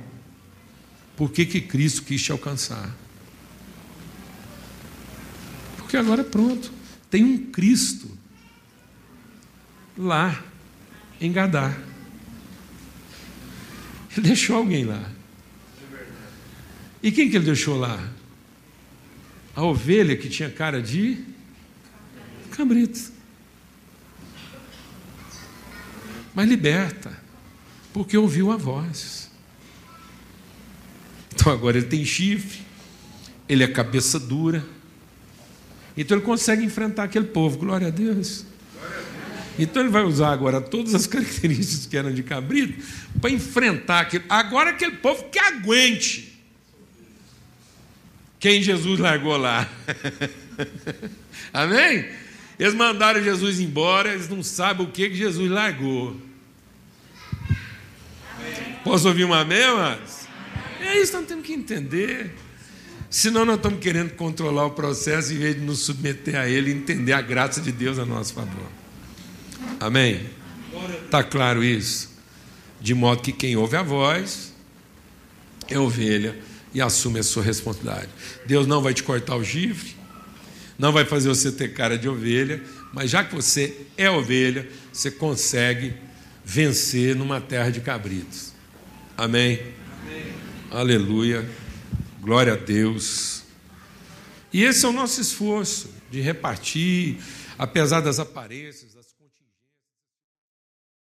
por 1.15 1.31
que, 1.31 1.45
que 1.45 1.61
Cristo 1.61 2.01
quis 2.01 2.23
te 2.23 2.31
alcançar. 2.31 2.91
Porque 5.77 5.95
agora 5.95 6.23
pronto, 6.23 6.73
tem 7.07 7.23
um 7.23 7.37
Cristo 7.51 8.09
lá 9.95 10.43
em 11.19 11.31
Gadar. 11.31 11.79
Ele 14.17 14.27
deixou 14.27 14.55
alguém 14.55 14.85
lá. 14.85 15.07
E 17.03 17.11
quem 17.11 17.29
que 17.29 17.37
ele 17.37 17.45
deixou 17.45 17.77
lá? 17.77 18.11
A 19.61 19.65
ovelha 19.65 20.15
que 20.15 20.29
tinha 20.29 20.49
cara 20.49 20.81
de 20.81 21.23
cabrito. 22.51 23.11
Mas 26.33 26.49
liberta, 26.49 27.17
porque 27.93 28.17
ouviu 28.17 28.51
a 28.51 28.57
voz. 28.57 29.29
Então 31.33 31.51
agora 31.51 31.77
ele 31.77 31.87
tem 31.87 32.03
chifre, 32.05 32.61
ele 33.47 33.63
é 33.63 33.67
cabeça 33.67 34.19
dura 34.19 34.65
então 35.95 36.17
ele 36.17 36.25
consegue 36.25 36.63
enfrentar 36.63 37.03
aquele 37.03 37.25
povo, 37.25 37.57
glória 37.57 37.87
a 37.87 37.91
Deus. 37.91 38.45
Então 39.59 39.81
ele 39.81 39.91
vai 39.91 40.03
usar 40.03 40.31
agora 40.31 40.61
todas 40.61 40.95
as 40.95 41.05
características 41.07 41.85
que 41.85 41.97
eram 41.97 42.13
de 42.13 42.23
cabrito 42.23 42.83
para 43.19 43.29
enfrentar 43.29 44.01
aquele. 44.01 44.23
Agora 44.29 44.69
aquele 44.71 44.97
povo 44.97 45.25
que 45.25 45.39
aguente. 45.39 46.30
Quem 48.41 48.63
Jesus 48.63 48.99
largou 48.99 49.37
lá. 49.37 49.69
Amém? 51.53 52.09
Eles 52.59 52.73
mandaram 52.73 53.23
Jesus 53.23 53.59
embora, 53.59 54.11
eles 54.11 54.27
não 54.27 54.41
sabem 54.41 54.85
o 54.85 54.89
que, 54.89 55.13
Jesus 55.13 55.49
largou. 55.49 56.19
Posso 58.83 59.07
ouvir 59.07 59.25
uma 59.25 59.41
amém, 59.41 59.63
mas? 59.75 60.27
É 60.79 60.99
isso 60.99 61.13
nós 61.13 61.27
temos 61.27 61.45
que 61.45 61.53
entender. 61.53 62.35
Senão 63.11 63.45
nós 63.45 63.57
estamos 63.57 63.79
querendo 63.79 64.15
controlar 64.15 64.65
o 64.65 64.71
processo 64.71 65.31
em 65.33 65.37
vez 65.37 65.55
de 65.55 65.61
nos 65.61 65.79
submeter 65.79 66.35
a 66.35 66.49
ele 66.49 66.71
e 66.71 66.73
entender 66.73 67.13
a 67.13 67.21
graça 67.21 67.61
de 67.61 67.71
Deus 67.71 67.99
a 67.99 68.05
nosso 68.05 68.33
favor. 68.33 68.69
Amém? 69.79 70.27
Está 71.05 71.23
claro 71.23 71.63
isso? 71.63 72.09
De 72.79 72.95
modo 72.95 73.21
que 73.21 73.31
quem 73.31 73.55
ouve 73.55 73.75
a 73.75 73.83
voz 73.83 74.51
é 75.67 75.77
ovelha 75.77 76.50
e 76.73 76.81
assume 76.81 77.19
a 77.19 77.23
sua 77.23 77.43
responsabilidade. 77.43 78.09
Deus 78.45 78.67
não 78.67 78.81
vai 78.81 78.93
te 78.93 79.03
cortar 79.03 79.35
o 79.35 79.43
chifre, 79.43 79.95
não 80.77 80.91
vai 80.91 81.05
fazer 81.05 81.29
você 81.29 81.51
ter 81.51 81.73
cara 81.73 81.97
de 81.97 82.07
ovelha, 82.09 82.63
mas 82.93 83.09
já 83.09 83.23
que 83.23 83.35
você 83.35 83.85
é 83.97 84.09
ovelha, 84.09 84.67
você 84.91 85.11
consegue 85.11 85.93
vencer 86.43 87.15
numa 87.15 87.39
terra 87.39 87.69
de 87.69 87.81
cabritos. 87.81 88.53
Amém? 89.17 89.61
Amém. 90.01 90.33
Aleluia. 90.71 91.47
Glória 92.19 92.53
a 92.53 92.55
Deus. 92.55 93.43
E 94.53 94.63
esse 94.63 94.85
é 94.85 94.89
o 94.89 94.91
nosso 94.91 95.21
esforço 95.21 95.89
de 96.09 96.19
repartir, 96.19 97.17
apesar 97.57 98.01
das 98.01 98.19
aparências, 98.19 98.90